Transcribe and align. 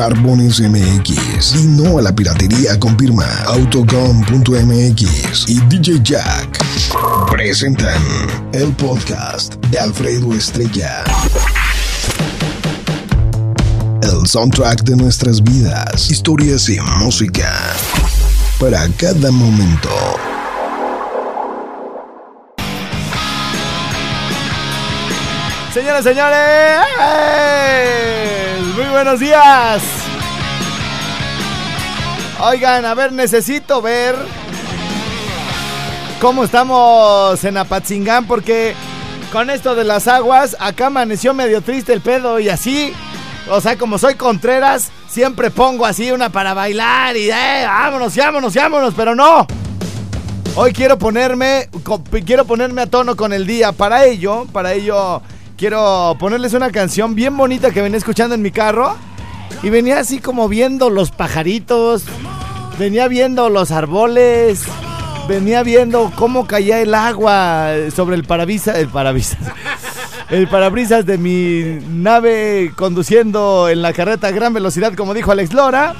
Barbones 0.00 0.60
MX 0.60 1.56
y 1.56 1.66
no 1.66 1.98
a 1.98 2.02
la 2.02 2.14
piratería 2.14 2.80
confirma 2.80 3.26
Autocom.mx 3.48 5.44
y 5.46 5.60
DJ 5.68 6.00
Jack. 6.02 6.58
Presentan 7.30 8.02
el 8.52 8.72
podcast 8.76 9.56
de 9.66 9.78
Alfredo 9.78 10.32
Estrella. 10.32 11.04
El 14.02 14.26
soundtrack 14.26 14.84
de 14.84 14.96
nuestras 14.96 15.42
vidas, 15.42 16.10
historias 16.10 16.66
y 16.70 16.80
música 16.98 17.76
para 18.60 18.86
cada 18.98 19.32
momento. 19.32 19.88
Señoras, 25.72 26.04
señores, 26.04 26.80
muy 28.76 28.84
buenos 28.84 29.18
días. 29.18 29.82
Oigan, 32.40 32.84
a 32.84 32.92
ver, 32.92 33.12
necesito 33.12 33.80
ver 33.80 34.14
cómo 36.20 36.44
estamos 36.44 37.42
en 37.44 37.56
Apatzingán 37.56 38.26
porque 38.26 38.74
con 39.32 39.48
esto 39.48 39.74
de 39.74 39.84
las 39.84 40.06
aguas, 40.06 40.54
acá 40.60 40.88
amaneció 40.88 41.32
medio 41.32 41.62
triste 41.62 41.94
el 41.94 42.02
pedo 42.02 42.38
y 42.38 42.50
así, 42.50 42.92
o 43.48 43.62
sea, 43.62 43.78
como 43.78 43.96
soy 43.96 44.16
Contreras, 44.16 44.90
siempre 45.10 45.50
pongo 45.50 45.84
así 45.84 46.12
una 46.12 46.30
para 46.30 46.54
bailar 46.54 47.16
y 47.16 47.30
eh, 47.30 47.64
vámonos, 47.66 48.14
vámonos, 48.16 48.54
vámonos, 48.54 48.94
pero 48.94 49.14
no. 49.14 49.46
Hoy 50.54 50.72
quiero 50.72 50.98
ponerme, 50.98 51.68
quiero 52.24 52.44
ponerme 52.44 52.82
a 52.82 52.86
tono 52.86 53.16
con 53.16 53.32
el 53.32 53.46
día. 53.46 53.72
Para 53.72 54.04
ello, 54.04 54.46
para 54.52 54.72
ello 54.72 55.20
quiero 55.56 56.16
ponerles 56.18 56.54
una 56.54 56.70
canción 56.70 57.14
bien 57.14 57.36
bonita 57.36 57.70
que 57.70 57.82
venía 57.82 57.98
escuchando 57.98 58.34
en 58.34 58.42
mi 58.42 58.50
carro. 58.50 58.96
Y 59.62 59.68
venía 59.68 59.98
así 59.98 60.20
como 60.20 60.48
viendo 60.48 60.88
los 60.88 61.10
pajaritos, 61.10 62.04
venía 62.78 63.08
viendo 63.08 63.50
los 63.50 63.72
árboles, 63.72 64.62
venía 65.28 65.62
viendo 65.62 66.10
cómo 66.16 66.46
caía 66.46 66.80
el 66.80 66.94
agua 66.94 67.72
sobre 67.94 68.16
el 68.16 68.24
parabrisas, 68.24 68.78
el 68.78 68.88
parabrisas, 68.88 69.38
el 70.30 70.46
parabrisas 70.48 71.04
de 71.04 71.18
mi 71.18 71.84
nave 71.88 72.72
conduciendo 72.76 73.68
en 73.68 73.82
la 73.82 73.92
carreta 73.92 74.28
a 74.28 74.30
gran 74.30 74.54
velocidad, 74.54 74.94
como 74.94 75.12
dijo 75.12 75.32
Alex 75.32 75.52
Lora. 75.52 75.94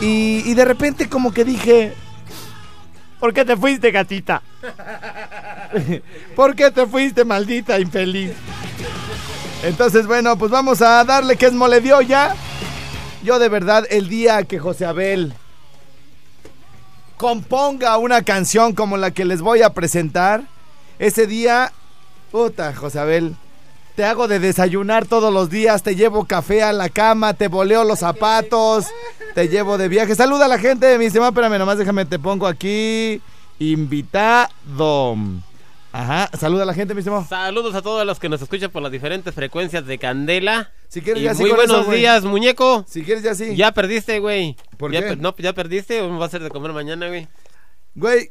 Y, 0.00 0.42
y 0.44 0.54
de 0.54 0.64
repente 0.64 1.08
como 1.08 1.32
que 1.32 1.44
dije, 1.44 1.94
¿por 3.18 3.34
qué 3.34 3.44
te 3.44 3.56
fuiste, 3.56 3.90
gatita? 3.90 4.42
¿Por 6.36 6.54
qué 6.54 6.70
te 6.70 6.86
fuiste, 6.86 7.24
maldita 7.24 7.80
infeliz? 7.80 8.32
Entonces, 9.62 10.06
bueno, 10.06 10.36
pues 10.38 10.50
vamos 10.50 10.80
a 10.80 11.02
darle 11.04 11.36
que 11.36 11.46
es 11.46 11.52
mole 11.52 11.80
de 11.80 11.92
olla. 11.92 12.34
Yo 13.24 13.38
de 13.38 13.48
verdad, 13.48 13.84
el 13.90 14.08
día 14.08 14.44
que 14.44 14.60
José 14.60 14.86
Abel 14.86 15.34
componga 17.16 17.96
una 17.96 18.22
canción 18.22 18.74
como 18.74 18.96
la 18.96 19.10
que 19.10 19.24
les 19.24 19.40
voy 19.40 19.62
a 19.62 19.70
presentar, 19.70 20.42
ese 20.98 21.26
día, 21.26 21.72
puta, 22.30 22.74
José 22.74 23.00
Abel, 23.00 23.36
te 23.96 24.04
hago 24.04 24.28
de 24.28 24.38
desayunar 24.38 25.06
todos 25.06 25.32
los 25.32 25.48
días, 25.50 25.82
te 25.82 25.96
llevo 25.96 26.26
café 26.26 26.62
a 26.62 26.72
la 26.72 26.88
cama, 26.90 27.34
te 27.34 27.48
voleo 27.48 27.82
los 27.84 27.98
zapatos, 28.00 28.86
te 29.34 29.48
llevo 29.48 29.78
de 29.78 29.88
viaje. 29.88 30.14
Saluda 30.14 30.44
a 30.44 30.48
la 30.48 30.58
gente, 30.58 30.98
mi 30.98 31.06
estimado, 31.06 31.30
espérame, 31.30 31.58
nomás 31.58 31.78
déjame, 31.78 32.04
te 32.04 32.18
pongo 32.18 32.46
aquí, 32.46 33.20
invitado. 33.58 35.16
Ajá, 35.92 36.28
saluda 36.38 36.64
a 36.64 36.66
la 36.66 36.74
gente, 36.74 36.92
mi 36.92 36.98
estimado. 37.00 37.24
Saludos 37.26 37.74
a 37.74 37.80
todos 37.80 38.04
los 38.06 38.18
que 38.20 38.28
nos 38.28 38.42
escuchan 38.42 38.70
por 38.70 38.82
las 38.82 38.92
diferentes 38.92 39.34
frecuencias 39.34 39.86
de 39.86 39.96
Candela. 39.98 40.70
Si 40.88 41.00
quieres, 41.00 41.22
Y 41.22 41.24
ya 41.24 41.34
sí 41.34 41.42
muy 41.42 41.52
buenos 41.52 41.82
eso, 41.82 41.90
días, 41.92 42.24
muñeco. 42.24 42.84
Si 42.86 43.02
quieres, 43.02 43.22
ya 43.24 43.34
sí. 43.34 43.56
Ya 43.56 43.72
perdiste, 43.72 44.18
güey. 44.18 44.56
¿Por 44.76 44.92
ya 44.92 45.00
qué? 45.00 45.06
per- 45.08 45.18
no, 45.20 45.34
ya 45.38 45.54
perdiste 45.54 46.02
o 46.02 46.10
me 46.10 46.18
va 46.18 46.24
a 46.24 46.28
hacer 46.28 46.42
de 46.42 46.50
comer 46.50 46.72
mañana, 46.72 47.08
güey. 47.08 47.26
Güey, 47.94 48.30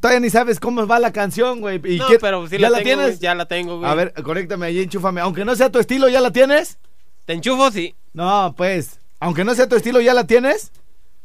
todavía 0.00 0.20
ni 0.20 0.30
sabes 0.30 0.58
cómo 0.60 0.86
va 0.86 0.98
la 0.98 1.12
canción, 1.12 1.60
güey. 1.60 1.80
¿Y 1.84 1.98
No, 1.98 2.08
qué- 2.08 2.18
pero 2.18 2.46
sí 2.48 2.56
¿Ya 2.58 2.62
la, 2.62 2.70
la, 2.70 2.76
tengo, 2.78 2.84
tienes? 2.86 3.06
güey, 3.06 3.18
Ya 3.20 3.34
la 3.34 3.46
tengo, 3.46 3.78
güey. 3.78 3.90
A 3.90 3.94
ver, 3.94 4.12
conéctame 4.22 4.66
ahí, 4.66 4.80
enchúfame. 4.80 5.20
Aunque 5.20 5.44
no 5.44 5.54
sea 5.56 5.70
tu 5.70 5.78
estilo, 5.78 6.08
¿ya 6.08 6.20
la 6.20 6.30
tienes? 6.32 6.78
¿Te 7.26 7.32
enchufo? 7.34 7.70
Sí. 7.70 7.94
No, 8.12 8.54
pues. 8.56 8.98
Aunque 9.20 9.44
no 9.44 9.54
sea 9.54 9.68
tu 9.68 9.76
estilo, 9.76 10.00
¿ya 10.00 10.14
la 10.14 10.26
tienes? 10.26 10.72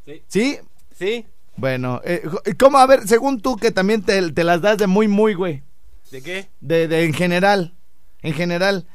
Sí. 0.05 0.21
¿Sí? 0.27 0.57
¿Sí? 0.97 1.25
Bueno, 1.57 2.01
eh, 2.03 2.21
¿cómo? 2.59 2.77
A 2.77 2.85
ver, 2.85 3.07
según 3.07 3.39
tú 3.41 3.55
que 3.55 3.71
también 3.71 4.01
te, 4.01 4.31
te 4.31 4.43
las 4.43 4.61
das 4.61 4.77
de 4.77 4.87
muy, 4.87 5.07
muy, 5.07 5.33
güey. 5.33 5.63
¿De 6.11 6.21
qué? 6.21 6.47
De, 6.59 6.87
de 6.87 7.05
en 7.05 7.13
general. 7.13 7.73
En 8.21 8.33
general. 8.33 8.85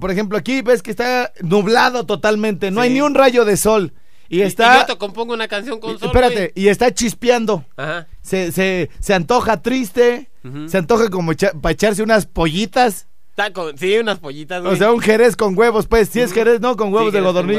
Por 0.00 0.10
ejemplo, 0.10 0.38
aquí 0.38 0.62
ves 0.62 0.82
que 0.82 0.90
está 0.90 1.32
nublado 1.40 2.04
totalmente. 2.06 2.70
No 2.70 2.82
Sí. 2.82 2.88
hay 2.88 2.94
ni 2.94 3.00
un 3.00 3.14
rayo 3.14 3.44
de 3.44 3.56
sol. 3.56 3.92
Y 4.32 4.38
Y- 4.38 4.42
está. 4.42 4.86
Y 4.88 4.96
compongo 4.96 5.34
una 5.34 5.46
canción 5.46 5.78
con 5.78 5.94
espérate, 5.94 6.52
y 6.54 6.68
está 6.68 6.92
chispeando. 6.94 7.66
Ajá. 7.76 8.06
Se, 8.22 8.50
se, 8.50 8.88
se 8.98 9.12
antoja 9.12 9.60
triste. 9.60 10.30
Ujú. 10.42 10.70
Se 10.70 10.78
antoja 10.78 11.10
como 11.10 11.32
para 11.60 11.72
echarse 11.72 12.02
unas 12.02 12.24
pollitas. 12.24 13.06
Sí, 13.76 13.98
unas 13.98 14.18
pollitas, 14.20 14.62
güey. 14.62 14.72
O 14.72 14.76
sea, 14.76 14.90
un 14.90 15.00
jerez 15.00 15.36
con 15.36 15.56
huevos, 15.56 15.86
pues. 15.86 16.08
Si 16.08 16.20
es 16.20 16.30
Ujú. 16.30 16.34
jerez, 16.40 16.60
¿no? 16.62 16.76
Con 16.78 16.88
Sí, 16.88 16.94
huevos 16.94 17.12
de 17.12 17.20
godorniz. 17.20 17.58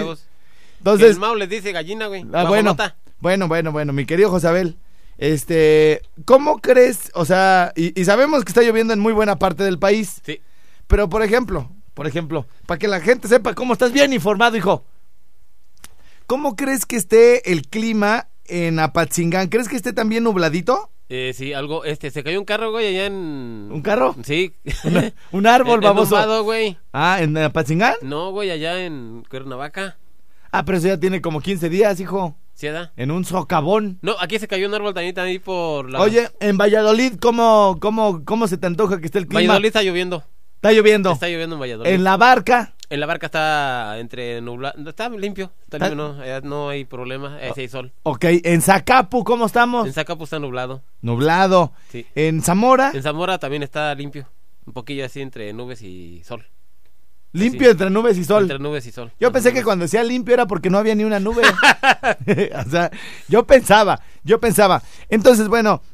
Entonces, 0.79 1.11
el 1.11 1.19
Mau 1.19 1.35
les 1.35 1.47
dice 1.47 1.71
gallina, 1.71 2.07
güey. 2.07 2.25
ah, 2.33 2.45
bueno, 2.45 2.75
bueno, 3.19 3.47
bueno, 3.47 3.71
bueno, 3.71 3.93
mi 3.93 4.05
querido 4.07 4.31
Josabel. 4.31 4.75
Este, 5.19 6.01
¿cómo 6.25 6.57
crees? 6.59 7.11
O 7.13 7.23
sea, 7.23 7.71
y, 7.75 7.99
y 7.99 8.03
sabemos 8.05 8.43
que 8.43 8.49
está 8.49 8.63
lloviendo 8.63 8.93
en 8.93 8.99
muy 8.99 9.13
buena 9.13 9.37
parte 9.37 9.63
del 9.63 9.77
país. 9.77 10.21
Sí. 10.25 10.41
Pero, 10.87 11.07
por 11.07 11.21
ejemplo, 11.23 11.71
por 11.93 12.07
ejemplo, 12.07 12.47
para 12.65 12.79
que 12.79 12.87
la 12.87 12.99
gente 12.99 13.27
sepa 13.27 13.53
cómo 13.53 13.73
estás 13.73 13.93
bien 13.93 14.11
informado, 14.11 14.57
hijo. 14.57 14.83
¿Cómo 16.27 16.55
crees 16.55 16.85
que 16.85 16.95
esté 16.95 17.51
el 17.51 17.67
clima 17.67 18.29
en 18.45 18.79
Apatzingán? 18.79 19.47
¿Crees 19.49 19.67
que 19.69 19.75
esté 19.75 19.93
también 19.93 20.23
nubladito? 20.23 20.89
Eh, 21.09 21.33
sí, 21.35 21.53
algo, 21.53 21.85
este, 21.85 22.09
se 22.11 22.23
cayó 22.23 22.39
un 22.39 22.45
carro, 22.45 22.71
güey, 22.71 22.87
allá 22.87 23.05
en... 23.05 23.69
¿Un 23.71 23.81
carro? 23.81 24.15
Sí. 24.23 24.53
Un 25.31 25.45
árbol, 25.45 25.73
En- 25.79 25.83
en 25.83 25.89
baboso. 25.95 26.15
vado, 26.15 26.43
güey. 26.43 26.77
Ah, 26.91 27.17
¿en 27.21 27.37
Apatzingán? 27.37 27.95
No, 28.01 28.31
güey, 28.31 28.49
allá 28.49 28.83
en 28.83 29.23
Cuernavaca. 29.29 29.97
Ah, 30.51 30.65
pero 30.65 30.77
eso 30.77 30.87
ya 30.87 30.99
tiene 30.99 31.21
como 31.21 31.41
15 31.41 31.69
días, 31.69 31.99
hijo. 31.99 32.35
¿Sí, 32.55 32.67
da? 32.67 32.93
En 32.95 33.11
un 33.11 33.25
socavón. 33.25 33.99
No, 34.01 34.15
aquí 34.19 34.39
se 34.39 34.47
cayó 34.47 34.67
un 34.67 34.73
árbol 34.75 34.93
también 34.93 35.17
ahí 35.19 35.39
por 35.39 35.89
la... 35.89 35.99
Oye, 35.99 36.29
en 36.39 36.57
Valladolid, 36.57 37.13
¿cómo, 37.19 37.77
cómo, 37.79 38.23
¿cómo 38.25 38.47
se 38.47 38.57
te 38.57 38.67
antoja 38.67 38.99
que 38.99 39.05
esté 39.07 39.19
el 39.19 39.27
clima? 39.27 39.39
Valladolid 39.41 39.67
está 39.67 39.83
lloviendo. 39.83 40.23
Está 40.55 40.71
lloviendo. 40.71 41.11
Está 41.11 41.27
lloviendo 41.27 41.55
en 41.55 41.61
Valladolid. 41.61 41.91
En 41.91 42.03
la 42.03 42.17
barca. 42.17 42.72
En 42.93 42.99
la 42.99 43.07
barca 43.07 43.25
está 43.25 43.97
entre 43.97 44.39
nublado. 44.39 44.87
Está 44.87 45.09
limpio. 45.09 45.51
Está 45.63 45.79
limpio, 45.79 45.95
no, 45.95 46.21
allá 46.21 46.41
no 46.41 46.69
hay 46.69 46.85
problema. 46.85 47.37
Ahí 47.37 47.49
sí 47.55 47.61
hay 47.61 47.67
sol. 47.67 47.91
Ok, 48.03 48.25
en 48.43 48.61
Zacapu, 48.61 49.23
¿cómo 49.23 49.47
estamos? 49.47 49.87
En 49.87 49.93
Zacapu 49.93 50.25
está 50.25 50.37
nublado. 50.37 50.83
Nublado. 51.01 51.73
Sí. 51.89 52.05
En 52.13 52.43
Zamora, 52.43 52.91
En 52.93 53.01
Zamora 53.01 53.39
también 53.39 53.63
está 53.63 53.95
limpio. 53.95 54.27
Un 54.67 54.73
poquillo 54.73 55.05
así 55.05 55.21
entre 55.21 55.51
nubes 55.53 55.81
y 55.81 56.21
sol. 56.23 56.45
limpio 57.31 57.61
así. 57.61 57.71
entre 57.71 57.89
nubes 57.89 58.15
y 58.15 58.25
sol. 58.25 58.43
Entre 58.43 58.59
nubes 58.59 58.85
y 58.85 58.91
sol. 58.91 59.11
Yo 59.19 59.31
pensé 59.31 59.53
que 59.53 59.63
cuando 59.63 59.85
decía 59.85 60.03
limpio 60.03 60.35
era 60.35 60.45
porque 60.45 60.69
no 60.69 60.77
había 60.77 60.93
ni 60.93 61.03
una 61.03 61.19
nube. 61.19 61.41
o 62.63 62.69
sea, 62.69 62.91
yo 63.27 63.47
pensaba, 63.47 64.01
yo 64.23 64.39
pensaba. 64.39 64.83
Entonces, 65.09 65.47
bueno, 65.47 65.81
eh, 65.81 65.92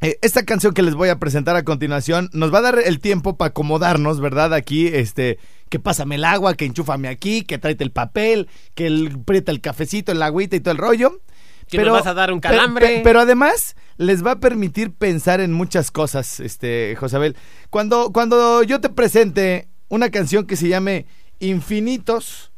esta 0.00 0.44
canción 0.44 0.74
que 0.74 0.82
les 0.82 0.94
voy 0.94 1.08
a 1.08 1.18
presentar 1.18 1.56
a 1.56 1.64
continuación 1.64 2.30
nos 2.32 2.52
va 2.54 2.58
a 2.58 2.62
dar 2.62 2.78
el 2.78 3.00
tiempo 3.00 3.36
para 3.36 3.48
acomodarnos, 3.50 4.20
¿verdad? 4.20 4.54
Aquí, 4.54 4.86
este, 4.86 5.38
que 5.68 5.78
pásame 5.80 6.14
el 6.14 6.24
agua, 6.24 6.54
que 6.54 6.64
enchúfame 6.66 7.08
aquí, 7.08 7.42
que 7.42 7.58
tráete 7.58 7.82
el 7.84 7.90
papel, 7.90 8.48
que 8.74 8.86
el, 8.86 9.18
prieta 9.24 9.50
el 9.50 9.60
cafecito, 9.60 10.12
el 10.12 10.22
agüita 10.22 10.54
y 10.56 10.60
todo 10.60 10.72
el 10.72 10.78
rollo. 10.78 11.20
Que 11.68 11.78
me 11.78 11.90
vas 11.90 12.06
a 12.06 12.14
dar 12.14 12.32
un 12.32 12.40
pe- 12.40 12.48
calambre. 12.48 12.86
pe- 12.86 13.00
pero 13.04 13.20
además 13.20 13.76
les 13.98 14.24
va 14.24 14.32
a 14.32 14.40
permitir 14.40 14.92
pensar 14.92 15.40
en 15.40 15.52
muchas 15.52 15.90
cosas, 15.90 16.40
este, 16.40 16.96
Josabel. 16.98 17.36
Cuando, 17.68 18.10
cuando 18.12 18.62
yo 18.62 18.80
te 18.80 18.88
presente 18.88 19.68
una 19.88 20.10
canción 20.10 20.46
que 20.46 20.56
se 20.56 20.68
llame 20.68 21.06
Infinitos, 21.40 22.52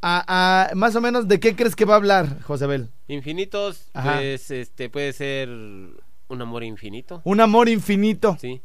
a- 0.00 0.68
a- 0.70 0.74
más 0.74 0.94
o 0.96 1.00
menos, 1.00 1.28
¿de 1.28 1.40
qué 1.40 1.56
crees 1.56 1.74
que 1.76 1.84
va 1.84 1.94
a 1.94 1.96
hablar, 1.96 2.40
Josabel? 2.42 2.90
Infinitos, 3.08 3.88
Ajá. 3.92 4.14
pues 4.18 4.50
este 4.50 4.88
puede 4.88 5.12
ser 5.12 5.48
un 6.34 6.42
amor 6.42 6.62
infinito. 6.64 7.20
Un 7.24 7.40
amor 7.40 7.68
infinito, 7.68 8.36
Sí. 8.40 8.60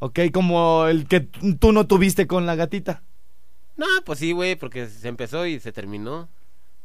¿ok? 0.00 0.20
Como 0.32 0.86
el 0.86 1.06
que 1.08 1.20
tú 1.20 1.72
no 1.72 1.86
tuviste 1.86 2.26
con 2.26 2.44
la 2.46 2.54
gatita. 2.54 3.02
No, 3.76 3.86
pues 4.04 4.18
sí, 4.18 4.32
güey, 4.32 4.56
porque 4.56 4.86
se 4.88 5.08
empezó 5.08 5.46
y 5.46 5.58
se 5.60 5.72
terminó. 5.72 6.28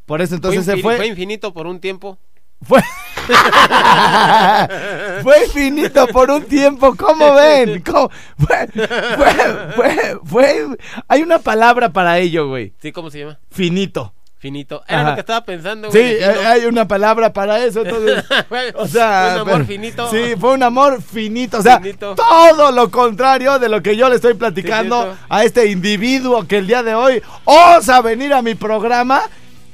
Por 0.05 0.21
eso 0.21 0.35
entonces 0.35 0.65
fue, 0.65 0.75
se 0.75 0.81
fue. 0.81 0.97
fue 0.97 1.07
infinito 1.07 1.53
por 1.53 1.67
un 1.67 1.79
tiempo. 1.79 2.17
Fue... 2.61 2.81
fue 5.23 5.45
infinito 5.45 6.07
por 6.07 6.29
un 6.31 6.43
tiempo, 6.45 6.95
¿cómo 6.95 7.33
ven? 7.35 7.81
¿Cómo? 7.81 8.09
Fue, 8.37 8.67
fue, 8.67 9.33
fue, 9.75 10.19
fue- 10.25 10.77
Hay 11.07 11.21
una 11.21 11.39
palabra 11.39 11.91
para 11.93 12.19
ello, 12.19 12.47
güey. 12.49 12.73
Sí, 12.79 12.91
¿cómo 12.91 13.09
se 13.09 13.19
llama? 13.19 13.39
Finito. 13.49 14.13
Finito. 14.41 14.81
Era 14.87 15.01
Ajá. 15.01 15.09
lo 15.11 15.15
que 15.17 15.19
estaba 15.19 15.45
pensando, 15.45 15.91
Sí, 15.91 15.99
güey. 15.99 16.23
hay 16.23 16.45
hay 16.61 16.65
una 16.65 16.87
palabra 16.87 17.31
para 17.31 17.63
eso, 17.63 17.81
entonces... 17.85 18.25
O 18.73 18.87
sea, 18.87 19.33
un 19.35 19.39
amor 19.41 19.53
pero- 19.53 19.65
finito. 19.65 20.09
Sí, 20.09 20.33
fue 20.39 20.53
un 20.53 20.63
amor 20.63 20.99
finito. 20.99 21.59
O 21.59 21.61
sea, 21.61 21.79
Finito. 21.79 22.15
todo 22.15 22.71
lo 22.71 22.89
contrario 22.89 23.59
de 23.59 23.69
lo 23.69 23.83
que 23.83 23.95
yo 23.95 24.09
le 24.09 24.15
estoy 24.15 24.33
platicando 24.33 25.03
Sí, 25.13 25.19
a 25.29 25.43
este 25.43 25.67
individuo 25.67 26.47
que 26.47 26.57
el 26.57 26.65
día 26.65 26.81
de 26.81 26.95
hoy 26.95 27.21
osa 27.45 28.01
venir 28.01 28.33
a 28.33 28.41
mi 28.41 28.55
programa 28.55 29.21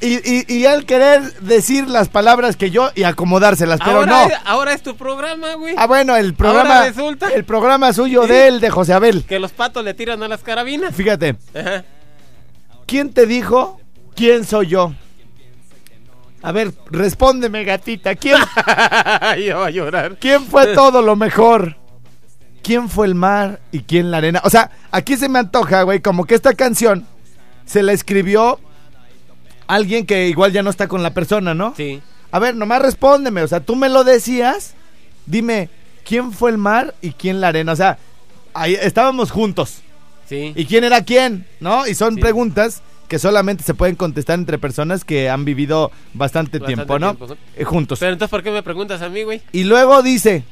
y, 0.02 0.16
y, 0.18 0.44
y 0.54 0.66
él 0.66 0.86
querer 0.86 1.22
decir 1.40 1.88
las 1.88 2.10
palabras 2.10 2.58
que 2.58 2.70
yo 2.70 2.92
y 2.94 3.04
acomodárselas, 3.04 3.80
pero 3.84 4.00
ahora, 4.00 4.12
no. 4.12 4.28
es, 4.28 4.34
ahora 4.44 4.74
es 4.74 4.84
tu 4.84 4.98
programa, 4.98 5.54
güey. 5.54 5.76
Ah, 5.78 5.88
bueno, 5.88 6.18
el 6.18 6.34
programa. 6.34 6.76
Ahora 6.80 6.88
resulta. 6.90 7.30
El 7.30 7.46
programa 7.46 7.94
suyo 7.94 8.24
Sí. 8.24 8.30
de 8.30 8.48
él, 8.50 8.60
de 8.60 8.70
José 8.70 8.92
Abel. 8.94 9.24
Que 9.24 9.40
los 9.40 9.54
patos 9.54 9.84
le 9.86 9.94
tiran 9.94 10.22
a 10.24 10.28
las 10.28 10.44
carabinas. 10.44 10.94
Fíjate, 10.94 11.38
Ajá. 11.56 11.86
¿quién 12.86 13.14
te 13.14 13.26
dijo 13.26 13.80
quién 14.18 14.44
soy 14.44 14.68
yo? 14.68 14.94
A 16.42 16.52
ver, 16.52 16.74
respóndeme, 16.92 17.64
gatita. 17.64 18.16
¿Quién, 18.16 18.38
Yo 19.46 19.64
a 19.64 19.70
llorar. 19.70 20.18
¿Quién 20.20 20.44
fue 20.44 20.68
todo 20.76 21.02
lo 21.02 21.16
mejor? 21.16 21.76
¿Quién 22.62 22.90
fue 22.90 23.08
el 23.08 23.16
mar 23.16 23.60
y 23.72 23.82
quién 23.82 24.12
la 24.12 24.18
arena? 24.18 24.42
O 24.44 24.50
sea, 24.50 24.72
aquí 24.92 25.16
se 25.18 25.30
me 25.30 25.40
antoja, 25.40 25.84
güey, 25.84 26.02
como 26.02 26.26
que 26.26 26.36
esta 26.36 26.54
canción 26.54 27.06
se 27.66 27.82
la 27.82 27.94
escribió 27.94 28.60
alguien 29.68 30.06
que 30.06 30.28
igual 30.28 30.52
ya 30.52 30.64
no 30.64 30.70
está 30.70 30.88
con 30.88 31.02
la 31.04 31.14
persona, 31.14 31.54
¿no? 31.54 31.74
Sí. 31.78 32.02
A 32.32 32.40
ver, 32.40 32.56
nomás 32.56 32.82
respóndeme, 32.82 33.42
o 33.42 33.48
sea, 33.48 33.62
tú 33.62 33.76
me 33.76 33.88
lo 33.90 34.04
decías, 34.04 34.74
dime, 35.26 35.70
¿quién 36.06 36.34
fue 36.34 36.52
el 36.52 36.58
mar 36.58 36.94
y 37.02 37.12
quién 37.12 37.40
la 37.40 37.50
arena? 37.50 37.72
O 37.72 37.76
sea, 37.76 37.98
ahí 38.54 38.74
estábamos 38.80 39.32
juntos. 39.32 39.80
Sí. 40.28 40.52
¿Y 40.56 40.66
quién 40.66 40.84
era 40.84 41.04
quién? 41.04 41.48
¿No? 41.62 41.88
Y 41.88 41.96
son 41.96 42.16
Sí. 42.16 42.22
preguntas 42.22 42.82
que 43.08 43.20
solamente 43.20 43.64
se 43.64 43.74
pueden 43.74 43.96
contestar 43.96 44.38
entre 44.38 44.58
personas 44.58 45.06
que 45.06 45.30
han 45.30 45.46
vivido 45.46 45.92
bastante, 46.14 46.60
Bastante 46.60 46.60
tiempo, 46.60 47.00
¿no? 47.00 47.16
tiempo, 47.16 47.36
¿no? 47.36 47.38
Eh, 47.56 47.64
juntos. 47.64 48.00
Pero 48.00 48.14
entonces, 48.14 48.30
¿por 48.30 48.44
qué 48.44 48.52
me 48.52 48.64
preguntas 48.64 49.02
a 49.02 49.10
mí, 49.10 49.24
güey? 49.24 49.42
Y 49.52 49.64
luego 49.64 50.02
dice, 50.04 50.44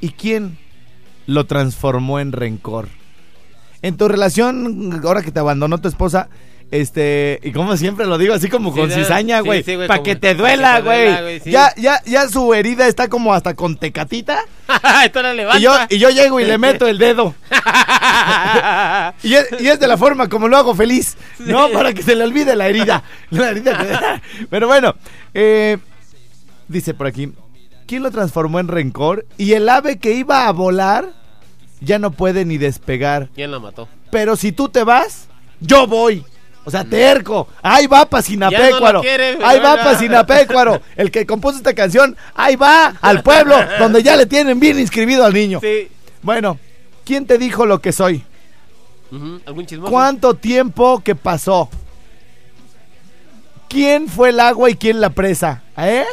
¿y 0.00 0.10
quién 0.10 0.58
lo 1.26 1.46
transformó 1.46 2.20
en 2.20 2.32
rencor? 2.32 2.88
En 3.80 3.96
tu 3.96 4.06
relación, 4.06 5.00
ahora 5.04 5.22
que 5.22 5.32
te 5.32 5.40
abandonó 5.40 5.78
tu 5.78 5.88
esposa, 5.88 6.28
este, 6.72 7.38
y 7.44 7.52
como 7.52 7.76
siempre 7.76 8.06
lo 8.06 8.16
digo, 8.18 8.34
así 8.34 8.48
como 8.48 8.72
Sí, 8.72 8.80
con 8.80 8.90
cizaña, 8.90 9.38
sí, 9.42 9.44
güey, 9.46 9.62
sí, 9.62 9.76
güey, 9.76 9.86
para 9.86 10.02
que 10.02 10.16
te 10.16 10.34
duela, 10.34 10.80
güey. 10.80 11.38
sí. 11.40 11.50
Ya, 11.50 11.72
ya, 11.76 12.02
ya 12.04 12.28
su 12.28 12.52
herida 12.54 12.88
está 12.88 13.08
como 13.08 13.32
hasta 13.34 13.54
con 13.54 13.76
tecatita. 13.76 14.40
Esto 15.04 15.22
la 15.22 15.34
levanta. 15.34 15.58
Y 15.58 15.62
yo, 15.62 15.74
y 15.90 15.98
yo 15.98 16.08
llego 16.10 16.40
y 16.40 16.44
le 16.46 16.56
meto 16.58 16.88
el 16.88 16.98
dedo. 16.98 17.34
Y 19.22 19.34
es, 19.34 19.46
y 19.60 19.68
es 19.68 19.78
de 19.78 19.86
la 19.86 19.96
forma 19.96 20.28
como 20.28 20.48
lo 20.48 20.56
hago 20.56 20.74
feliz, 20.74 21.16
¿no? 21.38 21.68
Sí. 21.68 21.74
Para 21.74 21.92
que 21.92 22.02
se 22.02 22.14
le 22.14 22.24
olvide 22.24 22.56
la 22.56 22.66
herida. 22.68 23.02
La 23.30 23.50
herida 23.50 23.78
que- 23.78 24.46
Pero 24.50 24.66
bueno, 24.66 24.94
eh, 25.34 25.78
dice 26.68 26.94
por 26.94 27.06
aquí, 27.06 27.32
¿quién 27.86 28.02
lo 28.02 28.10
transformó 28.10 28.58
en 28.60 28.68
rencor? 28.68 29.26
Y 29.38 29.52
el 29.52 29.68
ave 29.68 29.98
que 29.98 30.12
iba 30.12 30.46
a 30.48 30.52
volar 30.52 31.10
ya 31.80 31.98
no 31.98 32.10
puede 32.12 32.44
ni 32.44 32.58
despegar. 32.58 33.28
¿Quién 33.34 33.50
la 33.50 33.58
mató? 33.58 33.88
Pero 34.10 34.36
si 34.36 34.52
tú 34.52 34.68
te 34.68 34.84
vas, 34.84 35.28
yo 35.60 35.86
voy. 35.86 36.24
O 36.64 36.70
sea, 36.70 36.84
terco. 36.84 37.48
Ahí 37.60 37.86
va 37.86 38.06
para 38.06 38.22
Sinapecuaro. 38.22 38.98
No 38.98 39.02
quiere, 39.02 39.38
ahí 39.42 39.58
va 39.58 39.70
¿verdad? 39.70 39.84
para 39.84 39.98
Sinapecuaro. 39.98 40.80
El 40.96 41.10
que 41.10 41.26
compuso 41.26 41.56
esta 41.56 41.74
canción, 41.74 42.16
ahí 42.34 42.56
va 42.56 42.94
al 43.00 43.22
pueblo 43.22 43.56
donde 43.78 44.02
ya 44.02 44.16
le 44.16 44.26
tienen 44.26 44.60
bien 44.60 44.78
inscribido 44.78 45.24
al 45.24 45.34
niño. 45.34 45.58
Sí. 45.60 45.88
Bueno, 46.22 46.58
¿quién 47.04 47.26
te 47.26 47.38
dijo 47.38 47.66
lo 47.66 47.80
que 47.80 47.92
soy? 47.92 48.24
Ujú, 49.10 49.40
¿Algún 49.44 49.66
chismoso? 49.66 49.90
¿Cuánto 49.90 50.34
tiempo 50.34 51.02
que 51.04 51.14
pasó? 51.14 51.68
¿Quién 53.68 54.08
fue 54.08 54.28
el 54.28 54.38
agua 54.38 54.70
y 54.70 54.76
quién 54.76 55.00
la 55.00 55.10
presa? 55.10 55.62
¿Eh? 55.76 56.04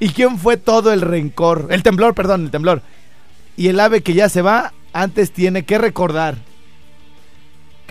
¿Y 0.00 0.08
quién 0.10 0.38
fue 0.38 0.56
todo 0.56 0.92
el 0.92 1.00
rencor? 1.02 1.68
El 1.70 1.82
temblor, 1.82 2.14
perdón, 2.14 2.44
el 2.44 2.50
temblor. 2.50 2.80
Y 3.56 3.68
el 3.68 3.78
ave 3.78 4.02
que 4.02 4.14
ya 4.14 4.28
se 4.28 4.40
va, 4.40 4.72
antes 4.92 5.32
tiene 5.32 5.64
que 5.64 5.78
recordar 5.78 6.36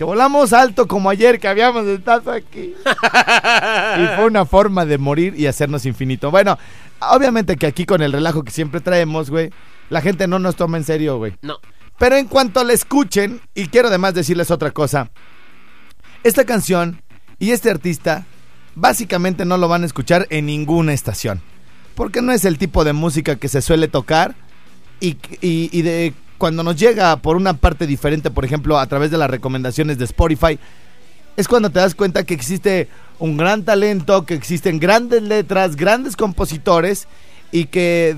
que 0.02 0.06
volamos 0.06 0.52
alto 0.52 0.88
como 0.88 1.08
ayer 1.10 1.38
que 1.38 1.46
habíamos 1.46 1.86
estado 1.86 2.32
aquí. 2.32 2.74
y 2.84 4.06
fue 4.16 4.24
una 4.26 4.44
forma 4.44 4.84
de 4.84 4.98
morir 4.98 5.34
y 5.38 5.46
hacernos 5.46 5.86
infinito. 5.86 6.32
Bueno, 6.32 6.58
obviamente 6.98 7.54
que 7.56 7.66
aquí 7.68 7.86
con 7.86 8.02
el 8.02 8.12
relajo 8.12 8.42
que 8.42 8.50
siempre 8.50 8.80
traemos, 8.80 9.30
güey, 9.30 9.50
la 9.90 10.00
gente 10.00 10.26
no 10.26 10.40
nos 10.40 10.56
toma 10.56 10.76
en 10.76 10.82
serio, 10.82 11.18
güey. 11.18 11.34
No. 11.42 11.58
Pero 12.00 12.16
en 12.16 12.26
cuanto 12.26 12.64
la 12.64 12.72
escuchen, 12.72 13.40
y 13.54 13.68
quiero 13.68 13.86
además 13.86 14.14
decirles 14.14 14.50
otra 14.50 14.72
cosa, 14.72 15.10
esta 16.24 16.44
canción 16.44 17.00
y 17.38 17.52
este 17.52 17.70
artista 17.70 18.24
básicamente 18.74 19.44
no 19.44 19.56
lo 19.56 19.68
van 19.68 19.84
a 19.84 19.86
escuchar 19.86 20.26
en 20.30 20.46
ninguna 20.46 20.92
estación. 20.94 21.40
Porque 21.94 22.22
no 22.22 22.32
es 22.32 22.44
el 22.44 22.58
tipo 22.58 22.82
de 22.82 22.92
música 22.92 23.36
que 23.36 23.46
se 23.48 23.62
suele 23.62 23.86
tocar 23.86 24.34
y, 24.98 25.10
y- 25.40 25.68
y 25.70 25.82
de 25.82 26.12
cuando 26.42 26.64
nos 26.64 26.74
llega 26.74 27.16
por 27.18 27.36
una 27.36 27.54
parte 27.54 27.86
diferente, 27.86 28.28
por 28.32 28.44
ejemplo, 28.44 28.76
a 28.76 28.86
través 28.88 29.12
de 29.12 29.16
las 29.16 29.30
recomendaciones 29.30 29.96
de 29.96 30.06
Spotify, 30.06 30.58
es 31.36 31.46
cuando 31.46 31.70
te 31.70 31.78
das 31.78 31.94
cuenta 31.94 32.24
que 32.24 32.34
existe 32.34 32.88
un 33.20 33.36
gran 33.36 33.64
talento, 33.64 34.26
que 34.26 34.34
existen 34.34 34.80
grandes 34.80 35.22
letras, 35.22 35.76
grandes 35.76 36.16
compositores 36.16 37.06
y 37.52 37.66
que 37.66 38.16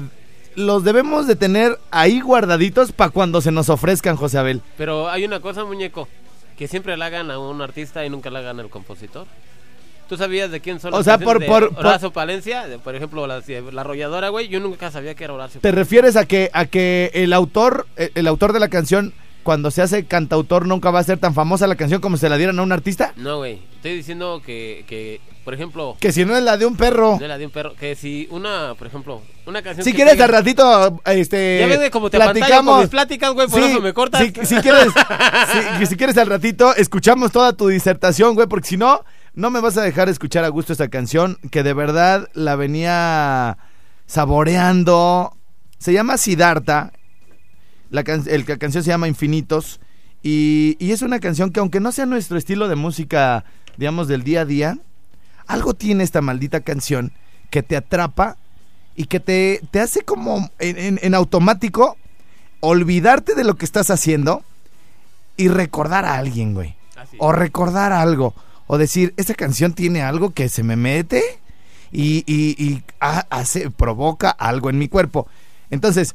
los 0.55 0.85
debemos 0.85 1.27
de 1.27 1.37
tener 1.37 1.79
ahí 1.91 2.23
guardaditos 2.23 2.93
para 2.93 3.11
cuando 3.11 3.43
se 3.43 3.53
nos 3.53 3.69
ofrezcan, 3.69 4.17
José 4.17 4.39
Abel. 4.39 4.63
Pero 4.79 5.11
hay 5.11 5.27
una 5.27 5.41
cosa, 5.41 5.67
muñeco, 5.67 6.09
que 6.57 6.67
siempre 6.67 6.97
la 6.97 7.05
hagan 7.05 7.31
a 7.31 7.39
un 7.39 7.61
artista 7.61 8.07
y 8.07 8.09
nunca 8.09 8.31
la 8.31 8.39
hagan 8.39 8.59
al 8.59 8.71
compositor. 8.71 9.27
¿Tú 10.09 10.17
sabías 10.17 10.51
de 10.51 10.61
quién 10.61 10.81
son 10.81 10.93
O 10.95 10.99
las 10.99 11.05
sea, 11.05 11.19
canciones 11.19 11.49
por- 11.49 11.61
de 11.63 11.67
por- 11.69 11.75
por- 11.77 11.87
Horacio 11.87 12.13
Palencia? 12.13 12.67
De, 12.67 12.79
por 12.79 12.95
ejemplo, 12.95 13.27
la, 13.27 13.43
la 13.73 13.81
arrolladora, 13.81 14.29
güey. 14.29 14.49
Yo 14.49 14.61
nunca 14.61 14.91
sabía 14.91 15.15
que 15.15 15.25
era 15.25 15.33
Horacio 15.33 15.61
¿Te 15.61 15.73
refieres 15.73 16.17
a 16.17 16.27
que 16.27 16.51
a 16.53 16.67
que 16.67 17.11
el 17.15 17.33
autor 17.33 17.87
el, 17.97 18.11
el 18.15 18.27
autor 18.27 18.53
de 18.53 18.61
la 18.61 18.69
canción 18.69 19.15
cuando 19.43 19.71
se 19.71 19.83
hace 19.83 20.07
cantautor 20.07 20.67
nunca 20.67 20.91
va 20.91 21.01
a 21.01 21.05
ser 21.05 21.19
tan 21.19 21.35
famosa 21.35 21.67
la 21.67 21.77
canción 21.77 22.01
como 22.01 22.17
se 22.17 22.29
la 22.31 22.37
dieran 22.39 22.59
a 22.59 22.63
un 22.63 22.73
artista? 22.73 23.13
No, 23.17 23.39
güey. 23.39 23.61
Estoy 23.77 23.97
diciendo 23.97 24.41
que, 24.45 24.85
que 24.89 25.21
por 25.45 25.53
ejemplo, 25.53 25.95
Que 26.01 26.11
si 26.13 26.25
no 26.25 26.35
es 26.35 26.43
la 26.43 26.57
de 26.57 26.65
un 26.65 26.75
perro. 26.75 27.19
de 27.19 27.29
la 27.29 27.37
de 27.37 27.45
un 27.45 27.53
perro, 27.53 27.75
que 27.79 27.95
si 27.95 28.27
una, 28.31 28.75
por 28.79 28.87
ejemplo, 28.87 29.21
una 29.45 29.61
canción 29.61 29.85
Si 29.85 29.91
que 29.93 29.97
quieres 29.97 30.19
al 30.19 30.31
ratito 30.31 30.99
este 31.05 31.59
Ya 31.61 31.67
ves, 31.67 31.77
güey, 31.77 31.91
como 31.91 32.09
te 32.09 32.17
apantallo 32.17 32.65
con 32.65 32.81
mis 32.81 32.89
pláticas, 32.89 33.33
güey, 33.35 33.47
por 33.47 33.61
Sí, 33.61 33.67
eso 33.71 33.81
me 33.83 33.93
cortas. 33.93 34.23
Si, 34.23 34.47
si 34.47 34.57
quieres 34.63 34.89
si, 35.81 35.87
si 35.87 35.97
quieres 35.97 36.17
al 36.17 36.29
ratito 36.29 36.75
escuchamos 36.75 37.31
toda 37.31 37.53
tu 37.53 37.69
disertación, 37.69 38.35
güey, 38.35 38.47
porque 38.49 38.69
si 38.69 38.77
no 38.79 39.05
no 39.35 39.51
me 39.51 39.61
vas 39.61 39.77
a 39.77 39.83
dejar 39.83 40.09
escuchar 40.09 40.45
a 40.45 40.49
gusto 40.49 40.73
esta 40.73 40.89
canción 40.89 41.39
que 41.51 41.63
de 41.63 41.75
verdad 41.75 42.29
la 42.35 42.57
venía 42.57 43.59
saboreando. 44.07 45.37
Se 45.79 45.93
llama 45.93 46.17
Siddhartha. 46.17 46.93
La, 47.91 48.03
can- 48.05 48.25
el- 48.27 48.45
la 48.47 48.57
canción 48.57 48.83
se 48.83 48.91
llama 48.91 49.09
Infinitos. 49.09 49.81
Y, 50.23 50.77
y 50.79 50.93
es 50.93 51.03
una 51.03 51.21
canción 51.21 51.51
que 51.51 51.61
aunque 51.61 51.81
no 51.81 51.93
sea 51.93 52.07
nuestro 52.07 52.39
estilo 52.39 52.69
de 52.69 52.77
música, 52.77 53.45
digamos, 53.77 54.09
del 54.09 54.25
día 54.25 54.41
a 54.43 54.45
día, 54.47 54.79
algo 55.47 55.75
tiene 55.75 56.03
esta 56.05 56.23
maldita 56.23 56.61
canción 56.61 57.13
que 57.51 57.63
te 57.63 57.77
atrapa 57.77 58.39
y 58.97 59.05
que 59.07 59.21
te, 59.21 59.61
te 59.71 59.81
hace 59.81 60.01
como 60.03 60.51
en, 60.59 60.79
en- 60.79 60.99
en 61.03 61.15
automático 61.15 61.97
olvidarte 62.61 63.35
de 63.35 63.45
lo 63.45 63.57
que 63.57 63.67
estás 63.67 63.91
haciendo 63.91 64.43
y 65.37 65.49
recordar 65.49 66.05
a 66.07 66.15
alguien, 66.17 66.55
güey. 66.55 66.77
O 67.19 67.33
recordar 67.33 67.93
algo. 67.93 68.35
O 68.67 68.79
decir, 68.79 69.13
esta 69.17 69.35
canción 69.35 69.73
tiene 69.75 70.03
algo 70.03 70.31
que 70.31 70.49
se 70.49 70.63
me 70.63 70.77
mete 70.77 71.23
y, 71.93 72.25
y- 72.27 72.57
y 72.63 72.83
ha- 73.01 73.27
hace, 73.31 73.71
provoca 73.71 74.31
algo 74.31 74.71
en 74.71 74.79
mi 74.79 74.89
cuerpo. 74.89 75.29
Entonces, 75.71 76.15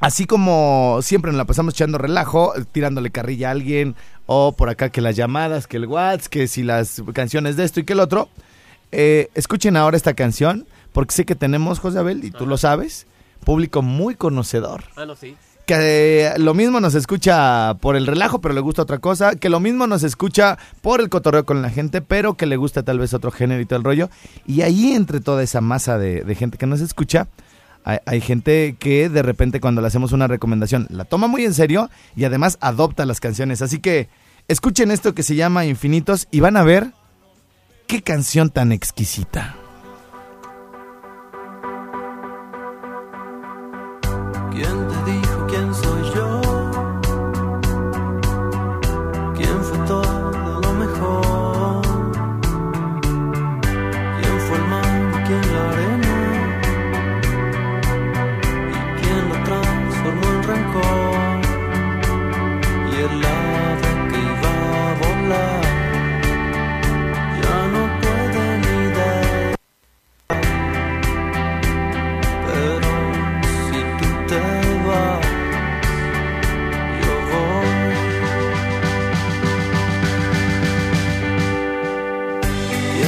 así 0.00 0.26
como 0.26 1.00
siempre 1.02 1.30
nos 1.32 1.38
la 1.38 1.44
pasamos 1.44 1.74
echando 1.74 1.98
relajo, 1.98 2.52
tirándole 2.72 3.10
carrilla 3.10 3.48
a 3.48 3.52
alguien, 3.52 3.96
o 4.26 4.52
por 4.52 4.68
acá 4.68 4.90
que 4.90 5.00
las 5.00 5.16
llamadas, 5.16 5.66
que 5.66 5.78
el 5.78 5.86
WhatsApp, 5.86 6.30
que 6.30 6.46
si 6.46 6.62
las 6.62 7.02
canciones 7.12 7.56
de 7.56 7.64
esto 7.64 7.80
y 7.80 7.84
que 7.84 7.94
el 7.94 8.00
otro, 8.00 8.28
eh, 8.92 9.28
escuchen 9.34 9.76
ahora 9.76 9.96
esta 9.96 10.14
canción, 10.14 10.66
porque 10.92 11.14
sé 11.14 11.24
que 11.24 11.34
tenemos, 11.34 11.78
José 11.80 11.98
Abel, 11.98 12.24
y 12.24 12.30
tú 12.30 12.46
lo 12.46 12.56
sabes, 12.56 13.06
público 13.44 13.82
muy 13.82 14.14
conocedor, 14.14 14.84
Ah, 14.96 15.04
no, 15.06 15.16
sí. 15.16 15.36
Que 15.68 16.32
lo 16.38 16.54
mismo 16.54 16.80
nos 16.80 16.94
escucha 16.94 17.74
por 17.82 17.94
el 17.94 18.06
relajo, 18.06 18.40
pero 18.40 18.54
le 18.54 18.62
gusta 18.62 18.80
otra 18.80 19.00
cosa, 19.00 19.36
que 19.36 19.50
lo 19.50 19.60
mismo 19.60 19.86
nos 19.86 20.02
escucha 20.02 20.56
por 20.80 21.02
el 21.02 21.10
cotorreo 21.10 21.44
con 21.44 21.60
la 21.60 21.68
gente, 21.68 22.00
pero 22.00 22.38
que 22.38 22.46
le 22.46 22.56
gusta 22.56 22.84
tal 22.84 22.98
vez 22.98 23.12
otro 23.12 23.30
género 23.30 23.60
y 23.60 23.66
todo 23.66 23.78
el 23.78 23.84
rollo. 23.84 24.08
Y 24.46 24.62
ahí 24.62 24.94
entre 24.94 25.20
toda 25.20 25.42
esa 25.42 25.60
masa 25.60 25.98
de, 25.98 26.24
de 26.24 26.34
gente 26.34 26.56
que 26.56 26.64
nos 26.64 26.80
escucha, 26.80 27.28
hay, 27.84 27.98
hay 28.06 28.22
gente 28.22 28.76
que 28.78 29.10
de 29.10 29.22
repente 29.22 29.60
cuando 29.60 29.82
le 29.82 29.88
hacemos 29.88 30.12
una 30.12 30.26
recomendación 30.26 30.86
la 30.88 31.04
toma 31.04 31.26
muy 31.26 31.44
en 31.44 31.52
serio 31.52 31.90
y 32.16 32.24
además 32.24 32.56
adopta 32.62 33.04
las 33.04 33.20
canciones. 33.20 33.60
Así 33.60 33.78
que 33.78 34.08
escuchen 34.48 34.90
esto 34.90 35.14
que 35.14 35.22
se 35.22 35.36
llama 35.36 35.66
Infinitos 35.66 36.28
y 36.30 36.40
van 36.40 36.56
a 36.56 36.62
ver 36.62 36.92
qué 37.86 38.00
canción 38.00 38.48
tan 38.48 38.72
exquisita. 38.72 39.54
¿Quién 44.50 44.87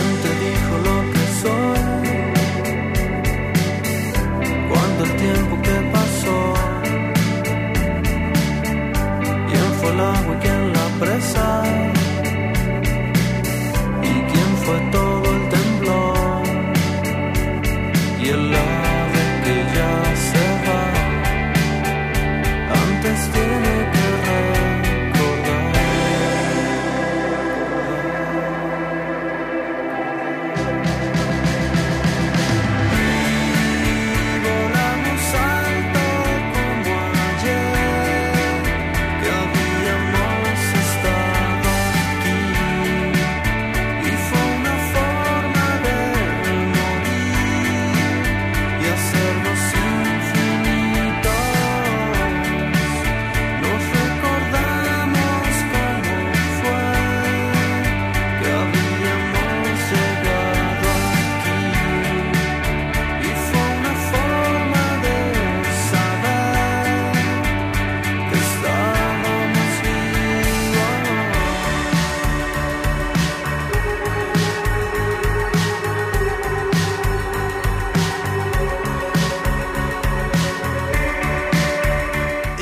¿Quién 0.01 0.40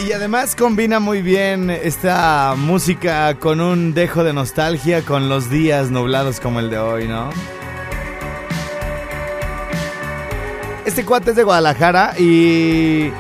Y 0.05 0.12
además 0.12 0.55
combina 0.55 1.00
muy 1.00 1.23
bien 1.23 1.71
esta 1.71 2.55
música 2.57 3.35
con 3.35 3.61
un 3.61 3.95
dejo 3.95 4.23
de 4.23 4.33
nostalgia 4.33 5.02
con 5.02 5.28
los 5.28 5.50
días 5.50 5.90
nublados 5.90 6.38
como 6.38 6.61
el 6.61 6.71
de 6.71 6.78
hoy, 6.78 7.09
¿no? 7.09 7.31
Este 10.87 11.05
cuate 11.05 11.31
es 11.31 11.37
de 11.37 11.43
Guadalajara 11.43 12.14
y 12.17 13.11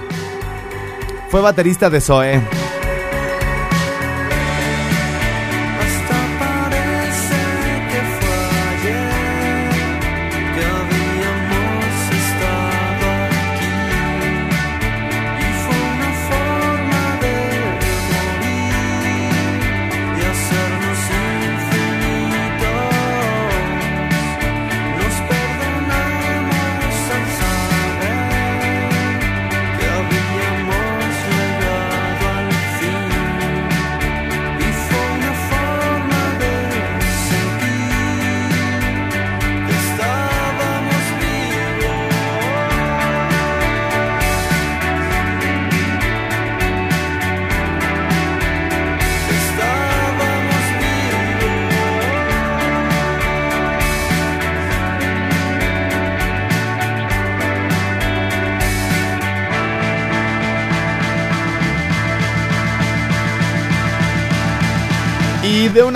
fue 1.30 1.40
baterista 1.40 1.90
de 1.90 2.00
Zoe. 2.00 2.40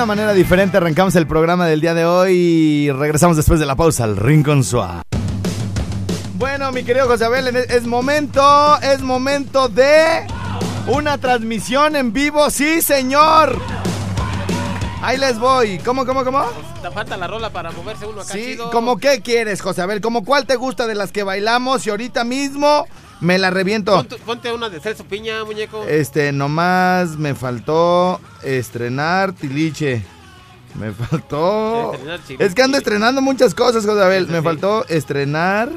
Una 0.02 0.16
manera 0.16 0.32
diferente 0.32 0.78
arrancamos 0.78 1.14
el 1.14 1.28
programa 1.28 1.68
del 1.68 1.80
día 1.80 1.94
de 1.94 2.04
hoy 2.04 2.32
y 2.32 2.90
regresamos 2.90 3.36
después 3.36 3.60
de 3.60 3.66
la 3.66 3.76
pausa 3.76 4.02
al 4.02 4.16
Rincón 4.16 4.64
Suave. 4.64 5.02
Bueno, 6.34 6.72
mi 6.72 6.82
querido 6.82 7.06
José 7.06 7.26
Abel, 7.26 7.46
es 7.46 7.70
es 7.70 7.86
momento, 7.86 8.80
es 8.80 9.00
momento 9.00 9.68
de 9.68 10.26
una 10.88 11.18
transmisión 11.18 11.94
en 11.94 12.12
vivo, 12.12 12.50
sí 12.50 12.82
señor. 12.82 13.56
Ahí 15.02 15.18
les 15.18 15.38
voy. 15.38 15.78
¿Cómo, 15.78 16.04
cómo, 16.04 16.24
cómo? 16.24 16.46
Te 16.82 16.90
falta 16.90 17.16
la 17.16 17.28
rola 17.28 17.50
para 17.50 17.70
moverse 17.70 18.04
uno 18.04 18.22
acá 18.22 18.32
Sí, 18.32 18.42
chido. 18.54 18.72
¿cómo 18.72 18.96
qué 18.96 19.20
quieres, 19.22 19.60
José 19.60 19.82
Abel? 19.82 20.00
¿Cómo 20.00 20.24
cuál 20.24 20.46
te 20.46 20.56
gusta 20.56 20.88
de 20.88 20.96
las 20.96 21.12
que 21.12 21.22
bailamos 21.22 21.86
y 21.86 21.90
ahorita 21.90 22.24
mismo 22.24 22.88
me 23.22 23.38
la 23.38 23.50
reviento? 23.50 23.94
Ponte, 23.94 24.16
ponte 24.18 24.52
una 24.52 24.68
de 24.68 24.80
Celso 24.80 25.04
Piña, 25.04 25.44
muñeco. 25.44 25.84
Este, 25.84 26.32
nomás 26.32 27.16
me 27.16 27.34
faltó 27.34 28.20
estrenar 28.42 29.32
Tiliche. 29.32 30.04
Me 30.74 30.92
faltó. 30.92 31.92
Es 32.38 32.54
que 32.54 32.62
ando 32.62 32.78
estrenando 32.78 33.22
muchas 33.22 33.54
cosas, 33.54 33.86
José 33.86 34.02
Abel. 34.02 34.26
Me 34.26 34.38
sí. 34.38 34.44
faltó 34.44 34.86
estrenar 34.88 35.70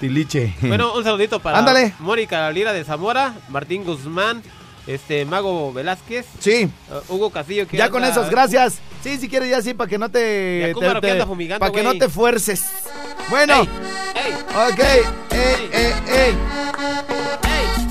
Tiliche. 0.00 0.54
Bueno, 0.60 0.92
un 0.94 1.02
saludito 1.02 1.40
para 1.40 1.58
Ándale. 1.58 1.94
Mónica 1.98 2.50
Lira 2.50 2.72
de 2.72 2.84
Zamora, 2.84 3.34
Martín 3.48 3.84
Guzmán, 3.84 4.42
este 4.94 5.24
Mago 5.24 5.72
Velázquez, 5.72 6.26
Sí, 6.38 6.68
uh, 6.90 7.12
Hugo 7.14 7.30
Castillo 7.30 7.66
que 7.66 7.76
ya 7.76 7.84
anda- 7.84 7.92
con 7.92 8.04
esos, 8.04 8.30
gracias. 8.30 8.78
Sí, 9.02 9.16
si 9.18 9.28
quieres, 9.28 9.48
ya 9.50 9.62
sí, 9.62 9.72
para 9.74 9.88
que 9.88 9.98
no 9.98 10.10
te. 10.10 10.72
Te- 10.74 11.00
te- 11.00 11.26
fumigando, 11.26 11.60
Para 11.60 11.72
que 11.72 11.82
no 11.82 11.94
te 11.96 12.08
fuerces. 12.08 12.64
Bueno, 13.28 13.62
¡Ey! 13.62 13.68
¡Ey! 14.14 14.32
ok. 14.72 14.80
Ey, 15.30 15.70
ey, 15.72 15.92
ey. 16.08 16.34
¡Ey! 17.44 17.89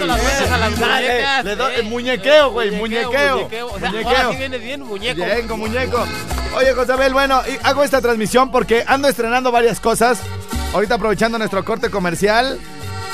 Dando 0.00 0.06
las 0.14 0.22
vueltas 0.22 0.50
a 0.50 0.58
la 0.58 0.68
las 0.70 0.78
muñecas. 0.78 1.44
le 1.44 1.56
doy- 1.56 1.82
muñequeo, 1.84 2.50
güey, 2.50 2.70
muñequeo. 2.72 3.46
O 3.72 3.78
sea, 3.78 3.90
Muñequeo. 3.90 4.08
ahora 4.08 4.30
sí 4.30 4.36
vienes 4.36 4.60
bien 4.62 4.82
muñeco. 4.82 5.20
Vengo, 5.24 5.56
muñeco. 5.56 6.04
Oye, 6.56 6.72
Josabel, 6.72 7.12
bueno, 7.12 7.40
y 7.46 7.58
hago 7.64 7.84
esta 7.84 8.00
transmisión 8.00 8.50
porque 8.50 8.84
ando 8.86 9.08
estrenando 9.08 9.52
varias 9.52 9.78
cosas. 9.80 10.18
Ahorita 10.74 10.94
aprovechando 10.96 11.38
nuestro 11.38 11.64
corte 11.64 11.90
comercial. 11.90 12.58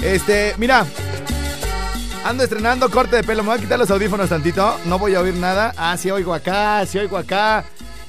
Este, 0.02 0.55
mira. 0.59 0.87
Ando 2.25 2.43
estrenando 2.43 2.90
corte 2.90 3.16
de 3.16 3.23
pelo. 3.25 3.43
Me 3.45 3.50
voy 3.50 3.59
a 3.59 3.61
quitar 3.61 3.78
los 3.78 3.90
audífonos 3.90 4.28
tantito. 4.28 4.78
No 4.87 4.99
voy 4.99 5.14
a 5.14 5.21
oír 5.21 5.35
nada. 5.35 5.73
Ah, 5.76 5.97
sí 5.97 6.11
oigo 6.11 6.35
acá, 6.35 6.85
sí 6.87 6.99
oigo 6.99 7.16
acá. 7.16 7.64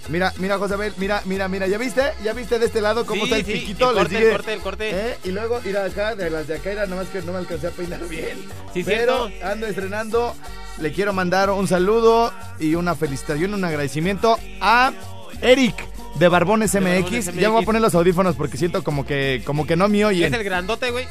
Mira, 0.10 0.34
mira, 0.38 0.58
Josabel, 0.58 0.94
mira, 0.98 1.22
mira, 1.26 1.48
mira. 1.50 1.68
¿Ya 1.68 1.78
viste? 1.78 2.02
¿Ya 2.24 2.34
viste 2.34 2.60
de 2.60 2.66
este 2.68 2.80
lado 2.82 3.06
cómo 3.06 3.26
Sí, 3.26 3.34
está 3.34 3.38
el 3.38 3.46
sí, 3.46 3.52
piquito? 3.60 3.90
el 3.92 3.96
corte, 3.98 4.18
el 4.26 4.32
corte, 4.32 4.54
el 4.54 4.60
corte. 4.62 4.90
¿Eh? 4.94 5.18
Y 5.26 5.32
luego 5.32 5.60
ir 5.66 5.78
acá, 5.78 6.16
de 6.16 6.30
las 6.30 6.48
de 6.48 6.56
acá, 6.56 6.72
era 6.72 6.86
nomás 6.86 7.08
que 7.08 7.22
no 7.22 7.34
me 7.34 7.40
alcancé 7.40 7.68
a 7.68 7.72
peinar 7.72 8.08
bien. 8.08 8.38
Sí, 8.74 8.84
Pero 8.86 9.28
cierto. 9.28 9.46
ando 9.48 9.68
estrenando. 9.68 10.36
Le 10.80 10.92
quiero 10.94 11.12
mandar 11.12 11.50
un 11.50 11.68
saludo 11.68 12.32
y 12.60 12.76
una 12.76 12.96
felicitación, 12.96 13.54
un 13.54 13.66
agradecimiento 13.66 14.38
a 14.62 14.92
Eric 15.42 15.76
de 16.20 16.28
Barbones 16.28 16.72
De 16.72 16.82
MX. 16.82 17.34
Ya 17.34 17.50
voy 17.50 17.64
a 17.64 17.66
poner 17.66 17.82
los 17.82 17.96
audífonos 17.96 18.36
porque 18.36 18.58
siento 18.58 18.84
como 18.84 19.06
que, 19.06 19.42
como 19.46 19.66
que 19.66 19.76
no 19.76 19.88
me 19.90 20.00
Es 20.02 20.06
oyen. 20.06 20.34
el 20.34 20.44
grandote, 20.44 20.92
güey. 20.92 21.06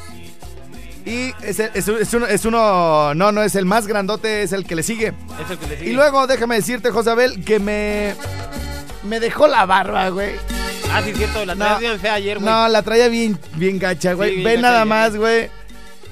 Y 1.05 1.33
es, 1.41 1.59
el- 1.59 1.71
es, 1.73 1.87
es 1.87 2.13
uno, 2.13 2.25
es 2.27 2.43
uno, 2.45 3.13
no, 3.13 3.31
no 3.31 3.41
es 3.43 3.55
el 3.55 3.65
más 3.65 3.87
grandote, 3.87 4.41
es 4.41 4.51
el 4.53 4.65
que 4.65 4.75
le 4.75 4.83
sigue. 4.83 5.13
Es 5.43 5.51
el 5.51 5.57
que 5.57 5.67
le 5.67 5.77
sigue. 5.79 5.91
Y 5.91 5.93
luego 5.93 6.27
déjame 6.27 6.55
decirte, 6.55 6.91
Josabel, 6.91 7.45
que 7.45 7.59
me, 7.59 8.13
me 9.07 9.19
dejó 9.19 9.47
la 9.47 9.65
barba, 9.65 10.09
güey. 10.09 10.35
Ah, 10.91 11.01
sí, 11.03 11.13
cierto. 11.13 11.45
La 11.45 11.55
No. 11.55 11.65
traías 11.65 11.79
bien 11.79 11.99
fea 11.99 12.13
ayer, 12.13 12.39
güey. 12.39 12.49
No, 12.51 12.67
la 12.69 12.81
traía 12.81 13.07
bien, 13.09 13.37
bien 13.55 13.77
gacha, 13.79 14.13
güey. 14.13 14.29
Sí, 14.29 14.35
bien 14.37 14.45
Ve 14.45 14.51
gacha 14.55 14.61
nada 14.61 14.81
ayer. 14.81 14.87
más, 14.87 15.15
güey. 15.17 15.49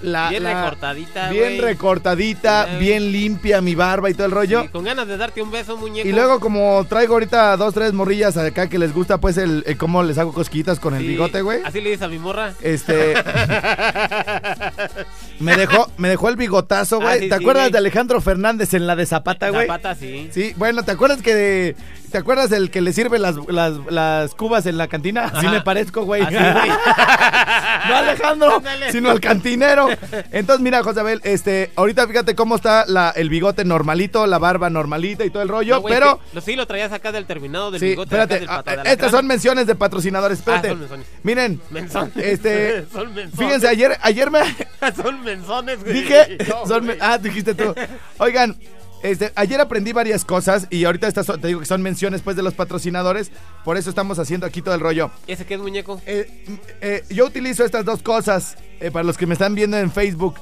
La, 0.02 0.30
Bien 0.30 0.44
la- 0.44 0.62
recortadita, 0.64 1.30
Bien 1.30 1.62
recortadita, 1.62 2.68
Sí. 2.70 2.78
bien 2.80 3.12
limpia 3.12 3.62
mi 3.62 3.74
barba 3.75 4.10
y 4.10 4.14
todo 4.14 4.25
el 4.28 4.34
rollo. 4.34 4.64
Sí, 4.64 4.68
con 4.68 4.84
ganas 4.84 5.08
de 5.08 5.18
darte 5.18 5.42
un 5.42 5.50
beso, 5.50 5.78
muñeco. 5.78 6.08
Y 6.08 6.12
luego 6.12 6.40
como 6.42 6.86
traigo 6.88 7.14
ahorita 7.14 7.56
dos, 7.58 7.74
tres 7.74 7.94
morrillas 7.94 8.38
acá 8.38 8.68
que 8.70 8.78
les 8.78 8.94
gusta 8.94 9.18
pues 9.20 9.38
el, 9.38 9.64
el 9.66 9.78
cómo 9.78 10.04
les 10.04 10.18
hago 10.20 10.32
cosquitas 10.34 10.80
con 10.80 10.94
el 10.96 11.08
bigote, 11.08 11.42
güey. 11.42 11.62
Así 11.64 11.80
le 11.82 11.90
dices 11.92 12.04
a 12.04 12.08
mi 12.10 12.20
morra. 12.20 12.54
Este 12.62 13.14
me 15.39 15.56
dejó 15.58 15.92
me 15.98 16.10
dejó 16.10 16.30
el 16.30 16.36
bigotazo, 16.36 16.98
güey. 17.00 17.08
Ah, 17.10 17.13
sí, 17.20 17.30
¿Te 17.30 17.38
sí, 17.38 17.42
acuerdas 17.42 17.63
güey. 17.65 17.72
de 17.74 17.77
Alejandro 17.80 18.22
Fernández 18.22 18.74
en 18.74 18.88
la 18.88 18.96
de 18.96 19.06
Zapata, 19.06 19.50
güey? 19.50 19.68
Zapata, 19.68 19.96
sí. 19.96 20.30
Sí, 20.32 20.54
bueno, 20.58 20.84
¿te 20.84 20.92
acuerdas 20.92 21.22
que 21.22 21.34
de- 21.36 21.75
¿Te 22.12 22.20
acuerdas 22.20 22.50
el 22.54 22.72
que 22.72 22.80
le 22.80 22.94
sirve 22.94 23.20
las, 23.20 23.36
las, 23.50 23.74
las 23.89 24.36
cubas 24.36 24.65
en 24.68 24.77
la 24.77 24.88
cantina? 24.88 25.25
Así 25.25 25.48
me 25.50 25.60
parezco, 25.60 26.04
güey. 26.06 26.22
Así, 26.22 26.34
güey. 26.36 26.70
no 27.89 27.96
Alejandro, 27.96 28.62
sino 28.92 29.10
al 29.12 29.20
cantinero. 29.20 29.89
Entonces, 30.32 30.62
mira, 30.63 30.82
Josabel, 30.82 31.20
este, 31.25 31.72
ahorita 31.75 32.08
fíjate 32.08 32.34
cómo 32.34 32.56
está 32.56 32.86
la, 32.88 33.10
el 33.10 33.27
bigote 33.30 33.65
normalito, 33.65 34.25
la 34.27 34.38
barba 34.38 34.70
normalita 34.70 35.25
y 35.25 35.30
todo 35.30 35.44
el 35.44 35.50
rollo, 35.50 35.75
No, 35.75 35.82
güey, 35.82 35.94
pero... 35.94 36.20
lo, 36.32 36.39
sí, 36.42 36.56
lo 36.56 36.65
traías 36.65 36.94
acá 36.94 37.12
del 37.12 37.25
terminado 37.25 37.70
del 37.72 37.82
Sí, 37.82 37.88
bigote. 37.88 38.08
espérate, 38.15 38.39
del 38.39 38.48
pata 38.48 38.72
ah, 38.80 38.84
de 38.84 38.92
estas 38.92 39.12
son 39.12 39.27
menciones 39.27 39.68
de 39.68 39.75
patrocinadores, 39.75 40.39
espérate. 40.39 40.68
Ah, 40.68 40.72
son 40.72 40.80
menciones. 40.80 41.08
Miren, 41.24 41.62
Menzones. 41.70 42.15
este, 42.15 42.86
Son 42.94 43.13
menzones. 43.13 43.38
fíjense, 43.38 43.68
ayer, 43.68 43.98
ayer 44.01 44.32
me... 44.32 44.39
son 44.96 45.22
menzones, 45.25 45.82
güey. 45.84 45.94
Dije, 45.94 46.38
No, 46.48 46.65
son 46.65 46.86
güey. 46.86 46.98
men- 46.98 46.98
ah, 47.01 47.17
dijiste 47.17 47.53
tú. 47.53 47.74
Oigan, 48.20 48.55
este, 49.03 49.32
ayer 49.36 49.60
aprendí 49.60 49.91
varias 49.91 50.24
cosas 50.25 50.67
y 50.70 50.86
ahorita 50.86 51.08
estas 51.08 51.25
son- 51.25 51.41
te 51.41 51.48
digo 51.48 51.60
que 51.60 51.65
son 51.65 51.82
menciones 51.82 52.22
pues 52.22 52.36
de 52.38 52.44
los 52.44 52.53
patrocinadores, 52.53 53.32
por 53.63 53.77
eso 53.77 53.89
estamos 53.89 54.17
haciendo 54.20 54.46
aquí 54.46 54.62
todo 54.62 54.74
el 54.75 54.79
rollo. 54.82 55.12
¿Ese 55.27 55.46
qué 55.46 55.55
es, 55.55 55.60
muñeco? 55.60 56.01
Eh, 56.05 56.46
eh, 56.82 57.03
yo 57.10 57.25
utilizo 57.25 57.65
estas 57.65 57.84
dos 57.86 58.01
cosas 58.01 58.55
eh, 58.79 58.91
para 58.91 59.03
los 59.03 59.17
que 59.17 59.25
me 59.27 59.34
están 59.34 59.53
viendo 59.55 59.77
en 59.77 59.91
Facebook. 59.91 60.36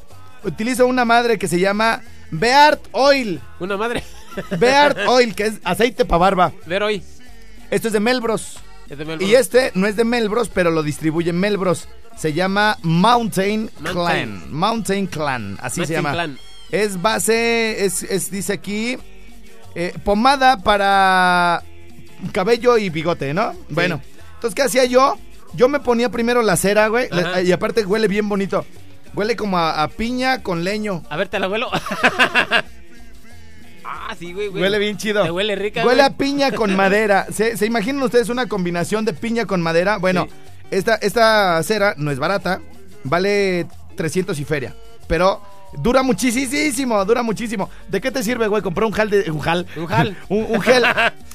Utilizo 0.44 0.86
una 0.86 1.06
madre 1.06 1.38
que 1.40 1.48
se 1.48 1.60
llama 1.60 2.02
Beart 2.32 2.82
Oil. 2.92 3.40
Una 3.60 3.78
madre. 3.78 4.04
Beart 4.60 4.98
Oil, 5.08 5.34
que 5.36 5.44
es 5.46 5.54
aceite 5.64 6.04
para 6.06 6.18
barba. 6.20 6.52
Ver 6.66 6.84
hoy. 6.84 7.02
Esto 7.72 7.88
es 7.88 7.94
de 7.94 8.00
Melbros. 8.02 8.60
Es 8.90 8.98
de 8.98 9.06
Melbourne. 9.06 9.26
Y 9.26 9.36
este 9.36 9.72
no 9.76 9.88
es 9.88 9.96
de 9.96 10.04
Melbros, 10.04 10.50
pero 10.50 10.72
lo 10.72 10.84
distribuye 10.84 11.34
Melbros. 11.34 11.88
Se 12.18 12.34
llama 12.34 12.78
Mountain, 12.84 13.72
Mountain. 13.80 13.94
Clan. 14.40 14.54
Mountain 14.54 15.08
Clan, 15.08 15.58
así 15.62 15.86
se 15.86 15.94
llama. 15.94 16.12
Clan. 16.12 16.38
Es 16.72 17.02
base, 17.02 17.86
es, 17.86 18.04
es- 18.04 18.30
dice 18.32 18.54
aquí, 18.54 18.98
eh, 19.76 19.94
pomada 20.04 20.58
para 20.58 21.64
cabello 22.32 22.78
y 22.78 22.90
bigote, 22.90 23.34
¿no? 23.34 23.54
Bueno, 23.70 24.02
entonces, 24.36 24.56
¿qué 24.56 24.62
hacía 24.64 24.86
yo? 24.86 25.18
Yo 25.56 25.70
me 25.70 25.80
ponía 25.80 26.10
primero 26.10 26.42
la 26.42 26.56
cera, 26.56 26.88
güey, 26.88 27.08
la- 27.12 27.42
y 27.42 27.52
aparte 27.52 27.86
huele 27.86 28.08
bien 28.08 28.28
bonito. 28.30 28.66
Huele 29.16 29.36
como 29.36 29.60
a, 29.60 29.84
a 29.84 29.88
piña 29.90 30.42
con 30.42 30.64
leño. 30.64 31.04
A 31.10 31.16
ver, 31.18 31.28
te 31.28 31.40
la 31.40 31.48
huelo. 31.48 31.70
ah, 34.14 34.18
sí, 34.20 34.34
güey, 34.34 34.48
güey. 34.48 34.62
Huele 34.64 34.80
bien 34.80 34.98
chido. 34.98 35.24
Te 35.24 35.32
huele 35.32 35.56
rica, 35.56 35.86
Huele 35.86 36.02
güey. 36.04 36.14
a 36.14 36.18
piña 36.18 36.52
con 36.52 36.76
madera. 36.76 37.26
¿Se, 37.32 37.58
se 37.58 37.66
imaginan 37.66 38.02
ustedes 38.04 38.30
una 38.30 38.48
combinación 38.48 39.06
de 39.06 39.14
piña 39.14 39.46
con 39.46 39.62
madera? 39.62 39.98
Bueno, 39.98 40.28
Sí. 40.30 40.36
esta, 40.72 40.96
esta 40.96 41.62
cera 41.64 41.94
no 41.98 42.12
es 42.12 42.20
barata. 42.20 42.62
Vale 43.04 43.68
300 43.96 44.40
y 44.40 44.46
feria. 44.46 44.74
Pero 45.08 45.42
dura 45.78 46.04
muchísimo, 46.04 47.04
dura 47.06 47.24
muchísimo. 47.24 47.70
¿De 47.90 48.00
qué 48.00 48.12
te 48.12 48.24
sirve, 48.24 48.48
güey? 48.48 48.62
Comprar 48.62 48.86
un 48.86 48.94
jal 48.94 49.10
de... 49.10 49.30
Un 49.32 49.40
jal. 49.40 49.66
Un 49.76 49.86
jal. 49.88 50.18
un, 50.30 50.46
un 50.50 50.62
gel 50.62 50.84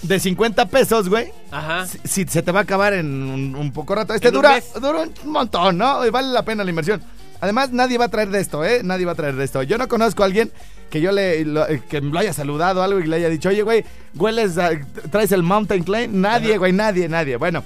de 0.02 0.18
50 0.20 0.66
pesos, 0.66 1.08
güey. 1.08 1.30
Ajá. 1.50 1.86
Si, 1.86 1.98
si 2.04 2.24
se 2.26 2.42
te 2.42 2.52
va 2.52 2.60
a 2.60 2.62
acabar 2.62 2.94
en 2.94 3.06
un, 3.06 3.54
un 3.54 3.72
poco 3.72 3.94
rato. 3.94 4.14
Este 4.14 4.28
En 4.28 4.36
un 4.36 4.42
dura, 4.42 4.60
dura 4.80 5.00
un 5.24 5.30
montón, 5.32 5.76
¿no? 5.76 6.10
Vale 6.10 6.28
la 6.28 6.44
pena 6.44 6.64
la 6.64 6.70
inversión. 6.70 7.02
Además, 7.40 7.70
nadie 7.70 7.98
va 7.98 8.06
a 8.06 8.08
traer 8.08 8.30
de 8.30 8.40
esto, 8.40 8.64
¿eh? 8.64 8.80
Nadie 8.82 9.04
va 9.06 9.12
a 9.12 9.16
traer 9.16 9.36
de 9.36 9.44
esto. 9.44 9.62
Yo 9.62 9.78
no 9.78 9.86
conozco 9.86 10.22
a 10.22 10.26
alguien 10.26 10.50
que 10.90 11.00
yo 11.00 11.12
le 11.12 11.44
lo- 11.44 11.68
eh, 11.68 11.82
que 11.88 12.00
lo 12.00 12.18
haya 12.18 12.32
saludado 12.32 12.82
algo 12.82 12.98
y 13.00 13.06
le 13.06 13.16
haya 13.16 13.28
dicho, 13.28 13.48
oye, 13.50 13.62
güey, 13.62 13.84
hueles, 14.14 14.56
a- 14.58 14.70
traes 15.10 15.32
el 15.32 15.42
Mountain 15.42 15.82
Clan. 15.84 16.20
Nadie, 16.20 16.58
güey, 16.58 16.72
nadie, 16.72 17.08
nadie. 17.08 17.36
Bueno, 17.36 17.62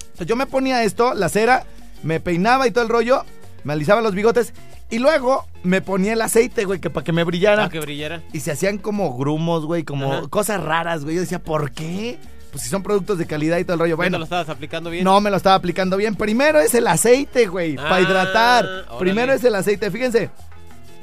entonces 0.00 0.26
yo 0.26 0.36
me 0.36 0.46
ponía 0.46 0.82
esto, 0.84 1.14
la 1.14 1.28
cera, 1.28 1.64
me 2.02 2.20
peinaba 2.20 2.66
y 2.66 2.70
todo 2.70 2.84
el 2.84 2.90
rollo, 2.90 3.24
me 3.64 3.72
alisaba 3.72 4.00
los 4.00 4.14
bigotes 4.14 4.52
y 4.90 4.98
luego 4.98 5.46
me 5.62 5.80
ponía 5.80 6.12
el 6.12 6.20
aceite, 6.22 6.64
güey, 6.66 6.78
que 6.80 6.90
para 6.90 7.04
que 7.04 7.12
me 7.12 7.24
brillara. 7.24 7.56
Para 7.64 7.68
que 7.70 7.80
brillara. 7.80 8.22
Y 8.32 8.40
se 8.40 8.50
hacían 8.52 8.78
como 8.78 9.16
grumos, 9.16 9.64
güey, 9.66 9.82
como 9.84 10.12
Ajá. 10.12 10.28
cosas 10.28 10.62
raras, 10.62 11.04
güey. 11.04 11.16
Yo 11.16 11.22
decía, 11.22 11.38
¿por 11.42 11.70
qué? 11.72 12.18
Pues 12.52 12.62
si 12.62 12.68
son 12.70 12.82
productos 12.84 13.18
de 13.18 13.26
calidad 13.26 13.58
y 13.58 13.64
todo 13.64 13.74
el 13.74 13.80
rollo. 13.80 13.96
Bueno, 13.96 14.10
Bueno, 14.12 14.18
lo 14.18 14.24
estabas 14.24 14.48
aplicando 14.48 14.88
bien. 14.90 15.02
no 15.02 15.20
me 15.20 15.28
lo 15.30 15.36
estaba 15.36 15.56
aplicando 15.56 15.96
bien. 15.96 16.14
Primero 16.14 16.60
es 16.60 16.72
el 16.74 16.86
aceite, 16.86 17.46
güey, 17.48 17.74
para 17.74 17.96
Ah, 17.96 18.00
hidratar. 18.00 18.64
órale. 18.64 18.98
Primero 19.00 19.32
es 19.32 19.42
el 19.42 19.54
aceite, 19.56 19.90
fíjense. 19.90 20.30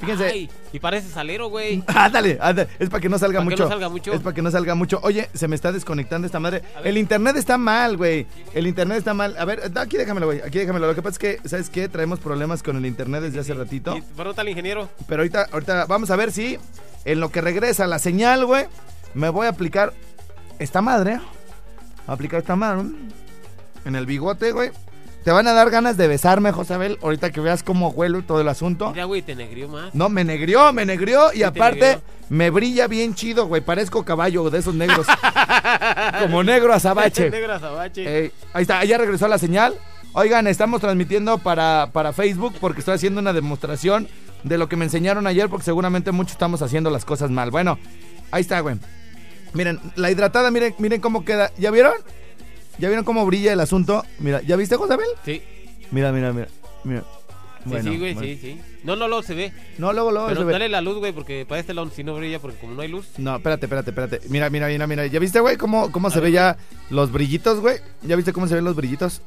Fíjense. 0.01 0.25
Ay, 0.25 0.49
y 0.73 0.79
parece 0.79 1.07
salero, 1.09 1.47
güey. 1.49 1.83
Ándale, 1.87 2.37
ándale, 2.41 2.69
es 2.79 2.89
para 2.89 2.99
que 2.99 3.07
no 3.07 3.17
salga 3.17 3.39
Pa' 3.39 3.45
que 3.45 3.49
mucho. 3.51 3.63
no 3.63 3.69
salga 3.69 3.89
mucho. 3.89 4.13
Es 4.13 4.19
para 4.19 4.33
que 4.35 4.41
no 4.41 4.51
salga 4.51 4.75
mucho. 4.75 4.99
Oye, 5.03 5.29
se 5.33 5.47
me 5.47 5.55
está 5.55 5.71
desconectando 5.71 6.25
esta 6.25 6.39
madre. 6.39 6.63
El 6.83 6.97
internet 6.97 7.37
está 7.37 7.57
mal, 7.57 7.95
güey. 7.97 8.25
El 8.53 8.67
internet 8.67 8.97
está 8.97 9.13
mal. 9.13 9.35
A 9.37 9.45
ver, 9.45 9.71
aquí 9.75 9.95
déjamelo, 9.97 10.25
güey. 10.25 10.41
Aquí 10.41 10.59
déjamelo. 10.59 10.87
Lo 10.87 10.95
que 10.95 11.01
pasa 11.01 11.13
es 11.13 11.19
que, 11.19 11.47
¿sabes 11.47 11.69
qué? 11.69 11.87
Traemos 11.87 12.19
problemas 12.19 12.63
con 12.63 12.75
el 12.77 12.85
internet 12.85 13.21
desde 13.21 13.39
hace 13.39 13.53
ratito. 13.53 13.97
Pregúntale 14.15 14.47
al 14.47 14.49
ingeniero. 14.49 14.89
Pero 15.07 15.21
ahorita, 15.21 15.47
ahorita 15.51 15.85
vamos 15.85 16.09
a 16.11 16.15
ver 16.15 16.31
si 16.31 16.57
en 17.05 17.19
lo 17.19 17.29
que 17.31 17.41
regresa 17.41 17.87
la 17.87 17.99
señal, 17.99 18.45
güey, 18.45 18.65
me 19.13 19.29
voy 19.29 19.45
a 19.45 19.49
aplicar 19.49 19.93
esta 20.59 20.81
madre. 20.81 21.19
A 22.07 22.13
aplicar 22.13 22.39
esta 22.39 22.55
madre 22.55 22.89
en 23.85 23.95
el 23.95 24.05
bigote, 24.05 24.51
güey. 24.51 24.71
Te 25.23 25.31
van 25.31 25.47
a 25.47 25.53
dar 25.53 25.69
ganas 25.69 25.97
de 25.97 26.07
besarme, 26.07 26.51
Josabel, 26.51 26.97
ahorita 27.01 27.31
que 27.31 27.41
veas 27.41 27.61
cómo 27.61 27.89
huelo 27.89 28.23
todo 28.23 28.41
el 28.41 28.47
asunto. 28.47 28.89
Mira, 28.91 29.05
güey, 29.05 29.21
te 29.21 29.35
negrió 29.35 29.67
más. 29.67 29.93
No, 29.93 30.09
me 30.09 30.23
negrió, 30.23 30.73
me 30.73 30.85
negrió 30.85 31.31
y 31.33 31.39
te 31.39 31.45
aparte 31.45 31.99
me 32.31 32.49
brilla 32.49 32.87
bien 32.87 33.13
chido, 33.13 33.45
güey. 33.45 33.61
Parezco 33.61 34.05
caballo 34.05 34.49
de 34.49 34.59
esos 34.59 34.73
negros. 34.73 35.05
Como 36.21 36.43
negro 36.43 36.73
azabache. 36.73 37.29
Negro 37.29 37.53
azabache. 37.53 38.31
Ahí 38.53 38.61
está, 38.61 38.83
ya 38.85 38.97
regresó 38.97 39.27
la 39.27 39.37
señal. 39.37 39.75
Oigan, 40.13 40.47
estamos 40.47 40.79
transmitiendo 40.79 41.39
para, 41.39 41.89
para 41.91 42.13
Facebook 42.13 42.55
porque 42.61 42.79
estoy 42.79 42.95
haciendo 42.95 43.19
una 43.19 43.33
demostración 43.33 44.07
de 44.43 44.57
lo 44.57 44.69
que 44.69 44.77
me 44.77 44.85
enseñaron 44.85 45.27
ayer 45.27 45.49
porque 45.49 45.65
seguramente 45.65 46.13
muchos 46.13 46.31
estamos 46.31 46.61
haciendo 46.61 46.89
las 46.89 47.03
cosas 47.03 47.29
mal. 47.31 47.51
Bueno, 47.51 47.77
ahí 48.31 48.41
está, 48.41 48.61
güey. 48.61 48.77
Miren, 49.51 49.81
la 49.95 50.09
hidratada, 50.09 50.51
miren, 50.51 50.73
miren 50.77 51.01
cómo 51.01 51.25
queda. 51.25 51.51
¿Ya 51.57 51.69
vieron? 51.69 51.95
¿Ya 52.81 52.87
vieron 52.89 53.05
cómo 53.05 53.25
brilla 53.25 53.53
el 53.53 53.59
asunto? 53.59 54.03
Mira, 54.19 54.41
¿ya 54.41 54.55
viste, 54.57 54.75
Josabel? 54.75 55.07
Sí. 55.23 55.41
Mira, 55.91 56.11
mira, 56.11 56.33
mira. 56.33 56.47
Mira. 56.83 57.01
Sí, 57.63 57.69
Bueno, 57.69 57.91
sí, 57.91 57.97
güey, 57.99 58.13
bueno. 58.15 58.27
sí, 58.27 58.39
sí. 58.41 58.61
No, 58.83 58.95
no, 58.95 59.07
no, 59.07 59.21
se 59.21 59.35
ve. 59.35 59.53
No, 59.77 59.93
luego, 59.93 60.11
luego 60.11 60.27
Pero 60.29 60.41
se 60.41 60.45
ve. 60.47 60.51
dale 60.53 60.67
la 60.69 60.81
luz, 60.81 60.97
güey, 60.97 61.11
porque 61.11 61.45
para 61.47 61.61
este 61.61 61.75
lado 61.75 61.91
si 61.95 62.03
no 62.03 62.15
brilla, 62.15 62.39
porque 62.39 62.57
como 62.57 62.73
no 62.73 62.81
hay 62.81 62.87
luz. 62.87 63.05
No, 63.19 63.35
espérate, 63.35 63.67
espérate, 63.67 63.91
espérate. 63.91 64.19
Mira, 64.29 64.49
mira, 64.49 64.67
mira, 64.67 64.87
mira. 64.87 65.05
¿Ya 65.05 65.19
viste, 65.19 65.39
güey, 65.39 65.57
cómo, 65.57 65.91
cómo 65.91 66.09
se 66.09 66.15
ver, 66.19 66.29
ve 66.29 66.31
ya 66.31 66.57
los 66.89 67.11
brillitos, 67.11 67.59
güey? 67.59 67.77
¿Ya 68.01 68.15
viste 68.15 68.33
cómo 68.33 68.47
se 68.47 68.55
ven 68.55 68.63
los 68.63 68.75
brillitos? 68.75 69.21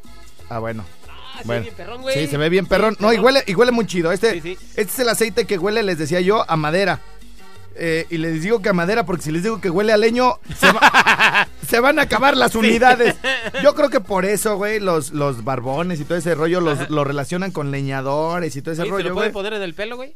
Ah, 0.48 0.58
bueno. 0.58 0.84
Ah, 1.08 1.38
sí, 1.38 1.46
Bueno. 1.46 1.62
bien 1.62 1.74
perrón, 1.76 2.02
güey. 2.02 2.14
Sí, 2.18 2.26
se 2.26 2.36
ve 2.36 2.48
bien 2.48 2.66
perrón. 2.66 2.94
Sí, 2.98 3.02
No, 3.04 3.12
y 3.12 3.18
huele, 3.18 3.44
y 3.46 3.54
huele 3.54 3.70
muy 3.70 3.86
chido. 3.86 4.10
Este, 4.10 4.32
Sí, 4.32 4.40
sí. 4.40 4.58
este 4.70 4.82
es 4.82 4.98
el 4.98 5.08
aceite 5.10 5.44
que 5.46 5.56
huele, 5.56 5.84
les 5.84 5.98
decía 5.98 6.20
yo, 6.20 6.44
a 6.50 6.56
madera. 6.56 7.00
Eh, 7.76 8.06
y 8.08 8.18
les 8.18 8.40
digo 8.42 8.62
que 8.62 8.68
a 8.68 8.72
madera, 8.72 9.04
porque 9.04 9.22
si 9.24 9.32
les 9.32 9.42
digo 9.42 9.60
que 9.60 9.68
huele 9.68 9.92
a 9.92 9.96
leño, 9.96 10.38
se, 10.58 10.70
va- 10.70 11.48
se 11.68 11.80
van 11.80 11.98
a 11.98 12.02
acabar 12.02 12.36
las 12.36 12.54
unidades. 12.54 13.16
Yo 13.62 13.74
creo 13.74 13.90
que 13.90 14.00
por 14.00 14.24
eso, 14.24 14.56
güey, 14.56 14.78
los, 14.78 15.10
los 15.12 15.42
barbones 15.44 15.98
y 16.00 16.04
todo 16.04 16.16
ese 16.16 16.34
rollo 16.36 16.60
los, 16.60 16.88
lo 16.90 17.02
relacionan 17.02 17.50
con 17.50 17.70
leñadores 17.72 18.54
y 18.56 18.62
todo 18.62 18.72
ese 18.74 18.82
Oye, 18.82 18.90
¿Se 18.90 18.92
rollo, 18.96 19.08
lo 19.08 19.14
güey. 19.14 19.30
puede 19.32 19.32
poner 19.32 19.54
en 19.54 19.62
el 19.62 19.74
pelo, 19.74 19.96
güey? 19.96 20.14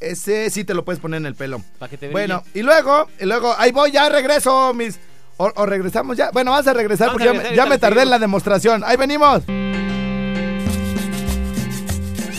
Ese 0.00 0.48
sí 0.50 0.64
te 0.64 0.74
lo 0.74 0.84
puedes 0.84 1.00
poner 1.00 1.18
en 1.18 1.26
el 1.26 1.34
pelo. 1.34 1.60
Para 1.78 1.90
que 1.90 1.98
te 1.98 2.08
Bueno, 2.08 2.42
y 2.54 2.62
luego, 2.62 3.08
y 3.20 3.24
luego, 3.26 3.54
ahí 3.58 3.70
voy, 3.72 3.90
ya 3.90 4.08
regreso, 4.08 4.72
mis. 4.72 4.98
O, 5.36 5.52
o 5.54 5.66
regresamos 5.66 6.16
ya. 6.16 6.30
Bueno, 6.32 6.50
vamos 6.52 6.66
a 6.68 6.72
regresar 6.72 7.08
Vamos 7.08 7.22
porque 7.22 7.28
a 7.28 7.32
ya 7.32 7.32
me- 7.32 7.38
regresar 7.44 7.52
y 7.52 7.56
ya, 7.56 7.62
ahorita 7.64 7.74
me 7.74 7.78
tardé 7.78 8.02
en 8.02 8.10
la 8.10 8.18
demostración. 8.18 8.82
Ahí 8.84 8.96
venimos. 8.96 9.42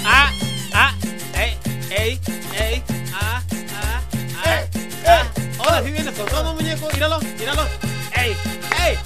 Ah, 0.05 0.31
ah, 0.73 0.95
ey, 1.37 1.57
ey, 1.91 2.19
Ahora 5.79 5.87
sí 5.87 5.93
vienes 5.93 6.13
con 6.13 6.25
todo, 6.25 6.53
muñeco. 6.55 6.89
Míralo, 6.93 7.19
míralo. 7.39 7.61
Ey, 8.13 8.31
ey, 8.85 8.97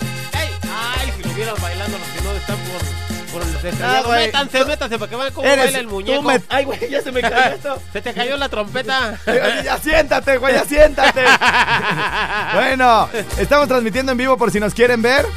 ey. 0.41 0.49
Ay, 0.73 1.13
si 1.15 1.27
lo 1.27 1.33
vieran 1.35 1.53
bailando 1.61 1.99
los 1.99 2.07
que 2.07 2.21
no 2.23 2.31
están 2.31 2.57
por, 2.57 3.31
por 3.31 3.41
el 3.43 4.03
güey. 4.05 4.25
métanse, 4.25 4.65
métanse 4.65 4.97
para 4.97 5.09
que 5.11 5.15
vean 5.15 5.33
cómo 5.33 5.47
Eres 5.47 5.65
baila 5.65 5.79
el 5.79 5.87
muñeco. 5.87 6.21
me- 6.23 6.41
Ay, 6.49 6.65
güey, 6.65 6.89
ya 6.89 7.01
se 7.03 7.11
me 7.11 7.21
cayó 7.21 7.35
esto. 7.55 7.79
Se 7.93 8.01
te 8.01 8.11
cayó 8.15 8.37
la 8.37 8.49
trompeta. 8.49 9.19
Ya 9.63 9.77
siéntate, 9.77 10.37
güey, 10.37 10.55
ya 10.55 10.65
siéntate. 10.65 11.23
Bueno, 12.55 13.07
estamos 13.37 13.67
transmitiendo 13.67 14.11
en 14.11 14.17
vivo 14.17 14.35
por 14.37 14.49
si 14.51 14.59
nos 14.59 14.73
quieren 14.73 15.01
ver. 15.03 15.27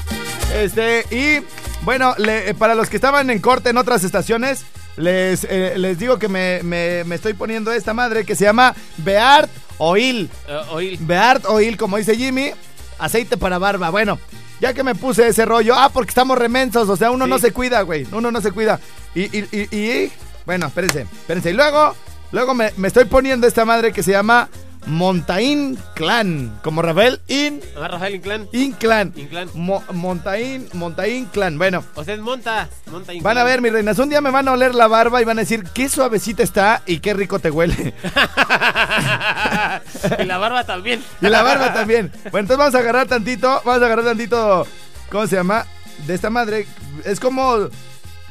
Este, 0.55 1.05
y 1.11 1.45
bueno, 1.83 2.15
le- 2.17 2.49
eh, 2.51 2.55
para 2.55 2.75
los 2.75 2.89
que 2.89 2.97
estaban 2.97 3.29
en 3.29 3.41
corte 3.41 3.69
en 3.71 3.77
otras 3.77 4.05
estaciones, 4.05 4.65
les, 4.97 5.45
eh, 5.45 5.75
les 5.77 5.99
digo 5.99 6.19
que 6.19 6.29
me, 6.29 6.61
me- 6.63 7.05
me 7.05 7.15
estoy 7.17 7.35
poniendo 7.35 7.73
esta 7.73 7.93
madre 7.93 8.25
que 8.25 8.35
se 8.37 8.45
llama 8.45 8.75
Beart 8.99 9.51
Oil. 9.79 10.31
Eh, 10.49 10.61
oíl. 10.71 10.99
Beart 11.01 11.45
Oil, 11.47 11.77
como 11.77 11.97
dice 11.97 12.17
Jimmy, 12.17 12.51
aceite 12.99 13.37
para 13.37 13.59
barba. 13.59 13.91
Bueno, 13.91 14.19
ya 14.61 14.73
que 14.73 14.83
me 14.83 14.95
puse 14.95 15.29
ese 15.29 15.45
rollo, 15.45 15.75
ah, 15.77 15.91
porque 15.93 16.11
estamos 16.11 16.39
remensos, 16.39 16.89
o 16.89 16.97
sea, 16.97 17.11
uno 17.11 17.25
Sí. 17.27 17.31
no 17.31 17.39
se 17.39 17.53
cuida, 17.53 17.83
güey, 17.83 18.07
uno 18.13 18.31
no 18.31 18.41
se 18.41 18.53
cuida. 18.53 18.81
Y, 19.15 19.23
y, 19.37 19.49
y, 19.53 19.77
y- 19.77 20.13
bueno, 20.47 20.67
espérense, 20.67 21.03
espérense. 21.03 21.51
Y 21.51 21.55
luego, 21.55 21.95
luego 22.33 22.55
me, 22.55 22.73
me 22.77 22.89
estoy 22.89 23.05
poniendo 23.07 23.47
esta 23.47 23.65
madre 23.65 23.93
que 23.93 24.03
se 24.03 24.13
llama 24.13 24.49
Montaín 24.87 25.77
Clan, 25.95 26.59
como 26.63 26.81
Rafael 26.81 27.21
In, 27.27 27.61
Ah, 27.77 27.89
Rafael 27.89 28.15
Inclán. 28.15 28.49
Inclan. 28.53 29.13
Inclán. 29.17 29.51
Mo- 29.55 29.83
Montaín, 29.93 30.69
Montaín 30.75 31.25
Clan. 31.27 31.59
Bueno, 31.59 31.83
O 31.97 32.05
sea, 32.05 32.15
es 32.15 32.21
monta. 32.21 32.69
Monta 32.91 33.13
Inclán. 33.13 33.35
van 33.35 33.39
a 33.43 33.45
ver, 33.45 33.61
mis 33.63 33.73
reinas, 33.73 33.99
un 33.99 34.09
día 34.09 34.21
me 34.21 34.31
van 34.31 34.47
a 34.49 34.53
oler 34.53 34.75
la 34.77 34.87
barba 34.87 35.21
y 35.21 35.25
van 35.25 35.39
a 35.39 35.43
decir, 35.43 35.65
qué 35.75 35.89
suavecita 35.89 36.43
está 36.45 36.83
y 36.87 37.01
qué 37.01 37.15
rico 37.15 37.41
te 37.41 37.51
huele. 37.51 37.95
y 40.19 40.25
la 40.25 40.39
barba 40.39 40.65
también. 40.65 41.03
Y 41.21 41.27
la 41.29 41.43
barba 41.43 41.73
también. 41.75 42.11
Bueno, 42.31 42.39
entonces 42.41 42.59
vamos 42.59 42.75
a 42.75 42.79
agarrar 42.79 43.07
tantito, 43.09 43.49
vamos 43.65 43.83
a 43.83 43.87
agarrar 43.87 44.05
tantito, 44.05 44.67
¿cómo 45.11 45.27
se 45.27 45.37
llama? 45.37 45.67
De 46.07 46.15
esta 46.15 46.31
madre. 46.31 46.67
Es 47.05 47.19
como, 47.21 47.69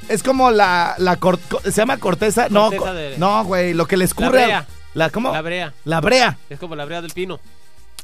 es 0.07 0.23
como 0.23 0.51
la, 0.51 0.95
la 0.99 1.17
cor- 1.17 1.39
co- 1.49 1.61
¿se 1.63 1.71
llama 1.71 1.97
corteza? 1.97 2.47
No, 2.49 2.65
Corteza 2.69 2.83
co- 2.85 2.93
de- 2.93 3.17
no, 3.17 3.43
güey, 3.43 3.73
lo 3.73 3.87
que 3.87 3.97
le 3.97 4.05
escurre. 4.05 4.39
La 4.39 4.43
al- 4.43 4.65
brea. 4.65 4.67
La, 4.95 5.09
¿Cómo? 5.11 5.31
La 5.31 5.41
brea. 5.41 5.73
La 5.83 6.01
brea. 6.01 6.37
Es 6.49 6.57
como 6.59 6.75
la 6.75 6.85
brea 6.85 7.01
del 7.03 7.11
pino. 7.11 7.39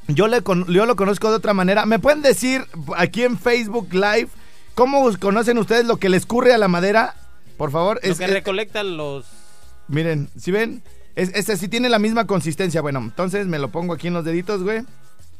Yo, 0.08 0.28
le 0.28 0.42
con- 0.42 0.68
yo 0.72 0.86
lo 0.86 0.96
conozco 0.96 1.30
de 1.30 1.36
otra 1.38 1.54
manera. 1.54 1.86
¿Me 1.86 1.98
pueden 2.00 2.22
decir 2.22 2.66
aquí 2.96 3.24
en 3.24 3.38
Facebook 3.40 3.94
Live 3.94 4.28
cómo 4.76 5.10
conocen 5.20 5.58
ustedes 5.58 5.86
lo 5.86 5.98
que 5.98 6.10
le 6.10 6.18
escurre 6.18 6.54
a 6.54 6.58
la 6.58 6.68
madera? 6.68 7.16
Por 7.58 7.72
favor. 7.72 8.00
Lo 8.04 8.12
Es, 8.12 8.18
que 8.20 8.26
es- 8.26 8.32
recolectan 8.32 8.98
los. 8.98 9.26
miren, 9.88 10.30
si 10.38 10.52
ven? 10.52 10.84
Es, 11.16 11.32
este 11.34 11.58
sí 11.58 11.68
tiene 11.68 11.90
la 11.90 12.00
misma 12.00 12.26
consistencia. 12.28 12.82
Bueno, 12.82 13.00
entonces 13.00 13.48
me 13.48 13.60
lo 13.60 13.70
pongo 13.70 13.94
aquí 13.94 14.08
en 14.08 14.14
los 14.14 14.24
deditos, 14.26 14.64
güey. 14.64 14.82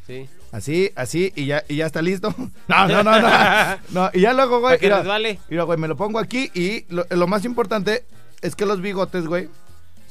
Sí. 0.08 0.28
Así, 0.52 0.92
así, 0.96 1.32
y 1.36 1.46
ya, 1.46 1.64
y 1.70 1.78
ya 1.78 1.86
está 1.86 2.02
listo. 2.02 2.34
No, 2.68 2.88
no, 2.88 3.04
no, 3.04 3.20
no. 3.22 3.30
No, 3.92 4.10
y 4.14 4.22
ya 4.22 4.34
luego, 4.34 4.60
güey. 4.62 4.78
Mira, 4.82 5.00
resbale. 5.00 5.40
mira, 5.50 5.64
güey, 5.64 5.78
me 5.80 5.88
lo 5.88 5.96
pongo 5.96 6.20
aquí 6.20 6.50
y 6.54 6.86
lo, 6.94 7.06
lo 7.10 7.28
más 7.28 7.46
importante 7.46 8.04
es 8.42 8.56
que 8.56 8.66
los 8.66 8.82
bigotes, 8.82 9.28
güey, 9.28 9.50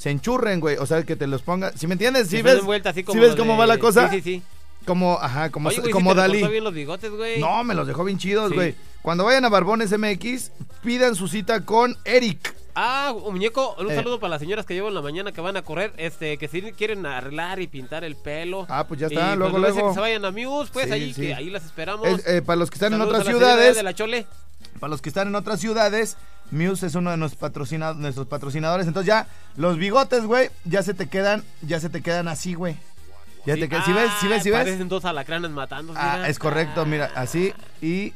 se 0.00 0.10
enchurren, 0.10 0.60
güey. 0.60 0.76
O 0.78 0.86
sea, 0.86 1.02
que 1.02 1.14
te 1.14 1.26
los 1.26 1.42
ponga. 1.42 1.72
¿Sí 1.76 1.86
me 1.86 1.92
entiendes? 1.92 2.28
¿Sí 2.28 2.36
Que 2.36 2.42
se 2.42 2.62
ves? 2.66 2.86
así 2.86 3.04
como 3.04 3.14
¿Sí 3.14 3.20
ves 3.20 3.36
cómo 3.36 3.52
de- 3.52 3.58
va 3.58 3.66
la 3.66 3.76
cosa? 3.78 4.08
Sí, 4.08 4.16
sí, 4.16 4.22
sí. 4.22 4.42
Como, 4.86 5.18
ajá, 5.20 5.50
como, 5.50 5.68
Oye, 5.68 5.78
güey, 5.80 5.92
como 5.92 6.10
sí 6.12 6.14
te 6.16 6.20
Dalí. 6.22 6.46
bien 6.48 6.64
los 6.64 6.72
bigotes, 6.72 7.10
güey. 7.10 7.38
No, 7.38 7.62
me 7.64 7.74
los 7.74 7.86
dejó 7.86 8.02
bien 8.04 8.16
chidos, 8.16 8.48
Sí. 8.48 8.54
güey. 8.54 8.74
Cuando 9.02 9.24
vayan 9.24 9.44
a 9.44 9.50
Barbones 9.50 9.92
MX, 9.92 10.52
pidan 10.82 11.14
su 11.14 11.28
cita 11.28 11.66
con 11.66 11.98
Eric. 12.06 12.54
Ah, 12.74 13.12
un 13.14 13.32
muñeco, 13.34 13.74
un 13.78 13.90
Eh. 13.90 13.94
saludo 13.94 14.18
para 14.20 14.30
las 14.30 14.40
señoras 14.40 14.64
que 14.64 14.72
llevo 14.72 14.88
en 14.88 14.94
la 14.94 15.02
mañana 15.02 15.32
que 15.32 15.40
van 15.42 15.56
a 15.58 15.62
correr, 15.62 15.92
este, 15.98 16.38
que 16.38 16.48
si 16.48 16.62
quieren 16.72 17.04
arreglar 17.04 17.60
y 17.60 17.66
pintar 17.66 18.04
el 18.04 18.16
pelo. 18.16 18.64
Ah, 18.70 18.86
pues 18.88 19.00
ya 19.00 19.08
Y, 19.10 19.14
está, 19.14 19.36
luego, 19.36 19.58
me 19.58 19.66
dicen 19.66 19.74
luego. 19.82 19.88
que 19.90 19.94
se 19.96 20.00
vayan 20.00 20.24
a 20.24 20.30
Muse, 20.30 20.70
pues 20.72 20.86
Sí, 20.86 20.92
ahí, 20.92 21.12
sí. 21.12 21.20
que 21.22 21.34
ahí 21.34 21.50
las 21.50 21.64
esperamos. 21.66 22.06
Es, 22.08 22.26
eh, 22.26 22.40
para 22.40 22.56
los 22.56 22.70
que 22.70 22.76
están 22.76 22.94
en 22.94 23.02
otras 23.02 23.26
ciudades, 23.26 23.76
de 23.76 23.82
la 23.82 23.92
Chole. 23.94 24.26
para 24.78 24.88
los 24.90 25.02
que 25.02 25.10
están 25.10 25.28
en 25.28 25.34
otras 25.34 25.60
ciudades, 25.60 26.16
Muse 26.50 26.86
es 26.86 26.94
uno 26.94 27.10
de 27.10 27.16
nuestros, 27.16 27.40
patrocina- 27.40 27.94
nuestros 27.94 28.26
patrocinadores. 28.26 28.86
Entonces 28.86 29.06
ya 29.08 29.26
los 29.56 29.76
bigotes, 29.78 30.24
güey, 30.24 30.50
ya 30.64 30.82
se 30.82 30.94
te 30.94 31.08
quedan, 31.08 31.44
ya 31.62 31.80
se 31.80 31.88
te 31.88 32.02
quedan 32.02 32.28
así, 32.28 32.54
güey. 32.54 32.76
Ya 33.46 33.54
te 33.54 33.68
quedan, 33.68 33.84
¿sí 33.86 33.92
ves? 33.92 34.10
¿Sí 34.20 34.28
ves? 34.28 34.42
¿Sí 34.42 34.50
ves? 34.50 34.60
Parecen 34.60 34.88
dos 34.88 35.04
alacranes 35.04 35.50
matando. 35.50 35.94
Ah, 35.96 36.28
es 36.28 36.38
correcto, 36.38 36.84
mira, 36.84 37.10
así 37.14 37.54
y 37.80 38.12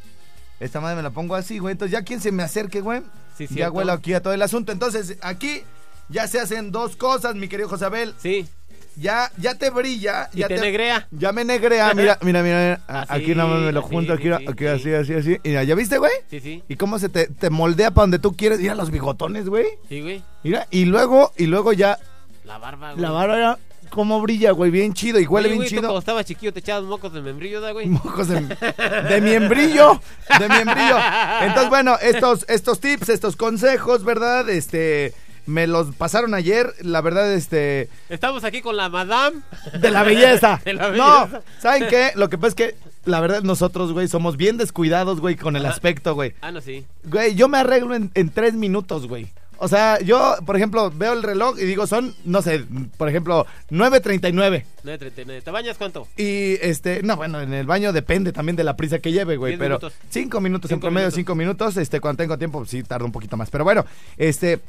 esta 0.61 0.81
madre 0.81 0.97
me 0.97 1.03
la 1.03 1.11
pongo 1.11 1.35
así, 1.35 1.59
güey. 1.59 1.73
Entonces 1.73 1.93
ya 1.93 2.03
quien 2.03 2.21
se 2.21 2.31
me 2.33 2.43
acerque, 2.43 2.81
güey, 2.81 3.03
Sí, 3.39 3.47
ya 3.51 3.71
huele 3.71 3.91
aquí 3.93 4.13
a 4.15 4.23
todo 4.23 4.33
el 4.35 4.43
asunto. 4.43 4.71
Entonces 4.71 5.17
aquí 5.23 5.63
ya 6.09 6.29
se 6.29 6.41
hacen 6.41 6.71
dos 6.73 6.97
cosas, 6.97 7.35
mi 7.37 7.49
querido 7.49 7.69
Josabel. 7.69 8.15
Sí, 8.19 8.47
Ya, 8.97 9.31
ya 9.39 9.55
te 9.57 9.71
brilla, 9.71 10.31
y 10.33 10.39
ya 10.39 10.49
te, 10.49 10.59
negrea. 10.61 11.09
Ya 11.11 11.33
me 11.33 11.45
negrea, 11.45 11.93
mira, 11.95 12.19
mira, 12.23 12.43
mira, 12.43 12.59
mira. 12.59 12.81
A- 12.87 13.03
Así, 13.03 13.13
aquí 13.23 13.35
nada 13.35 13.49
más 13.49 13.61
me 13.63 13.73
lo 13.73 13.83
junto, 13.83 14.13
aquí, 14.13 14.25
sí, 14.25 14.31
aquí, 14.33 14.65
sí, 14.65 14.67
así, 14.67 14.83
sí. 14.85 14.95
así, 14.95 15.15
así. 15.15 15.37
Mira, 15.45 15.65
¿ya 15.65 15.75
viste, 15.75 15.99
güey? 15.99 16.13
Sí, 16.31 16.41
sí, 16.41 16.63
Y 16.69 16.77
cómo 16.77 16.99
se 16.99 17.09
te, 17.09 17.27
te 17.27 17.51
moldea 17.51 17.91
para 17.91 18.05
donde 18.05 18.19
tú 18.19 18.37
quieres. 18.37 18.61
Mira 18.61 18.75
los 18.75 18.91
bigotones, 18.91 19.49
güey. 19.49 19.67
sí, 19.89 20.01
güey. 20.01 20.23
Mira, 20.43 20.67
y 20.71 20.85
luego, 20.85 21.33
y 21.37 21.47
luego 21.47 21.73
ya 21.73 21.99
La 22.45 22.59
barba, 22.59 22.93
güey. 22.93 23.03
la 23.03 23.11
barba, 23.11 23.39
ya, 23.39 23.59
cómo 23.91 24.21
brilla, 24.21 24.51
güey, 24.53 24.71
bien 24.71 24.93
chido. 24.93 25.19
Y 25.19 25.27
huele 25.27 25.47
Oye, 25.49 25.53
bien 25.55 25.59
güey, 25.59 25.69
tú 25.71 25.75
cuando 25.77 25.89
chido. 25.91 25.99
estaba 25.99 26.25
chiquillo 26.25 26.53
te 26.53 26.61
echabas 26.61 26.85
mocos 26.85 27.13
de 27.13 27.21
membrillo, 27.23 27.61
¿da, 27.61 27.73
güey? 27.73 27.87
Mojos 27.87 28.29
de, 28.29 28.41
de 29.09 29.21
miembrillo, 29.21 30.01
de 30.39 30.49
miembrillo. 30.49 30.97
Entonces, 31.43 31.69
bueno, 31.69 31.97
estos, 32.01 32.45
estos 32.49 32.79
tips, 32.81 33.09
estos 33.09 33.37
consejos, 33.37 34.05
¿verdad? 34.05 34.49
Este, 34.51 35.15
me 35.47 35.67
los 35.67 35.95
pasaron 35.95 36.35
ayer, 36.35 36.73
la 36.81 37.01
verdad, 37.01 37.33
este, 37.33 37.89
Estamos 38.09 38.45
aquí 38.45 38.61
con 38.63 38.77
la 38.77 38.89
madame. 38.89 39.41
de 39.79 39.91
la 39.91 40.03
belleza. 40.03 40.61
De 40.65 40.75
la 40.75 40.91
No, 40.91 41.27
belleza. 41.27 41.43
¿saben 41.61 41.87
qué? 41.89 42.11
Lo 42.15 42.29
que 42.29 42.39
pasa 42.39 42.49
es 42.49 42.55
que, 42.55 42.75
la 43.05 43.21
verdad, 43.21 43.43
nosotros, 43.43 43.93
güey, 43.93 44.09
somos 44.09 44.37
bien 44.37 44.57
descuidados, 44.57 45.21
güey, 45.21 45.37
con 45.37 45.57
el 45.57 45.65
Ajá. 45.67 45.75
aspecto, 45.75 46.15
güey. 46.15 46.35
Ah, 46.41 46.51
no, 46.51 46.61
sí. 46.61 46.85
Güey, 47.05 47.35
yo 47.35 47.49
me 47.49 47.59
arreglo 47.59 47.95
en, 47.95 48.11
en 48.15 48.31
tres 48.31 48.55
minutos, 48.55 49.07
güey. 49.07 49.29
O 49.59 49.69
sea, 49.69 50.01
yo, 50.01 50.35
por 50.45 50.57
ejemplo, 50.57 50.91
veo 50.91 51.13
el 51.13 51.23
reloj 51.23 51.57
y 51.61 51.65
digo, 51.65 51.87
son, 51.87 52.13
no 52.25 52.43
sé, 52.43 52.65
por 52.99 53.09
ejemplo, 53.09 53.47
9.39. 53.71 54.65
9.39. 54.85 55.43
¿Te 55.45 55.51
bañas 55.53 55.79
cuánto? 55.79 56.09
Y 56.17 56.55
este, 56.61 57.03
no, 57.05 57.17
bueno, 57.17 57.41
en 57.41 57.55
el 57.55 57.65
baño 57.65 57.93
depende 57.93 58.33
también 58.33 58.57
de 58.57 58.65
la 58.65 58.77
prisa 58.77 58.99
que 58.99 59.13
lleve, 59.13 59.37
güey. 59.37 59.57
Pero 59.57 59.77
minutos. 59.79 59.93
cinco 60.11 60.41
minutos 60.41 60.71
en 60.73 60.81
promedio, 60.81 61.05
minutos. 61.07 61.15
cinco 61.17 61.35
minutos. 61.37 61.77
Este, 61.77 62.01
cuando 62.01 62.23
tengo 62.25 62.37
tiempo, 62.37 62.67
sí 62.67 62.83
tarda 62.83 63.07
un 63.07 63.13
poquito 63.13 63.37
más. 63.37 63.49
Pero 63.49 63.63
bueno, 63.65 63.87
este. 64.17 64.61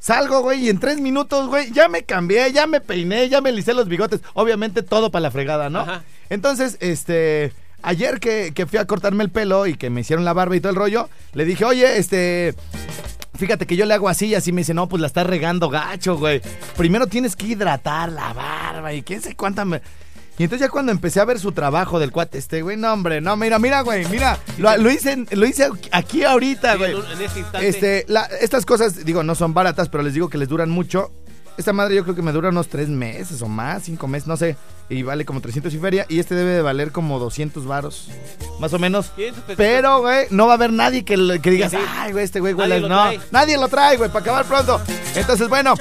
Salgo, 0.00 0.40
güey, 0.40 0.64
y 0.64 0.70
en 0.70 0.80
tres 0.80 0.98
minutos, 0.98 1.46
güey, 1.48 1.70
ya 1.72 1.88
me 1.88 2.04
cambié, 2.04 2.50
ya 2.52 2.66
me 2.66 2.80
peiné, 2.80 3.28
ya 3.28 3.42
me 3.42 3.52
licé 3.52 3.74
los 3.74 3.86
bigotes. 3.86 4.22
Obviamente 4.32 4.82
todo 4.82 5.10
para 5.10 5.24
la 5.24 5.30
fregada, 5.30 5.68
¿no? 5.68 5.80
Ajá. 5.80 6.02
Entonces, 6.30 6.78
este. 6.80 7.52
Ayer 7.82 8.20
que, 8.20 8.52
que 8.54 8.66
fui 8.66 8.78
a 8.78 8.86
cortarme 8.86 9.24
el 9.24 9.30
pelo 9.30 9.66
y 9.66 9.74
que 9.74 9.88
me 9.88 10.02
hicieron 10.02 10.24
la 10.24 10.34
barba 10.34 10.54
y 10.54 10.60
todo 10.60 10.70
el 10.70 10.76
rollo, 10.76 11.08
le 11.34 11.44
dije, 11.44 11.64
oye, 11.64 11.98
este. 11.98 12.54
Fíjate 13.36 13.66
que 13.66 13.76
yo 13.76 13.86
le 13.86 13.94
hago 13.94 14.08
así 14.08 14.26
y 14.26 14.34
así 14.34 14.52
me 14.52 14.62
dice, 14.62 14.74
no, 14.74 14.86
pues 14.88 15.00
la 15.00 15.06
estás 15.06 15.26
regando 15.26 15.70
gacho, 15.70 16.16
güey. 16.18 16.42
Primero 16.76 17.06
tienes 17.06 17.36
que 17.36 17.46
hidratar 17.46 18.12
la 18.12 18.32
barba 18.34 18.92
y 18.92 19.02
quién 19.02 19.22
sé 19.22 19.34
cuánta 19.34 19.64
me... 19.64 19.80
Y 20.38 20.44
entonces 20.44 20.66
ya 20.66 20.70
cuando 20.70 20.90
empecé 20.92 21.20
a 21.20 21.24
ver 21.26 21.38
su 21.38 21.52
trabajo 21.52 21.98
del 21.98 22.12
cuate 22.12 22.38
este, 22.38 22.62
güey, 22.62 22.76
no, 22.76 22.92
hombre, 22.92 23.20
no, 23.20 23.36
mira, 23.36 23.58
mira, 23.58 23.82
güey, 23.82 24.06
mira, 24.06 24.38
lo, 24.56 24.74
lo 24.78 24.90
hice, 24.90 25.26
lo 25.32 25.44
hice 25.46 25.68
aquí 25.92 26.24
ahorita, 26.24 26.76
güey. 26.76 26.92
en, 26.92 27.20
este 27.22 27.40
instante. 27.40 27.68
Este, 27.68 28.04
la- 28.08 28.24
estas 28.40 28.64
cosas, 28.64 29.04
digo, 29.04 29.22
no 29.22 29.34
son 29.34 29.52
baratas, 29.52 29.88
pero 29.90 30.02
les 30.02 30.14
digo 30.14 30.30
que 30.30 30.38
les 30.38 30.48
duran 30.48 30.70
mucho. 30.70 31.10
Esta 31.58 31.74
madre 31.74 31.94
yo 31.94 32.04
creo 32.04 32.14
que 32.16 32.22
me 32.22 32.32
dura 32.32 32.48
unos 32.48 32.68
tres 32.68 32.88
meses 32.88 33.42
o 33.42 33.48
más, 33.48 33.82
cinco 33.82 34.06
meses, 34.08 34.26
no 34.26 34.38
sé. 34.38 34.56
Y 34.88 35.02
vale 35.02 35.26
como 35.26 35.42
300 35.42 35.74
y 35.74 35.78
feria. 35.78 36.06
Y 36.08 36.18
este 36.18 36.34
debe 36.34 36.52
de 36.52 36.62
valer 36.62 36.90
como 36.90 37.18
200 37.18 37.66
varos, 37.66 38.08
más 38.60 38.72
o 38.72 38.78
menos. 38.78 39.10
500 39.10 39.42
pesitos. 39.44 39.56
Pero, 39.58 40.00
güey, 40.00 40.26
no 40.30 40.46
va 40.46 40.52
a 40.52 40.56
haber 40.56 40.72
nadie 40.72 41.04
que, 41.04 41.38
que 41.42 41.50
digas, 41.50 41.72
ay, 41.98 42.12
güey, 42.12 42.24
este 42.24 42.40
güey 42.40 42.54
lo 42.54 42.66
No, 42.88 42.88
trae. 42.88 43.20
nadie 43.30 43.58
lo 43.58 43.68
trae, 43.68 43.98
güey, 43.98 44.08
para 44.08 44.20
acabar 44.22 44.46
pronto. 44.46 44.80
Entonces, 45.14 45.48
bueno, 45.50 45.74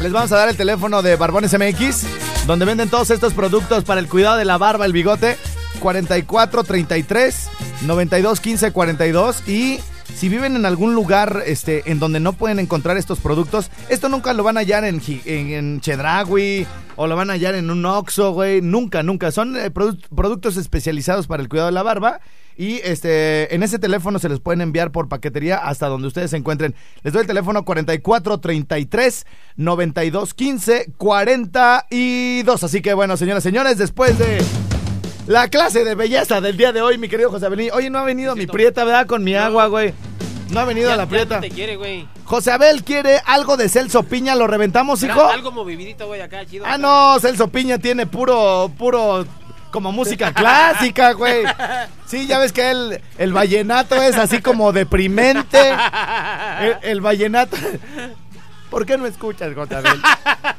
les 0.00 0.10
vamos 0.10 0.32
a 0.32 0.36
dar 0.36 0.48
el 0.48 0.56
teléfono 0.56 1.02
de 1.02 1.16
Barbones 1.16 1.52
MX, 1.52 2.06
donde 2.46 2.64
venden 2.64 2.88
todos 2.88 3.10
estos 3.10 3.32
productos 3.34 3.84
para 3.84 4.00
el 4.00 4.08
cuidado 4.08 4.36
de 4.36 4.44
la 4.44 4.58
barba, 4.58 4.86
el 4.86 4.92
bigote. 4.92 5.36
4433 5.80 7.48
92 7.86 8.40
15 8.40 8.70
42 8.72 9.48
y 9.48 9.78
si 10.14 10.28
viven 10.28 10.54
en 10.56 10.64
algún 10.64 10.94
lugar 10.94 11.42
este, 11.46 11.90
en 11.90 11.98
donde 11.98 12.20
no 12.20 12.32
pueden 12.32 12.60
encontrar 12.60 12.96
estos 12.96 13.18
productos, 13.18 13.70
esto 13.88 14.08
nunca 14.08 14.32
lo 14.32 14.44
van 14.44 14.56
a 14.56 14.60
hallar 14.60 14.84
en, 14.84 15.02
en, 15.26 15.80
Chedraui 15.80 16.66
o 16.96 17.06
lo 17.08 17.16
van 17.16 17.30
a 17.30 17.32
hallar 17.34 17.56
en 17.56 17.68
un 17.70 17.84
Oxxo, 17.84 18.32
güey. 18.32 18.62
Nunca, 18.62 19.02
nunca. 19.02 19.32
Son 19.32 19.56
eh, 19.56 19.72
produ- 19.74 20.00
productos 20.14 20.56
especializados 20.56 21.26
para 21.26 21.42
el 21.42 21.48
cuidado 21.48 21.66
de 21.66 21.72
la 21.72 21.82
barba 21.82 22.20
y 22.56 22.76
este 22.84 23.54
en 23.54 23.62
ese 23.62 23.78
teléfono 23.78 24.18
se 24.18 24.28
les 24.28 24.40
pueden 24.40 24.60
enviar 24.60 24.90
por 24.92 25.08
paquetería 25.08 25.56
hasta 25.58 25.88
donde 25.88 26.08
ustedes 26.08 26.30
se 26.30 26.36
encuentren. 26.36 26.74
Les 27.02 27.12
doy 27.12 27.22
el 27.22 27.26
teléfono 27.26 27.64
4433 27.64 29.26
9215 29.56 30.92
42. 30.96 32.62
Así 32.64 32.80
que 32.82 32.94
bueno, 32.94 33.16
señoras 33.16 33.44
y 33.44 33.48
señores, 33.48 33.78
después 33.78 34.18
de 34.18 34.42
la 35.26 35.48
clase 35.48 35.84
de 35.84 35.94
belleza 35.94 36.40
del 36.40 36.56
día 36.56 36.72
de 36.72 36.82
hoy, 36.82 36.98
mi 36.98 37.08
querido 37.08 37.30
José 37.30 37.46
Abel. 37.46 37.70
Oye, 37.72 37.90
no 37.90 37.98
ha 37.98 38.04
venido 38.04 38.36
mi 38.36 38.46
prieta, 38.46 38.84
¿verdad? 38.84 39.06
Con 39.06 39.24
mi 39.24 39.34
agua, 39.34 39.66
güey. 39.68 39.94
No 40.50 40.60
ha 40.60 40.64
venido 40.66 40.90
Ya- 40.90 40.96
la 40.96 41.08
prieta. 41.08 41.36
no 41.36 41.40
te 41.40 41.50
quiere, 41.50 41.76
güey. 41.76 42.06
José 42.24 42.52
Abel 42.52 42.84
quiere 42.84 43.20
algo 43.24 43.56
de 43.56 43.68
Celso 43.68 44.02
Piña, 44.02 44.34
¿lo 44.34 44.46
reventamos, 44.46 45.02
hijo? 45.02 45.24
Algo 45.24 45.50
movidito, 45.52 46.06
güey, 46.06 46.20
acá, 46.20 46.44
chido. 46.46 46.64
Ah, 46.66 46.76
no, 46.78 47.18
Celso 47.20 47.48
Piña 47.48 47.78
tiene 47.78 48.06
puro, 48.06 48.70
puro, 48.78 49.26
como 49.74 49.90
música 49.90 50.32
clásica, 50.32 51.14
güey. 51.14 51.42
Sí, 52.06 52.28
ya 52.28 52.38
ves 52.38 52.52
que 52.52 52.70
el, 52.70 53.02
el 53.18 53.32
vallenato 53.32 54.00
es 54.00 54.16
así 54.16 54.40
como 54.40 54.70
deprimente. 54.72 55.58
El, 56.60 56.76
el 56.82 57.00
vallenato... 57.00 57.56
¿Por 58.70 58.86
qué 58.86 58.96
no 58.96 59.06
escuchas, 59.06 59.52
José 59.52 59.74
Abel? 59.74 60.00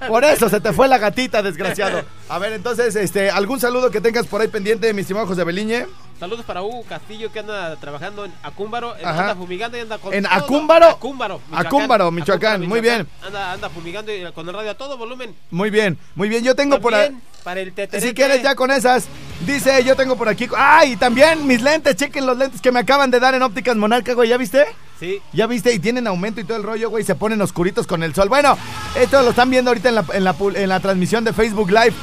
Por 0.09 0.25
eso 0.25 0.49
se 0.49 0.59
te 0.59 0.73
fue 0.73 0.89
la 0.89 0.97
gatita, 0.97 1.41
desgraciado. 1.41 2.03
A 2.27 2.39
ver, 2.39 2.53
entonces, 2.53 2.95
este, 2.95 3.29
¿algún 3.29 3.59
saludo 3.59 3.91
que 3.91 4.01
tengas 4.01 4.25
por 4.25 4.41
ahí 4.41 4.47
pendiente, 4.47 4.91
mi 4.93 5.01
estimado 5.01 5.27
José 5.27 5.41
Abeliñe? 5.41 5.85
Saludos 6.19 6.43
para 6.45 6.63
Hugo 6.63 6.83
Castillo 6.87 7.31
que 7.31 7.39
anda 7.39 7.75
trabajando 7.75 8.25
en 8.25 8.33
Acúmbaro. 8.41 8.95
Ajá. 9.03 9.21
Anda 9.21 9.35
fumigando 9.35 9.77
y 9.77 9.81
anda 9.81 9.97
con. 9.99 10.13
¿En 10.13 10.23
todo- 10.23 10.33
Acúmbaro? 10.33 10.87
Acúmbaro. 10.87 11.41
Acúmbaro, 11.51 12.09
Michoacán, 12.09 12.65
muy 12.67 12.79
bien. 12.81 13.07
Anda, 13.23 13.51
anda 13.51 13.69
fumigando 13.69 14.11
y 14.15 14.23
con 14.31 14.47
el 14.47 14.55
radio 14.55 14.71
a 14.71 14.75
todo 14.75 14.97
volumen. 14.97 15.35
Muy 15.51 15.69
bien, 15.69 15.99
muy 16.15 16.29
bien. 16.29 16.43
Yo 16.43 16.55
tengo 16.55 16.79
por 16.79 16.95
ahí... 16.95 17.05
También 17.07 17.23
para 17.43 17.59
el 17.59 17.73
teterete. 17.73 18.07
Si 18.07 18.15
quieres 18.15 18.41
ya 18.41 18.55
con 18.55 18.71
esas, 18.71 19.05
dice, 19.45 19.83
yo 19.83 19.95
tengo 19.95 20.15
por 20.15 20.27
aquí. 20.29 20.47
¡Ay! 20.57 20.95
también 20.95 21.45
mis 21.45 21.61
lentes, 21.61 21.95
chequen 21.95 22.25
los 22.25 22.35
lentes 22.37 22.59
que 22.59 22.71
me 22.71 22.79
acaban 22.79 23.11
de 23.11 23.19
dar 23.19 23.35
en 23.35 23.43
ópticas 23.43 23.75
Monarca, 23.75 24.13
güey, 24.13 24.29
¿ya 24.29 24.37
viste? 24.37 24.65
Sí. 24.99 25.21
¿Ya 25.33 25.45
viste? 25.45 25.71
Y 25.73 25.77
tienen 25.79 26.07
aumento 26.07 26.39
y 26.41 26.43
todo 26.45 26.57
el 26.57 26.63
rollo, 26.63 26.89
güey, 26.89 27.03
se 27.03 27.13
ponen 27.13 27.39
oscuritos 27.41 27.85
con 27.85 28.01
el 28.01 28.15
sol. 28.15 28.29
Bueno, 28.29 28.57
esto 28.95 29.21
lo 29.21 29.29
están 29.31 29.49
viendo 29.51 29.69
ahorita 29.69 29.89
en 29.89 29.95
la, 29.95 30.05
en 30.13 30.23
la, 30.23 30.35
pu- 30.35 30.55
en 30.55 30.69
la 30.69 30.79
transmisión 30.79 31.23
de 31.25 31.33
Facebook 31.33 31.69
Live. 31.69 31.93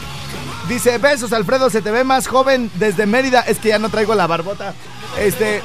Dice, 0.69 0.99
besos, 0.99 1.33
Alfredo, 1.33 1.71
se 1.71 1.83
te 1.83 1.91
ve 1.91 2.05
más 2.05 2.27
joven 2.27 2.71
desde 2.75 3.07
Mérida. 3.07 3.41
Es 3.41 3.59
que 3.59 3.69
ya 3.69 3.79
no 3.79 3.89
traigo 3.89 4.15
la 4.15 4.27
barbota. 4.27 4.75
Este... 5.19 5.63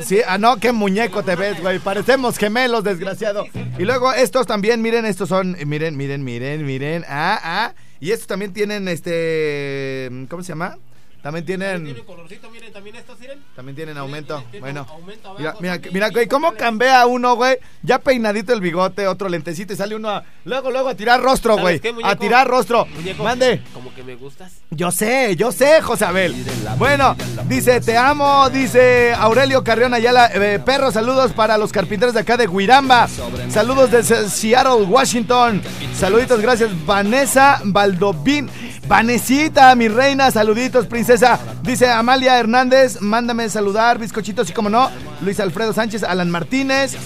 Sí, 0.00 0.20
ah, 0.26 0.38
no, 0.38 0.56
qué 0.56 0.72
muñeco 0.72 1.22
te 1.22 1.36
ves, 1.36 1.60
güey. 1.60 1.78
Parecemos 1.78 2.38
gemelos, 2.38 2.84
desgraciado. 2.84 3.46
Y 3.78 3.84
luego 3.84 4.12
estos 4.12 4.46
también, 4.46 4.82
miren, 4.82 5.04
estos 5.06 5.28
son, 5.28 5.56
miren, 5.66 5.96
miren, 5.96 6.24
miren, 6.24 6.64
miren. 6.64 7.04
Ah, 7.08 7.38
ah. 7.42 7.74
Y 8.00 8.10
estos 8.10 8.26
también 8.26 8.52
tienen, 8.52 8.88
este, 8.88 10.10
¿cómo 10.28 10.42
se 10.42 10.48
llama? 10.48 10.76
También 11.24 11.46
Tiene 11.46 11.78
tienen, 11.78 12.04
colorcito, 12.04 12.50
miren, 12.50 12.70
también 12.70 12.96
estos, 12.96 13.18
miren. 13.18 13.38
también 13.56 13.74
tienen 13.74 13.96
aumento. 13.96 14.44
tiene 14.50 14.60
Bueno, 14.60 14.86
aumento 14.90 15.30
abajo 15.30 15.58
mira, 15.58 15.78
mira, 15.78 15.90
mira, 15.90 16.10
güey, 16.10 16.28
cómo 16.28 16.52
cambia 16.52 17.06
uno, 17.06 17.34
güey. 17.34 17.56
Ya 17.82 17.98
peinadito 17.98 18.52
el 18.52 18.60
bigote, 18.60 19.06
otro 19.08 19.30
lentecito 19.30 19.72
y 19.72 19.76
sale 19.76 19.96
uno 19.96 20.10
a, 20.10 20.22
luego, 20.44 20.70
luego 20.70 20.90
a 20.90 20.94
tirar 20.94 21.22
rostro, 21.22 21.56
¿Sabes 21.56 21.80
güey. 21.80 21.94
qué, 21.94 21.94
A 22.04 22.16
tirar 22.16 22.46
rostro. 22.46 22.84
Muñeco, 22.84 23.24
Mande. 23.24 23.62
Como 23.72 23.94
que 23.94 24.04
me 24.04 24.16
gustas. 24.16 24.52
Yo 24.70 24.90
sé, 24.90 25.34
yo 25.34 25.50
sé, 25.50 25.80
José 25.80 26.04
Abel. 26.04 26.34
Bueno, 26.76 27.16
dice, 27.48 27.80
te 27.80 27.96
amo, 27.96 28.50
dice 28.50 29.14
Aurelio 29.14 29.64
Carrión 29.64 29.94
Ayala. 29.94 30.30
Eh, 30.34 30.60
perro, 30.62 30.92
saludos 30.92 31.32
para 31.32 31.56
los 31.56 31.72
carpinteros 31.72 32.12
de 32.12 32.20
acá 32.20 32.36
de 32.36 32.46
Guiramba. 32.46 33.08
Saludos 33.48 33.90
desde 33.90 34.28
Seattle, 34.28 34.84
Washington. 34.84 35.62
Saluditos, 35.96 36.38
gracias, 36.42 36.70
Vanessa 36.84 37.62
Valdovín. 37.64 38.50
Vanesita, 38.86 39.74
mi 39.74 39.88
reina, 39.88 40.30
saluditos, 40.30 40.86
princesa. 40.86 41.38
Dice 41.62 41.88
Amalia 41.90 42.38
Hernández, 42.38 43.00
mándame 43.00 43.48
saludar, 43.48 43.98
bizcochitos 43.98 44.50
y 44.50 44.52
como 44.52 44.68
no. 44.68 44.90
Luis 45.22 45.40
Alfredo 45.40 45.72
Sánchez, 45.72 46.02
Alan 46.02 46.30
Martínez. 46.30 46.96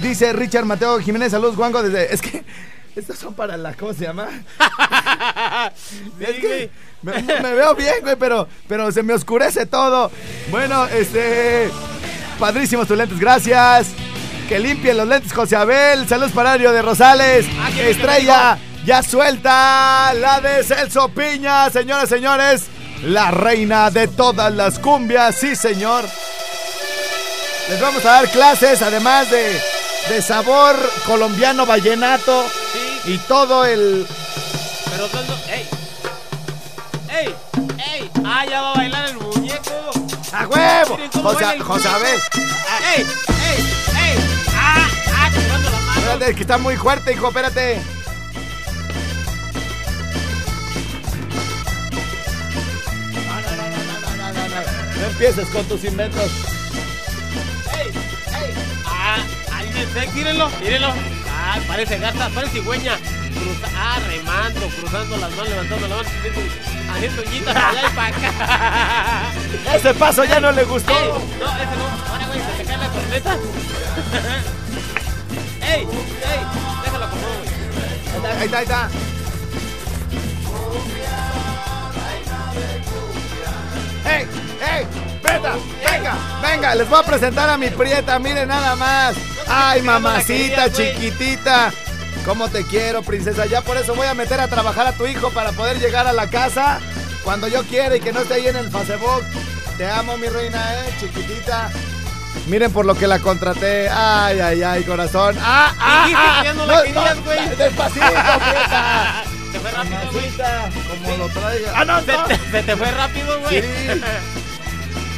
Dice 0.00 0.32
Richard 0.32 0.64
Mateo 0.64 0.98
Jiménez, 0.98 1.30
saludos, 1.30 1.56
Guango, 1.56 1.82
desde... 1.82 2.12
Es 2.12 2.20
que... 2.20 2.44
Estos 2.96 3.18
son 3.18 3.32
para 3.34 3.56
la... 3.56 3.72
¿Cómo 3.74 3.94
se 3.94 4.04
llama? 4.04 4.28
Es 6.20 6.36
que 6.36 6.70
me, 7.02 7.22
me 7.22 7.54
veo 7.54 7.74
bien, 7.74 7.94
güey, 8.02 8.16
pero, 8.16 8.48
pero 8.68 8.90
se 8.92 9.02
me 9.02 9.12
oscurece 9.12 9.66
todo. 9.66 10.10
Bueno, 10.50 10.86
este. 10.86 11.70
Padrísimos 12.38 12.86
tus 12.86 12.96
lentes, 12.96 13.18
gracias. 13.18 13.88
Que 14.48 14.58
limpien 14.58 14.96
los 14.96 15.08
lentes, 15.08 15.32
José 15.32 15.56
Abel. 15.56 16.06
Saludos 16.08 16.32
para 16.32 16.52
Ario 16.52 16.72
de 16.72 16.82
Rosales. 16.82 17.46
Ah, 17.58 17.70
Estrella, 17.80 18.58
ya 18.84 19.02
suelta. 19.02 20.12
La 20.14 20.40
de 20.40 20.62
Celso 20.64 21.08
Piña, 21.08 21.70
señoras, 21.70 22.08
señores. 22.08 22.62
La 23.04 23.30
reina 23.30 23.90
de 23.90 24.06
todas 24.08 24.52
las 24.54 24.78
cumbias, 24.78 25.34
sí, 25.36 25.56
señor. 25.56 26.04
Les 27.68 27.80
vamos 27.80 28.04
a 28.04 28.10
dar 28.12 28.28
clases, 28.30 28.82
además 28.82 29.30
de, 29.30 29.60
de 30.08 30.22
sabor 30.22 30.76
colombiano 31.06 31.64
vallenato 31.64 32.44
Sí, 32.72 33.12
y 33.14 33.18
todo 33.18 33.64
el. 33.64 34.06
pero 34.90 35.08
dando. 35.08 35.36
¡Ey! 35.48 35.68
¡Ey! 37.10 37.34
¡Ey! 37.92 38.10
¡Ah, 38.24 38.44
ya 38.48 38.62
va 38.62 38.72
a 38.72 38.74
bailar 38.74 39.08
el 39.08 39.16
muñeco! 39.16 39.90
¡A 40.32 40.46
huevo! 40.46 40.98
José, 41.22 41.58
José 41.60 41.88
Abel. 41.88 42.20
¡Ey! 42.96 43.02
¡Ey! 43.02 43.64
¡Ey! 43.96 44.18
¡Ah! 44.56 44.88
¡Ah! 45.16 45.30
Chupando 45.34 45.70
la 45.70 45.78
mano. 45.80 46.00
Espérate, 46.00 46.34
que 46.34 46.40
está 46.42 46.58
muy 46.58 46.76
fuerte, 46.76 47.12
hijo, 47.12 47.28
espérate. 47.28 47.82
Empieces 55.12 55.48
con 55.48 55.64
tus 55.66 55.84
inventos. 55.84 56.30
¡Ey! 57.78 57.88
¡Ey! 57.88 58.54
¡Ah! 58.86 59.18
¡Ahí 59.52 59.70
bien 59.72 59.88
sexy! 59.92 60.18
¡Mírenlo! 60.18 60.50
¡Mírenlo! 60.60 60.94
¡Ah! 61.28 61.58
Parece 61.68 61.98
gata, 61.98 62.28
parece 62.30 62.54
cigüeña. 62.54 62.96
Cruza, 62.96 63.68
¡Ah! 63.76 63.98
Remando, 64.08 64.66
cruzando 64.68 65.16
las 65.18 65.30
manos, 65.32 65.48
levantando 65.50 65.88
la 65.88 65.96
mano, 65.96 66.08
haciendo, 66.92 67.22
uñitas 67.22 67.54
para 67.54 67.68
allá 67.68 67.82
y 67.88 67.94
para 67.94 68.08
acá. 68.08 69.32
Ese 69.74 69.94
paso 69.94 70.24
ya 70.24 70.40
no 70.40 70.50
le 70.52 70.64
gustó. 70.64 70.92
¡Ey! 70.92 71.08
No, 71.08 71.14
ese 71.14 71.76
no. 71.76 71.86
Ahora, 72.10 72.26
güey, 72.26 72.40
se 72.40 72.52
te 72.56 72.64
cae 72.64 72.78
la 72.78 72.88
corneta. 72.88 73.36
¡Ey! 75.62 75.80
¡Ey! 75.82 75.86
Déjalo 76.84 77.10
como, 77.10 77.22
güey. 77.22 78.32
Ahí 78.38 78.44
está, 78.46 78.58
ahí 78.58 78.64
está. 78.64 78.90
¡Ey! 84.04 84.41
¡Ey! 84.62 84.86
¡Prieta! 85.22 85.54
¡Venga! 85.90 86.14
¡Venga! 86.40 86.74
Les 86.74 86.88
voy 86.88 87.00
a 87.00 87.02
presentar 87.02 87.50
a 87.50 87.56
mi 87.56 87.68
prieta, 87.68 88.18
miren 88.18 88.48
nada 88.48 88.76
más. 88.76 89.14
¡Ay, 89.48 89.82
mamacita, 89.82 90.72
chiquitita! 90.72 91.72
¿Cómo 92.24 92.48
te 92.48 92.64
quiero, 92.64 93.02
princesa? 93.02 93.46
Ya 93.46 93.60
por 93.62 93.76
eso 93.76 93.94
voy 93.94 94.06
a 94.06 94.14
meter 94.14 94.40
a 94.40 94.46
trabajar 94.48 94.86
a 94.86 94.92
tu 94.92 95.06
hijo 95.06 95.30
para 95.30 95.50
poder 95.52 95.80
llegar 95.80 96.06
a 96.06 96.12
la 96.12 96.28
casa 96.30 96.78
cuando 97.24 97.48
yo 97.48 97.64
quiera 97.64 97.96
y 97.96 98.00
que 98.00 98.12
no 98.12 98.20
esté 98.20 98.34
ahí 98.34 98.46
en 98.46 98.56
el 98.56 98.70
Facebook. 98.70 99.24
Te 99.76 99.90
amo, 99.90 100.16
mi 100.16 100.28
reina, 100.28 100.58
¿eh? 100.74 100.94
Chiquitita. 101.00 101.70
Miren 102.46 102.72
por 102.72 102.86
lo 102.86 102.94
que 102.94 103.06
la 103.08 103.18
contraté. 103.18 103.88
Ay, 103.88 104.38
ay, 104.40 104.62
ay, 104.62 104.84
corazón. 104.84 105.36
¡Ah, 105.40 105.74
ah, 105.78 106.04
Dijiste 106.06 106.24
ah! 106.24 106.38
que 106.40 106.48
ya 106.48 106.54
no 106.54 106.66
la 106.66 106.82
querías, 106.82 107.24
güey. 107.24 107.48
Despacito, 107.56 108.06
prieta. 108.06 109.24
Se 109.52 109.60
fue 109.60 109.70
rápido, 109.70 110.12
güey. 110.12 110.32
Como 111.02 111.16
lo 111.16 111.28
traiga. 111.28 111.72
¡Ah, 111.74 111.84
no, 111.84 112.00
Se 112.02 112.12
no! 112.12 112.24
te, 112.24 112.36
se 112.36 112.62
te 112.62 112.76
fue 112.76 112.90
rápido, 112.92 113.40
güey. 113.40 113.60
Sí. 113.60 113.66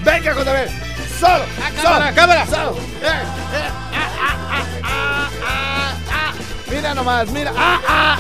¡Venga, 0.05 0.33
Abel! 0.33 0.71
¡Solo! 1.19 1.45
Ah, 1.63 1.71
¡Solo! 1.83 2.15
cámara. 2.15 2.47
¡Solo! 2.47 2.77
¡Eh, 3.03 3.07
eh! 3.07 3.71
¡Ah, 3.93 4.11
ah, 4.21 4.37
ah, 4.51 4.65
ah, 4.83 5.31
ah, 5.43 5.95
ah! 6.11 6.33
Mira 6.71 6.95
nomás, 6.95 7.29
mira. 7.31 7.53
¡Ah, 7.57 7.81
ah! 7.89 8.19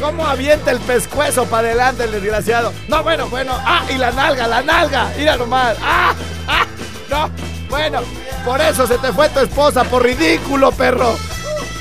¿Cómo 0.00 0.24
avienta 0.26 0.70
el 0.70 0.78
pescuezo 0.80 1.44
para 1.46 1.68
adelante 1.68 2.04
el 2.04 2.12
desgraciado? 2.12 2.72
No, 2.86 3.02
bueno, 3.02 3.28
bueno. 3.28 3.52
¡Ah! 3.64 3.84
Y 3.90 3.98
la 3.98 4.12
nalga, 4.12 4.46
la 4.46 4.62
nalga. 4.62 5.10
Mira 5.16 5.36
nomás. 5.36 5.76
¡Ah! 5.82 6.14
¡Ah! 6.46 6.66
No, 7.10 7.30
bueno. 7.68 8.00
Por 8.44 8.60
eso 8.60 8.86
se 8.86 8.96
te 8.98 9.12
fue 9.12 9.28
tu 9.28 9.40
esposa, 9.40 9.84
por 9.84 10.02
ridículo, 10.02 10.72
perro. 10.72 11.18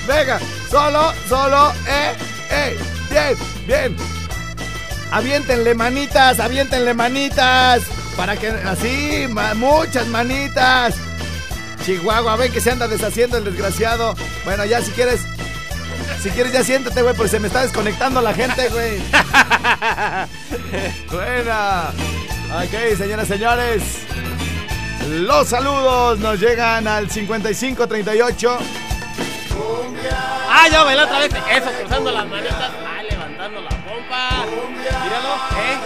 Venga, 0.05 0.39
solo, 0.69 1.13
solo, 1.29 1.71
eh, 1.87 2.13
eh. 2.49 2.79
Bien, 3.09 3.37
bien. 3.65 3.97
Aviéntenle 5.11 5.73
manitas, 5.75 6.39
aviéntenle 6.39 6.93
manitas. 6.93 7.83
Para 8.17 8.35
que 8.35 8.47
así, 8.49 9.27
ma- 9.29 9.53
muchas 9.53 10.07
manitas. 10.07 10.95
Chihuahua, 11.85 12.35
ven 12.35 12.51
que 12.51 12.59
se 12.59 12.71
anda 12.71 12.87
deshaciendo 12.87 13.37
el 13.37 13.43
desgraciado. 13.45 14.15
Bueno, 14.43 14.65
ya 14.65 14.81
si 14.81 14.91
quieres. 14.91 15.21
Si 16.21 16.29
quieres 16.31 16.51
ya 16.51 16.63
siéntate, 16.63 17.01
güey, 17.03 17.13
porque 17.15 17.29
se 17.29 17.39
me 17.39 17.47
está 17.47 17.61
desconectando 17.61 18.19
la 18.21 18.33
gente, 18.33 18.67
güey. 18.69 18.97
Buena. 21.11 21.89
Ok, 22.63 22.97
señoras, 22.97 23.27
señores. 23.27 23.83
Los 25.09 25.49
saludos 25.49 26.19
nos 26.19 26.39
llegan 26.39 26.87
al 26.87 27.09
5538. 27.09 28.57
Ah, 30.49 30.67
ya 30.71 30.83
bailó 30.83 31.03
otra 31.03 31.19
vez. 31.19 31.31
Eso, 31.33 31.71
cruzando 31.79 32.11
las 32.11 32.27
manitas. 32.27 32.71
Ah, 32.85 33.03
levantando 33.09 33.61
la 33.61 33.69
pompa. 33.69 34.45
Míralo. 35.03 35.35
Eh. 35.61 35.77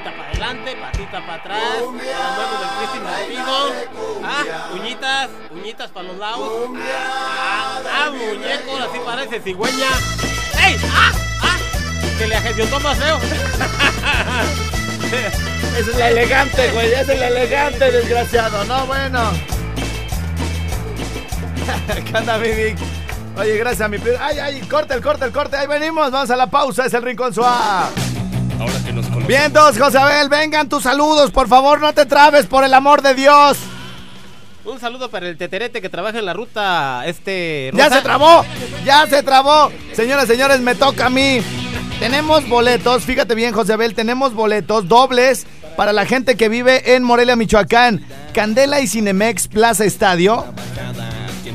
Patita 0.00 0.16
para 0.16 0.30
adelante, 0.30 0.76
patita 0.76 1.20
para 1.20 1.34
atrás, 1.34 1.60
manos 1.92 2.60
del 2.60 2.70
Cristi. 2.78 2.98
Ah, 4.24 4.70
uñitas, 4.72 5.28
uñitas 5.50 5.90
para 5.90 6.08
los 6.08 6.16
lados. 6.16 6.70
Ah, 6.78 7.80
ah, 7.92 8.10
muñeco, 8.10 8.78
así 8.78 8.98
parece 9.04 9.40
cigüeña. 9.40 9.88
¡Ey! 10.66 10.76
¡Ah! 10.90 11.12
¡Ah! 11.42 11.58
Que 12.16 12.26
le 12.28 12.40
feo. 12.40 13.18
Ese 15.76 15.80
es 15.80 15.88
el 15.88 16.00
elegante, 16.00 16.70
güey. 16.70 16.92
Ese 16.92 17.00
es 17.02 17.08
el 17.10 17.22
elegante, 17.22 17.92
desgraciado. 17.92 18.64
No, 18.64 18.86
bueno. 18.86 19.32
¿Qué 22.10 22.16
onda? 22.16 22.38
Oye, 23.36 23.58
gracias 23.58 23.82
a 23.82 23.88
mi... 23.88 23.98
Ay, 24.18 24.38
ay, 24.38 24.60
corte, 24.62 24.94
el 24.94 25.02
corte, 25.02 25.26
el 25.26 25.32
corte. 25.32 25.58
Ahí 25.58 25.66
venimos. 25.66 26.10
Vamos 26.10 26.30
a 26.30 26.36
la 26.36 26.46
pausa. 26.46 26.86
Es 26.86 26.94
el 26.94 27.02
Rincón 27.02 27.34
Suá. 27.34 27.90
Ahora 28.60 28.74
que 28.84 28.92
nos 28.92 29.06
conocemos. 29.06 29.26
Vientos, 29.26 29.78
José 29.78 29.98
Abel. 29.98 30.28
Vengan 30.28 30.68
tus 30.68 30.82
saludos. 30.82 31.30
Por 31.30 31.48
favor, 31.48 31.80
no 31.80 31.92
te 31.92 32.06
trabes, 32.06 32.46
por 32.46 32.62
el 32.64 32.74
amor 32.74 33.02
de 33.02 33.14
Dios. 33.14 33.56
Un 34.64 34.78
saludo 34.78 35.10
para 35.10 35.26
el 35.28 35.38
teterete 35.38 35.80
que 35.80 35.88
trabaja 35.88 36.18
en 36.18 36.26
la 36.26 36.34
ruta, 36.34 37.02
este... 37.06 37.70
Ya 37.74 37.84
Rosa. 37.84 37.96
se 37.96 38.02
trabó, 38.02 38.44
ya 38.84 39.06
se 39.06 39.22
trabó. 39.22 39.72
Señoras, 39.94 40.26
señores, 40.26 40.60
me 40.60 40.74
toca 40.74 41.06
a 41.06 41.10
mí. 41.10 41.40
Tenemos 41.98 42.46
boletos, 42.46 43.04
fíjate 43.04 43.34
bien, 43.34 43.54
José 43.54 43.72
Abel, 43.72 43.94
tenemos 43.94 44.34
boletos 44.34 44.86
dobles 44.86 45.46
para 45.76 45.94
la 45.94 46.04
gente 46.04 46.36
que 46.36 46.50
vive 46.50 46.94
en 46.94 47.02
Morelia, 47.02 47.36
Michoacán. 47.36 48.04
Candela 48.34 48.80
y 48.80 48.86
Cinemex 48.86 49.48
Plaza 49.48 49.84
Estadio 49.84 50.44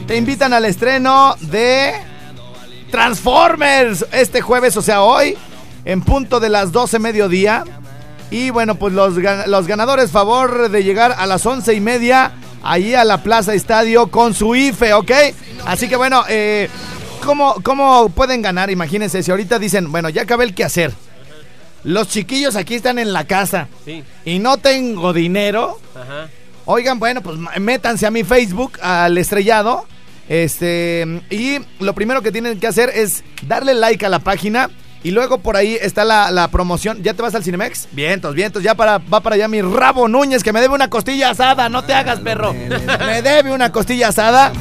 te 0.08 0.18
invitan 0.18 0.54
al 0.54 0.65
estreno 0.65 1.36
de 1.41 1.94
Transformers 2.91 4.06
este 4.12 4.41
jueves, 4.41 4.78
o 4.78 4.82
sea, 4.82 5.02
hoy, 5.02 5.36
en 5.86 6.02
punto 6.02 6.39
de 6.39 6.50
las 6.50 6.71
12 6.71 7.00
mediodía. 7.00 7.63
Y 8.32 8.50
bueno, 8.50 8.76
pues 8.76 8.93
los, 8.93 9.13
los 9.48 9.67
ganadores, 9.67 10.12
favor 10.12 10.69
de 10.69 10.84
llegar 10.84 11.15
a 11.17 11.26
las 11.28 11.45
once 11.45 11.74
y 11.74 11.80
media 11.80 12.34
allí 12.63 12.95
a 12.95 13.06
la 13.06 13.21
Plaza 13.21 13.54
Estadio 13.54 14.08
con 14.08 14.34
su 14.34 14.56
IFE, 14.56 14.93
¿ok? 14.95 15.12
Así 15.65 15.88
que 15.88 15.95
bueno, 15.95 16.24
eh, 16.28 16.67
¿cómo, 17.24 17.56
¿cómo 17.63 18.10
pueden 18.10 18.41
ganar? 18.41 18.71
Imagínense, 18.71 19.21
si 19.21 19.30
ahorita 19.32 19.60
dicen, 19.60 19.91
bueno, 19.91 20.10
ya 20.10 20.24
acabé 20.24 20.43
el 20.45 20.56
quehacer. 20.56 20.91
Los 21.84 22.08
chiquillos 22.08 22.56
aquí 22.56 22.74
están 22.74 22.98
en 22.98 23.13
la 23.13 23.26
casa 23.26 23.67
Sí, 23.86 24.04
y 24.26 24.39
no 24.39 24.58
tengo 24.58 25.13
dinero. 25.13 25.80
ajá. 25.93 26.28
Oigan, 26.67 26.98
bueno, 26.98 27.21
pues 27.21 27.38
métanse 27.60 28.08
a 28.08 28.12
mi 28.12 28.24
Facebook, 28.24 28.80
al 28.82 29.15
estrellado. 29.19 29.86
Este, 30.28 31.21
y 31.30 31.60
lo 31.80 31.93
primero 31.93 32.24
que 32.24 32.32
tienen 32.32 32.60
que 32.60 32.65
hacer 32.65 32.89
es 32.95 33.24
darle 33.43 33.76
like 33.76 34.04
a 34.04 34.10
la 34.10 34.17
página. 34.17 34.71
Y 35.06 35.12
luego 35.12 35.38
por 35.38 35.56
ahí 35.56 35.78
está 35.80 36.04
la, 36.04 36.32
la 36.32 36.48
promoción. 36.48 37.04
¿Ya 37.04 37.13
te 37.13 37.22
vas 37.22 37.36
al 37.36 37.44
Cinemex? 37.44 37.89
Vientos, 37.91 38.34
vientos. 38.34 38.63
Ya 38.63 38.74
para, 38.74 38.98
va 38.98 39.20
para 39.20 39.36
allá 39.36 39.48
mi 39.48 39.62
Rabo 39.62 40.08
Núñez, 40.08 40.41
que 40.41 40.52
me 40.52 40.62
debe 40.62 40.74
una 40.74 40.89
costilla 40.89 41.30
asada. 41.30 41.70
No 41.70 41.84
te 41.84 41.94
hagas, 41.94 42.22
perro. 42.22 42.54
Me 43.06 43.22
debe 43.22 43.54
una 43.54 43.72
costilla 43.72 44.08
asada. 44.08 44.52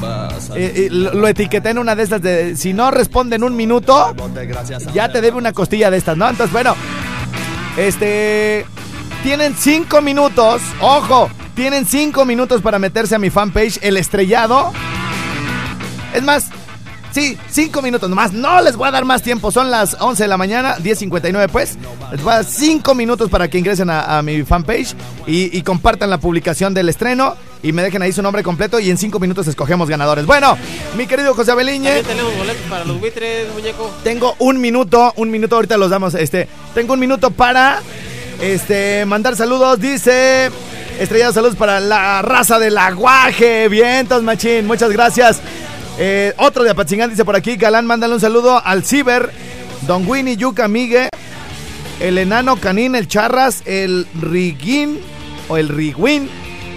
Eh, 0.55 0.71
eh, 0.75 0.87
lo, 0.91 1.15
lo 1.15 1.27
etiqueté 1.27 1.71
en 1.71 1.79
una 1.79 1.95
de 1.95 2.03
estas 2.03 2.21
de. 2.21 2.55
Si 2.55 2.73
no 2.73 2.91
responde 2.91 3.37
en 3.37 3.43
un 3.43 3.55
minuto, 3.55 4.15
ya 4.93 5.11
te 5.11 5.19
debe 5.19 5.35
una 5.35 5.51
costilla 5.51 5.89
de 5.89 5.97
estas, 5.97 6.15
¿no? 6.15 6.29
Entonces, 6.29 6.53
bueno. 6.53 6.75
Este. 7.75 8.67
Tienen 9.23 9.55
cinco 9.57 10.03
minutos. 10.03 10.61
Ojo. 10.79 11.27
Tienen 11.55 11.87
cinco 11.87 12.23
minutos 12.23 12.61
para 12.61 12.77
meterse 12.77 13.15
a 13.15 13.17
mi 13.17 13.31
fanpage, 13.31 13.79
El 13.81 13.97
Estrellado. 13.97 14.71
Es 16.13 16.21
más, 16.21 16.51
sí, 17.15 17.37
cinco 17.49 17.81
minutos 17.81 18.09
nomás. 18.09 18.33
No 18.33 18.61
les 18.61 18.75
voy 18.75 18.87
a 18.89 18.91
dar 18.91 19.05
más 19.05 19.23
tiempo. 19.23 19.51
Son 19.51 19.71
las 19.71 19.95
11 19.99 20.23
de 20.23 20.27
la 20.27 20.37
mañana, 20.37 20.77
10.59 20.77 21.49
pues. 21.49 21.77
Les 22.11 22.21
voy 22.21 22.33
a 22.33 22.35
dar 22.37 22.45
cinco 22.45 22.93
minutos 22.93 23.29
para 23.29 23.47
que 23.47 23.57
ingresen 23.57 23.89
a, 23.89 24.17
a 24.17 24.21
mi 24.21 24.43
fanpage 24.43 24.93
y, 25.25 25.57
y 25.57 25.61
compartan 25.63 26.09
la 26.09 26.19
publicación 26.19 26.73
del 26.73 26.89
estreno 26.89 27.35
y 27.63 27.71
me 27.71 27.81
dejen 27.81 28.01
ahí 28.01 28.11
su 28.11 28.21
nombre 28.21 28.43
completo 28.43 28.79
y 28.79 28.91
en 28.91 28.97
cinco 28.97 29.19
minutos 29.19 29.47
escogemos 29.47 29.89
ganadores. 29.89 30.25
Bueno, 30.25 30.57
mi 30.97 31.07
querido 31.07 31.33
José 31.33 31.51
Abeliñe. 31.51 32.03
Tenemos 32.03 32.37
boletos 32.37 32.61
para 32.69 32.85
los 32.85 32.99
buitres, 32.99 33.51
muñeco. 33.53 33.91
Tengo 34.03 34.35
un 34.39 34.59
minuto, 34.59 35.13
un 35.15 35.31
minuto, 35.31 35.55
ahorita 35.55 35.77
los 35.77 35.89
damos, 35.89 36.13
este, 36.13 36.47
tengo 36.75 36.93
un 36.93 36.99
minuto 36.99 37.31
para, 37.31 37.81
este, 38.41 39.05
mandar 39.07 39.35
saludos, 39.35 39.79
dice, 39.79 40.51
estrellados 40.99 41.33
saludos 41.33 41.55
para 41.55 41.79
la 41.79 42.21
raza 42.21 42.59
del 42.59 42.77
aguaje, 42.77 43.67
vientos 43.67 44.21
machín, 44.21 44.67
muchas 44.67 44.91
gracias. 44.91 45.41
Eh, 45.97 46.33
otro 46.37 46.63
de 46.63 46.71
Apatzingán 46.71 47.09
dice 47.09 47.23
por 47.23 47.35
aquí, 47.35 47.55
Galán, 47.55 47.85
mándale 47.85 48.13
un 48.13 48.19
saludo 48.19 48.61
al 48.63 48.83
Ciber, 48.83 49.31
Don 49.87 50.05
Winnie, 50.07 50.35
Yuca, 50.35 50.67
Migue, 50.67 51.09
el 52.01 52.17
enano 52.17 52.57
canín, 52.57 52.95
el 52.95 53.07
charras, 53.07 53.63
el 53.65 54.05
riguín 54.19 54.99
o 55.47 55.55
el 55.55 55.69
rigüín, 55.69 56.29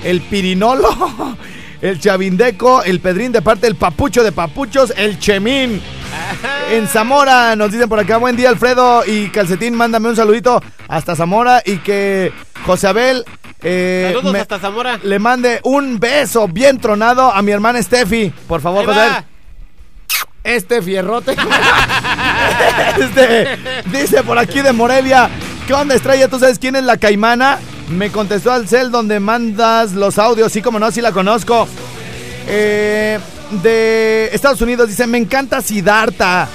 el 0.05 0.21
pirinolo, 0.21 0.89
el 1.81 1.99
chavindeco, 1.99 2.85
el 2.85 3.01
pedrín 3.01 3.33
de 3.33 3.43
parte 3.43 3.67
del 3.67 3.75
papucho 3.75 4.23
de 4.23 4.31
papuchos, 4.31 4.93
el 4.97 5.19
chemín. 5.19 5.83
En 6.71 6.87
Zamora 6.87 7.57
nos 7.57 7.73
dicen 7.73 7.89
por 7.89 7.99
acá, 7.99 8.19
buen 8.19 8.37
día 8.37 8.51
Alfredo 8.51 9.05
y 9.05 9.31
Calcetín, 9.31 9.75
mándame 9.75 10.09
un 10.09 10.17
saludito 10.17 10.63
hasta 10.87 11.17
Zamora 11.17 11.63
y 11.65 11.79
que 11.79 12.33
José 12.65 12.87
Abel 12.89 13.25
eh, 13.63 14.11
Saludos 14.13 14.33
me- 14.33 14.41
hasta 14.41 14.59
Zamora. 14.59 14.99
le 15.03 15.19
mande 15.19 15.61
un 15.65 15.99
beso 15.99 16.47
bien 16.49 16.79
tronado 16.79 17.33
a 17.33 17.43
mi 17.43 17.53
hermana 17.53 17.83
Steffi. 17.83 18.33
Por 18.47 18.61
favor, 18.61 18.85
José. 18.87 19.01
Este 20.45 20.81
fierrote. 20.83 21.35
Este, 22.99 23.59
dice 23.93 24.23
por 24.23 24.39
aquí 24.39 24.61
de 24.61 24.73
Morelia. 24.73 25.29
¿Qué 25.67 25.75
onda, 25.75 25.95
estrella? 25.95 26.29
¿Tú 26.29 26.39
sabes 26.39 26.59
quién 26.59 26.77
es 26.77 26.85
la 26.85 26.97
caimana? 26.97 27.59
Me 27.89 28.11
contestó 28.11 28.53
al 28.53 28.69
cel 28.69 28.91
donde 28.91 29.21
mandas 29.21 29.93
los 29.93 30.19
audios. 30.19 30.53
Sí, 30.53 30.63
como 30.63 30.79
no, 30.79 30.91
sí 30.91 31.01
la 31.01 31.13
conozco. 31.13 31.69
Eh, 32.49 33.19
de 33.63 34.31
Estados 34.33 34.61
Unidos 34.61 34.89
dice: 34.89 35.07
Me 35.07 35.19
encanta 35.19 35.61
Siddhartha. 35.61 36.49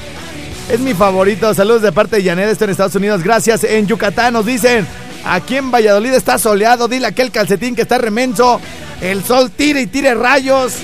Es 0.70 0.80
mi 0.80 0.94
favorito. 0.94 1.54
Saludos 1.54 1.82
de 1.82 1.92
parte 1.92 2.18
de 2.18 2.24
Janet, 2.24 2.50
esto 2.50 2.64
en 2.66 2.72
Estados 2.72 2.96
Unidos. 2.96 3.24
Gracias. 3.24 3.64
En 3.64 3.86
Yucatán 3.88 4.34
nos 4.34 4.46
dicen: 4.46 4.88
Aquí 5.26 5.58
en 5.58 5.72
Valladolid 5.72 6.14
está 6.14 6.38
soleado. 6.38 6.88
Dile 6.88 7.08
aquel 7.08 7.32
calcetín 7.32 7.76
que 7.76 7.84
está 7.84 7.98
remenso. 7.98 8.60
El 9.02 9.24
sol 9.24 9.52
tire 9.52 9.82
y 9.82 9.88
tire 9.88 10.14
rayos. 10.14 10.76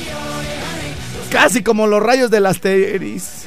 Casi 1.30 1.64
como 1.64 1.88
los 1.88 2.02
rayos 2.02 2.32
del 2.32 2.46
Asteris. 2.46 3.46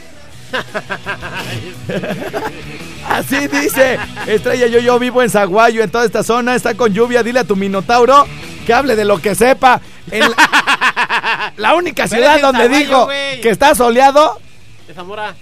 Así 3.08 3.48
dice. 3.48 3.98
Estrella, 4.26 4.66
yo, 4.66 4.80
yo 4.80 4.98
vivo 4.98 5.22
en 5.22 5.30
Zaguayo, 5.30 5.82
en 5.82 5.90
toda 5.90 6.04
esta 6.04 6.22
zona. 6.22 6.54
Está 6.54 6.74
con 6.74 6.92
lluvia. 6.92 7.22
Dile 7.22 7.40
a 7.40 7.44
tu 7.44 7.56
minotauro 7.56 8.26
que 8.66 8.74
hable 8.74 8.96
de 8.96 9.04
lo 9.04 9.20
que 9.20 9.34
sepa. 9.34 9.80
En 10.10 10.20
la, 10.20 11.52
la 11.56 11.74
única 11.74 12.06
ciudad 12.06 12.40
donde 12.40 12.64
Zaguayo, 12.64 12.86
dijo 12.86 13.08
que 13.42 13.50
está 13.50 13.74
soleado. 13.74 14.38
De 14.86 14.94
Zamora. 14.94 15.34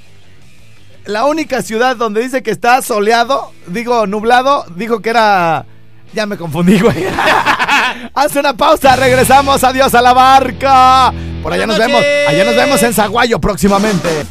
La 1.07 1.25
única 1.25 1.63
ciudad 1.63 1.97
donde 1.97 2.23
dice 2.23 2.43
que 2.43 2.51
está 2.51 2.83
soleado, 2.83 3.53
digo 3.67 4.07
nublado, 4.07 4.65
dijo 4.77 5.01
que 5.01 5.11
era. 5.11 5.67
Ya 6.13 6.27
me 6.27 6.37
confundí, 6.37 6.79
güey. 6.81 7.07
Hace 8.15 8.41
una 8.41 8.57
pausa, 8.57 8.97
regresamos. 8.97 9.63
Adiós 9.63 9.95
a 9.95 10.03
la 10.03 10.13
barca. 10.13 11.13
Por 11.43 11.53
allá 11.53 11.67
nos 11.67 11.79
vemos. 11.79 12.03
Allá 12.29 12.45
nos 12.45 12.57
vemos 12.57 12.83
en 12.83 12.93
Zaguayo 12.93 13.41
próximamente. 13.41 14.27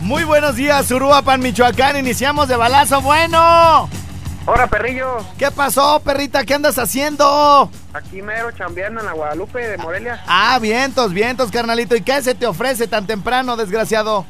Muy 0.00 0.24
buenos 0.24 0.54
días, 0.54 0.90
Uruapan, 0.90 1.40
Michoacán. 1.40 1.96
Iniciamos 1.96 2.48
de 2.48 2.56
balazo 2.56 3.00
bueno. 3.00 3.88
Hola, 4.48 4.68
perrillo. 4.68 5.16
¿Qué 5.38 5.50
pasó, 5.50 6.00
perrita? 6.04 6.44
¿Qué 6.44 6.54
andas 6.54 6.78
haciendo? 6.78 7.68
Aquí 7.92 8.22
mero 8.22 8.52
chambeando 8.52 9.00
en 9.00 9.06
la 9.06 9.12
Guadalupe 9.12 9.58
de 9.66 9.76
Morelia. 9.76 10.22
Ah, 10.28 10.58
vientos, 10.60 11.12
vientos, 11.12 11.50
carnalito. 11.50 11.96
¿Y 11.96 12.02
qué 12.02 12.22
se 12.22 12.34
te 12.34 12.46
ofrece 12.46 12.86
tan 12.86 13.06
temprano, 13.08 13.56
desgraciado? 13.56 14.24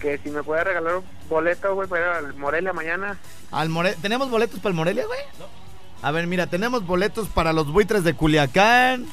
Que 0.00 0.18
si 0.18 0.30
me 0.30 0.44
puede 0.44 0.62
regalar 0.62 0.96
un 0.96 1.04
boleto, 1.28 1.74
güey, 1.74 1.88
para 1.88 2.02
ir 2.20 2.26
al 2.26 2.34
Morelia 2.34 2.72
mañana. 2.72 3.18
Al 3.50 3.68
More- 3.68 3.96
¿Tenemos 4.00 4.30
boletos 4.30 4.60
para 4.60 4.70
el 4.70 4.76
Morelia, 4.76 5.06
güey? 5.06 5.20
A 6.02 6.10
ver, 6.12 6.26
mira, 6.28 6.46
tenemos 6.46 6.86
boletos 6.86 7.28
para 7.28 7.52
los 7.52 7.66
buitres 7.72 8.04
de 8.04 8.14
Culiacán. 8.14 9.06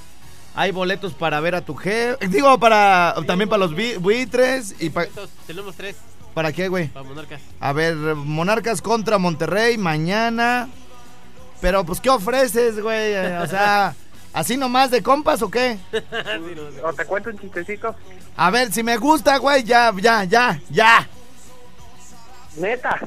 Hay 0.55 0.71
boletos 0.71 1.13
para 1.13 1.39
ver 1.39 1.55
a 1.55 1.61
tu 1.61 1.73
jefe. 1.75 2.27
Digo, 2.27 2.59
para 2.59 3.15
también 3.25 3.49
para 3.49 3.65
los 3.65 3.73
buitres. 3.99 4.75
¿Y 4.79 4.89
pa- 4.91 5.03
Entonces, 5.05 5.35
tenemos 5.47 5.75
tres 5.75 5.95
para 6.39 6.54
qué, 6.54 6.69
güey? 6.69 6.88
para 6.88 7.06
monarcas. 7.06 7.41
A 7.60 7.73
ver, 7.73 7.95
Monarcas 7.95 8.82
contra 8.82 9.17
Monterrey 9.17 9.78
mañana. 9.78 10.69
Pero, 11.60 11.84
pues, 11.84 11.99
¿qué 11.99 12.10
ofreces, 12.10 12.82
güey? 12.82 13.13
O 13.13 13.45
sea, 13.45 13.93
¿así 14.34 14.56
nomás 14.56 14.89
de 14.89 15.04
compas 15.04 15.41
o 15.41 15.52
qué? 15.52 15.78
O 16.81 16.94
te 16.94 17.04
cuento 17.04 17.29
un 17.29 17.37
chistecito. 17.37 17.94
A 18.37 18.52
ver, 18.52 18.71
si 18.71 18.83
me 18.83 18.96
gusta, 18.96 19.35
güey, 19.35 19.65
ya, 19.65 19.94
ya, 19.98 20.23
ya, 20.23 20.62
ya. 20.69 21.10
Neta. 22.56 22.98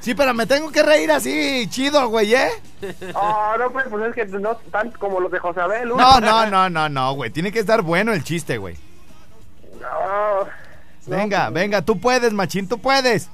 Sí, 0.00 0.14
pero 0.14 0.34
me 0.34 0.44
tengo 0.44 0.70
que 0.70 0.82
reír 0.82 1.10
así, 1.10 1.66
chido, 1.70 2.06
güey, 2.08 2.34
¿eh? 2.34 2.50
Oh, 3.14 3.54
no, 3.58 3.70
pues, 3.72 3.86
pues 3.88 4.08
es 4.08 4.14
que 4.14 4.26
no 4.26 4.56
tan 4.70 4.90
como 4.90 5.20
los 5.20 5.32
de 5.32 5.38
José 5.38 5.62
Abel. 5.62 5.88
¿no? 5.88 5.96
No, 5.96 6.20
no, 6.20 6.50
no, 6.50 6.68
no, 6.68 6.90
no, 6.90 7.14
güey. 7.14 7.30
Tiene 7.30 7.50
que 7.50 7.60
estar 7.60 7.80
bueno 7.80 8.12
el 8.12 8.22
chiste, 8.22 8.58
güey. 8.58 8.76
No. 9.80 10.63
Venga, 11.06 11.50
venga, 11.50 11.82
tú 11.82 11.98
puedes, 11.98 12.32
machín, 12.32 12.66
tú 12.68 12.78
puedes. 12.78 13.28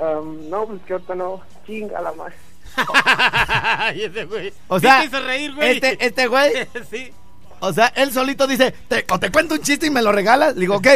Um, 0.00 0.48
no, 0.48 0.66
pues 0.66 0.80
que 0.86 0.92
ahorita 0.94 1.14
no. 1.14 1.40
Chinga 1.66 2.00
la 2.00 2.12
más. 2.12 2.32
y 3.96 4.02
ese 4.02 4.24
güey. 4.24 4.52
O 4.68 4.78
sea, 4.78 5.04
hizo 5.04 5.20
reír, 5.20 5.54
güey. 5.54 5.72
este, 5.76 6.04
este 6.04 6.26
güey, 6.28 6.52
sí. 6.90 7.12
o 7.60 7.72
sea, 7.72 7.86
él 7.96 8.12
solito 8.12 8.46
dice, 8.46 8.72
te, 8.88 9.04
o 9.10 9.18
te 9.18 9.30
cuento 9.32 9.54
un 9.54 9.62
chiste 9.62 9.86
y 9.86 9.90
me 9.90 10.02
lo 10.02 10.12
regalas. 10.12 10.54
Le 10.54 10.60
digo, 10.60 10.76
ok. 10.76 10.86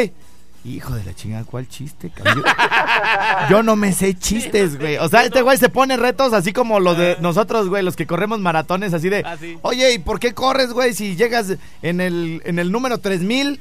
Hijo 0.65 0.95
de 0.95 1.03
la 1.03 1.13
chingada, 1.13 1.43
¿cuál 1.43 1.69
chiste, 1.69 2.11
cabrón? 2.11 2.45
Yo, 2.45 3.49
yo 3.51 3.63
no 3.65 3.75
me 3.75 3.93
sé 3.93 4.15
chistes, 4.17 4.79
güey. 4.79 4.97
O 4.99 5.09
sea, 5.09 5.25
este 5.25 5.43
güey 5.43 5.59
se 5.59 5.69
pone 5.69 5.97
retos 5.97 6.33
así 6.33 6.53
como 6.53 6.79
los 6.79 6.97
de 6.97 7.17
nosotros, 7.21 7.69
güey, 7.69 7.83
los 7.83 7.97
que 7.97 8.07
corremos 8.07 8.39
maratones, 8.39 8.95
así 8.95 9.09
de, 9.09 9.25
Ah, 9.27 9.37
sí. 9.37 9.59
oye, 9.63 9.93
¿y 9.95 9.99
por 9.99 10.21
qué 10.21 10.33
corres, 10.35 10.73
güey, 10.73 10.95
si 10.95 11.17
llegas 11.17 11.55
en 11.83 12.01
el, 12.01 12.41
en 12.45 12.61
el 12.61 12.71
número 12.71 12.99
3000? 12.99 13.61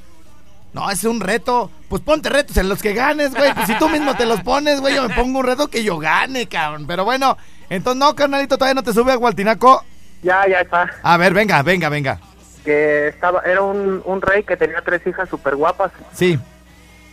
No, 0.74 0.90
es 0.90 1.04
un 1.04 1.20
reto. 1.20 1.70
Pues 1.90 2.02
ponte 2.02 2.30
retos 2.30 2.56
en 2.58 2.70
los 2.70 2.82
que 2.82 2.94
ganes, 2.94 3.34
güey. 3.36 3.54
Pues 3.54 3.68
si 3.68 3.78
tú 3.78 3.90
mismo 3.90 4.16
te 4.16 4.26
los 4.26 4.42
pones, 4.42 4.80
güey, 4.80 4.96
yo 4.96 5.08
me 5.08 5.14
pongo 5.16 5.40
un 5.40 5.46
reto 5.46 5.68
que 5.68 5.84
yo 5.84 5.98
gane, 5.98 6.48
cabrón. 6.48 6.86
Pero 6.88 7.04
bueno, 7.04 7.38
entonces 7.70 8.00
no, 8.00 8.16
carnalito, 8.16 8.58
todavía 8.58 8.76
no 8.76 8.84
te 8.84 8.94
sube 8.94 9.12
a 9.12 9.16
Gualtinaco. 9.16 9.84
Ya, 10.24 10.48
ya 10.48 10.62
está. 10.62 10.90
A 11.04 11.18
ver, 11.18 11.34
venga, 11.34 11.62
venga, 11.64 11.90
venga. 11.90 12.20
Que 12.64 13.08
estaba, 13.10 13.42
era 13.42 13.62
un, 13.64 14.02
un 14.06 14.22
rey 14.22 14.44
que 14.44 14.56
tenía 14.56 14.82
tres 14.82 15.06
hijas 15.06 15.28
súper 15.28 15.56
guapas. 15.56 15.92
Sí. 16.14 16.40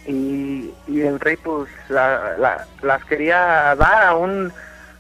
Y, 0.07 0.71
y 0.87 1.01
el 1.01 1.19
rey, 1.19 1.37
pues, 1.37 1.69
la- 1.89 2.37
la- 2.39 2.67
las 2.83 3.05
quería 3.07 3.75
dar 3.75 4.05
a 4.07 4.15
un. 4.15 4.53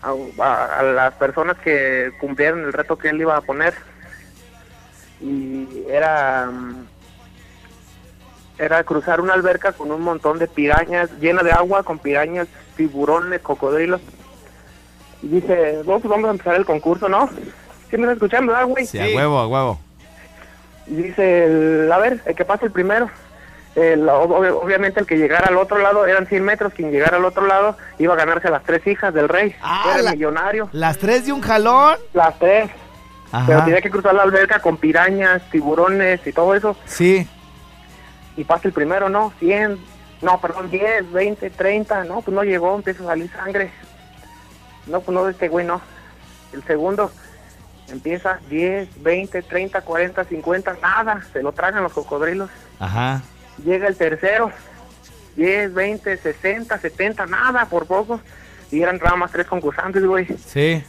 A, 0.02 0.12
a- 0.42 0.78
a 0.80 0.82
las 0.82 1.14
personas 1.14 1.56
que 1.58 2.10
cumplieron 2.20 2.60
el 2.64 2.72
reto 2.72 2.96
que 2.98 3.08
él 3.10 3.20
iba 3.20 3.36
a 3.36 3.40
poner. 3.40 3.74
Y 5.20 5.66
era. 5.88 6.48
Era 8.58 8.82
cruzar 8.84 9.20
una 9.20 9.34
alberca 9.34 9.72
con 9.72 9.90
un 9.92 10.00
montón 10.02 10.38
de 10.38 10.48
pirañas, 10.48 11.10
llena 11.20 11.42
de 11.42 11.52
agua, 11.52 11.82
con 11.84 11.98
pirañas, 11.98 12.48
tiburones, 12.76 13.40
cocodrilos. 13.40 14.00
Y 15.22 15.28
dice, 15.28 15.78
"No, 15.86 15.98
pues 16.00 16.04
vamos 16.08 16.28
a 16.28 16.32
empezar 16.32 16.54
el 16.56 16.64
concurso, 16.64 17.08
¿no? 17.08 17.28
¿Sí 17.90 17.96
me 17.96 18.02
estás 18.02 18.14
escuchando, 18.16 18.54
ah, 18.54 18.64
güey? 18.64 18.86
Sí, 18.86 18.98
a 18.98 19.16
huevo, 19.16 19.38
a 19.38 19.46
huevo. 19.46 19.80
Y 20.86 20.94
dice, 20.94 21.44
el- 21.44 21.90
a 21.92 21.98
ver, 21.98 22.20
el 22.26 22.34
que 22.34 22.44
pase 22.44 22.66
el 22.66 22.72
primero. 22.72 23.10
El- 23.74 24.06
ob- 24.08 24.60
obviamente 24.62 24.98
el 25.00 25.06
que 25.06 25.16
llegara 25.18 25.48
al 25.48 25.56
otro 25.56 25.78
lado 25.78 26.04
eran 26.06 26.26
100 26.26 26.42
metros, 26.42 26.72
quien 26.72 26.90
llegara 26.90 27.16
al 27.18 27.24
otro 27.24 27.46
lado 27.46 27.76
iba 27.98 28.14
a 28.14 28.16
ganarse 28.16 28.48
a 28.48 28.50
las 28.50 28.64
tres 28.64 28.84
hijas 28.86 29.14
del 29.14 29.28
rey. 29.28 29.54
Ah, 29.62 29.90
Era 29.94 30.02
la- 30.02 30.10
millonario. 30.12 30.68
Las 30.72 30.98
tres 30.98 31.26
de 31.26 31.32
un 31.32 31.40
jalón. 31.42 31.96
Las 32.12 32.36
tres. 32.38 32.70
Pero 33.46 33.62
tenía 33.64 33.82
que 33.82 33.90
cruzar 33.90 34.14
la 34.14 34.22
alberca 34.22 34.58
con 34.60 34.78
pirañas, 34.78 35.42
tiburones 35.50 36.26
y 36.26 36.32
todo 36.32 36.54
eso. 36.54 36.76
Sí. 36.86 37.28
Y 38.38 38.44
pasa 38.44 38.68
el 38.68 38.72
primero, 38.72 39.08
¿no? 39.08 39.32
100, 39.40 39.76
no, 40.22 40.40
perdón, 40.40 40.70
10, 40.70 41.12
20, 41.12 41.50
30. 41.50 42.04
No, 42.04 42.22
pues 42.22 42.32
no 42.32 42.44
llegó, 42.44 42.76
empieza 42.76 43.02
a 43.02 43.06
salir 43.06 43.28
sangre. 43.32 43.72
No, 44.86 45.00
pues 45.00 45.12
no, 45.12 45.28
este 45.28 45.48
güey 45.48 45.66
no. 45.66 45.80
El 46.52 46.62
segundo 46.62 47.10
empieza 47.88 48.38
10, 48.48 49.02
20, 49.02 49.42
30, 49.42 49.80
40, 49.80 50.24
50, 50.24 50.76
nada. 50.80 51.20
Se 51.32 51.42
lo 51.42 51.50
tragan 51.50 51.82
los 51.82 51.92
cocodrilos. 51.92 52.48
Ajá. 52.78 53.22
Llega 53.64 53.88
el 53.88 53.96
tercero, 53.96 54.52
10, 55.34 55.74
20, 55.74 56.16
60, 56.16 56.78
70, 56.78 57.26
nada, 57.26 57.64
por 57.66 57.86
poco. 57.86 58.20
Y 58.70 58.82
eran 58.82 58.98
nada 58.98 59.16
más 59.16 59.32
tres 59.32 59.48
concursantes, 59.48 60.06
güey. 60.06 60.28
Sí. 60.46 60.84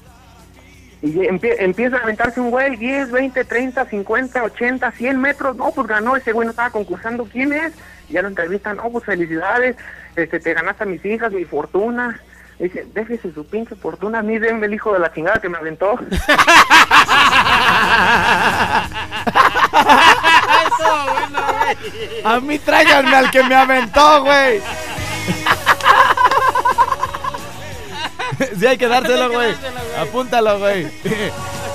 Y 1.02 1.26
empieza 1.26 1.98
a 1.98 2.02
aventarse 2.02 2.42
un 2.42 2.52
güey, 2.52 2.76
10, 2.76 3.12
20, 3.12 3.46
30, 3.46 3.86
50, 3.86 4.44
80, 4.44 4.92
100 4.92 5.22
metros. 5.22 5.56
No, 5.56 5.72
pues 5.72 5.88
ganó, 5.88 6.16
ese 6.16 6.34
güey 6.34 6.46
no 6.46 6.52
estaba 6.52 6.72
concursando. 6.72 7.24
¿Quién 7.26 7.54
es? 7.54 7.74
Ya 8.10 8.22
lo 8.22 8.28
entrevistan, 8.28 8.78
no, 8.78 8.90
pues 8.90 9.06
felicidades, 9.06 9.78
este, 10.16 10.40
te 10.40 10.54
ganaste 10.54 10.84
a 10.84 10.88
mis 10.88 11.04
hijas, 11.06 11.32
mi 11.32 11.46
fortuna. 11.46 12.20
Dice, 12.58 12.86
déjese 12.94 13.32
su 13.34 13.46
pinche 13.48 13.76
fortuna, 13.76 14.20
a 14.20 14.24
mí 14.24 14.38
denme 14.38 14.66
el 14.66 14.74
hijo 14.74 14.92
de 14.92 15.00
la 15.00 15.14
chingada 15.14 15.40
que 15.40 15.48
me 15.48 15.58
aventó. 15.58 15.98
A 22.24 22.40
mí 22.40 22.58
tráiganme 22.60 23.16
al 23.16 23.32
que 23.32 23.44
me 23.44 23.56
aventó, 23.56 24.24
güey. 24.24 24.62
Sí 28.60 28.66
hay 28.68 28.78
que 28.78 28.88
dárselo, 28.88 29.32
güey. 29.32 29.54
Apúntalo, 30.00 30.60
güey. 30.60 30.86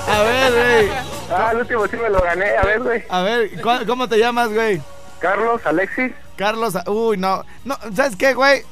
A 0.08 0.22
ver, 0.22 0.52
güey. 0.52 0.90
ah, 1.30 1.48
el 1.52 1.58
último 1.60 1.86
sí 1.86 1.96
me 1.96 2.10
lo 2.10 2.20
gané, 2.20 2.56
a 2.58 2.62
ver, 2.62 2.80
güey. 2.80 3.04
A 3.08 3.22
ver, 3.22 3.60
¿cu- 3.62 3.86
¿cómo 3.86 4.06
te 4.06 4.18
llamas, 4.18 4.50
güey? 4.52 4.80
Carlos, 5.18 5.62
Alexis. 5.64 6.12
Carlos. 6.36 6.74
Uy, 6.86 7.16
no. 7.16 7.42
No, 7.64 7.78
¿sabes 7.94 8.14
qué, 8.16 8.34
güey? 8.34 8.62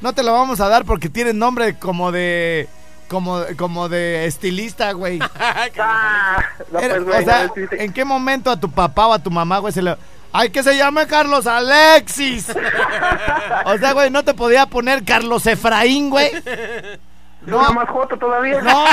No 0.00 0.14
te 0.14 0.22
lo 0.22 0.32
vamos 0.32 0.60
a 0.60 0.68
dar 0.68 0.84
porque 0.86 1.10
tienes 1.10 1.34
nombre 1.34 1.78
como 1.78 2.10
de 2.10 2.68
como 3.08 3.42
como 3.58 3.88
de 3.90 4.24
estilista, 4.26 4.92
güey. 4.92 5.18
Ah, 5.78 6.42
no, 6.72 6.78
pues, 6.78 7.04
güey, 7.04 7.22
o 7.22 7.24
sea, 7.24 7.46
no, 7.48 7.54
sí, 7.54 7.60
sí. 7.70 7.76
¿en 7.78 7.92
qué 7.92 8.04
momento 8.06 8.50
a 8.50 8.58
tu 8.58 8.70
papá 8.70 9.08
o 9.08 9.12
a 9.12 9.18
tu 9.18 9.30
mamá, 9.30 9.58
güey, 9.58 9.72
se 9.74 9.82
le... 9.82 9.94
Ay, 10.38 10.50
que 10.50 10.62
se 10.62 10.76
llame 10.76 11.06
Carlos 11.06 11.46
Alexis. 11.46 12.48
o 13.64 13.78
sea, 13.78 13.92
güey, 13.92 14.10
no 14.10 14.22
te 14.22 14.34
podía 14.34 14.66
poner 14.66 15.02
Carlos 15.02 15.46
Efraín, 15.46 16.10
güey. 16.10 16.30
No, 17.40 17.72
más 17.72 17.88
joto 17.88 18.18
todavía. 18.18 18.60
No, 18.60 18.84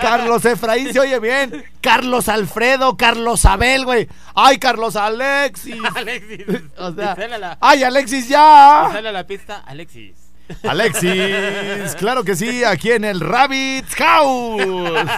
Carlos 0.00 0.42
Efraín 0.46 0.90
se 0.92 1.00
oye 1.00 1.18
bien. 1.20 1.64
Carlos 1.82 2.30
Alfredo, 2.30 2.96
Carlos 2.96 3.44
Abel, 3.44 3.84
güey. 3.84 4.08
Ay, 4.34 4.58
Carlos 4.58 4.96
Alexis. 4.96 5.76
Alexis. 5.94 6.46
O 6.78 6.92
sea, 6.94 7.14
Sale 7.14 7.34
a 7.34 7.38
la, 7.38 7.58
ay, 7.60 7.82
Alexis 7.84 8.26
ya. 8.28 8.88
sale 8.90 9.10
a 9.10 9.12
la 9.12 9.26
pista, 9.26 9.64
Alexis. 9.66 10.16
Alexis, 10.62 11.94
claro 11.98 12.22
que 12.24 12.36
sí, 12.36 12.64
aquí 12.64 12.90
en 12.92 13.04
el 13.04 13.20
Rabbit 13.20 13.86
House. 13.96 14.62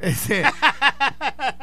Ese, 0.00 0.44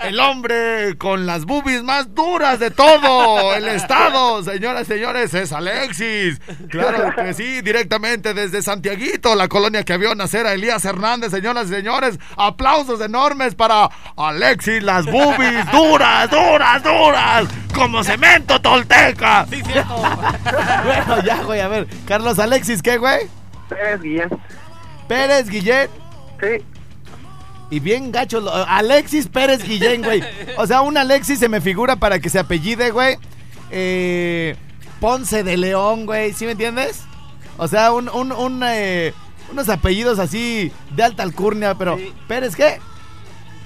el 0.04 0.20
hombre 0.20 0.98
con 0.98 1.26
las 1.26 1.46
boobies 1.46 1.84
más 1.84 2.14
duras 2.14 2.60
de 2.60 2.70
todo 2.70 3.56
el 3.56 3.66
estado, 3.70 4.44
señoras 4.44 4.84
y 4.84 4.86
señores, 4.86 5.34
es 5.34 5.54
Alexis. 5.54 6.42
Claro 6.70 7.16
que 7.16 7.34
sí, 7.34 7.62
directamente 7.62 8.34
desde 8.34 8.62
Santiaguito, 8.62 9.36
la 9.36 9.48
colonia 9.48 9.84
que 9.84 9.98
vio 9.98 10.14
nacer 10.16 10.46
a 10.48 10.54
Elías 10.54 10.84
Hernández, 10.84 11.32
señoras 11.32 11.68
y 11.68 11.76
señores. 11.76 12.20
Aplausos 12.36 13.00
enormes 13.00 13.56
para 13.56 13.90
Alexis, 14.18 14.84
las 14.84 15.06
boobies 15.06 15.72
duras, 15.72 16.30
duras, 16.30 16.84
duras, 16.84 17.48
como 17.74 18.04
cemento 18.04 18.60
tolteca. 18.60 19.46
Sí, 19.50 19.62
cierto. 19.64 19.96
Bueno, 19.96 21.24
ya, 21.24 21.42
güey, 21.44 21.62
a 21.62 21.70
ver. 21.70 21.88
Carlos 22.06 22.38
Alexis, 22.38 22.82
¿qué, 22.82 22.98
güey? 22.98 23.28
Pérez 23.70 24.02
Guillén. 24.02 24.30
Pérez 25.08 25.50
Guillén. 25.50 25.90
Sí. 26.42 26.66
Y 27.70 27.80
bien 27.80 28.12
gacho, 28.12 28.44
Alexis 28.68 29.28
Pérez 29.28 29.64
Guillén, 29.64 30.04
güey. 30.04 30.22
O 30.58 30.68
sea, 30.68 30.82
un 30.82 30.98
Alexis 30.98 31.40
se 31.40 31.50
me 31.50 31.62
figura 31.62 31.96
para 31.96 32.20
que 32.20 32.30
se 32.30 32.40
apellide, 32.40 32.92
güey. 32.92 33.18
Eh, 33.72 34.56
Ponce 35.00 35.44
de 35.44 35.58
León, 35.58 36.06
güey. 36.06 36.34
¿Sí 36.34 36.46
me 36.46 36.52
entiendes? 36.52 37.02
O 37.58 37.68
sea, 37.68 37.92
un, 37.92 38.08
un, 38.10 38.32
un, 38.32 38.62
eh, 38.64 39.14
unos 39.52 39.70
apellidos 39.70 40.20
así 40.20 40.72
de 40.96 41.04
alta 41.04 41.24
alcurnia, 41.24 41.76
pero... 41.76 41.98
Sí. 41.98 42.14
¿Pérez 42.28 42.56
qué? 42.56 42.80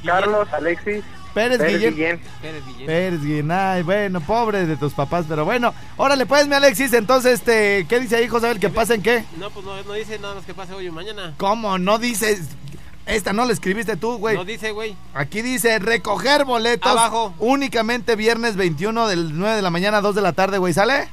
Carlos, 0.05 0.47
Alexis, 0.53 1.03
Pérez, 1.33 1.57
Pérez 1.57 1.73
Guillén. 1.77 1.93
Guillén. 1.93 2.21
Pérez 2.41 2.65
Guillén. 2.65 2.87
Pérez 2.87 3.21
Guillén, 3.21 3.51
ay, 3.51 3.83
bueno, 3.83 4.21
pobre 4.21 4.65
de 4.65 4.77
tus 4.77 4.93
papás, 4.93 5.25
pero 5.27 5.43
bueno. 5.43 5.73
Órale, 5.97 6.25
pues, 6.25 6.47
mi 6.47 6.55
Alexis, 6.55 6.93
entonces, 6.93 7.33
este, 7.33 7.85
¿qué 7.89 7.99
dice 7.99 8.15
ahí, 8.15 8.27
José? 8.27 8.57
¿Que 8.59 8.69
pasen 8.69 9.01
qué? 9.01 9.25
No, 9.37 9.49
pues 9.49 9.65
no, 9.65 9.83
no 9.83 9.93
dice 9.93 10.17
nada 10.19 10.35
más 10.35 10.45
que 10.45 10.53
pase 10.53 10.73
hoy 10.73 10.87
o 10.87 10.93
mañana. 10.93 11.33
¿Cómo? 11.37 11.77
No 11.77 11.97
dices... 11.99 12.41
Esta 13.09 13.33
no 13.33 13.45
la 13.45 13.53
escribiste 13.53 13.97
tú, 13.97 14.17
güey. 14.17 14.35
No 14.35 14.45
dice, 14.45 14.71
güey. 14.71 14.95
Aquí 15.13 15.41
dice 15.41 15.79
recoger 15.79 16.45
boletos. 16.45 16.91
Abajo. 16.91 17.33
Únicamente 17.39 18.15
viernes 18.15 18.55
21 18.55 19.07
del 19.07 19.37
9 19.37 19.55
de 19.55 19.61
la 19.61 19.71
mañana 19.71 19.97
a 19.97 20.01
2 20.01 20.15
de 20.15 20.21
la 20.21 20.33
tarde, 20.33 20.59
güey. 20.59 20.73
¿Sale? 20.73 21.09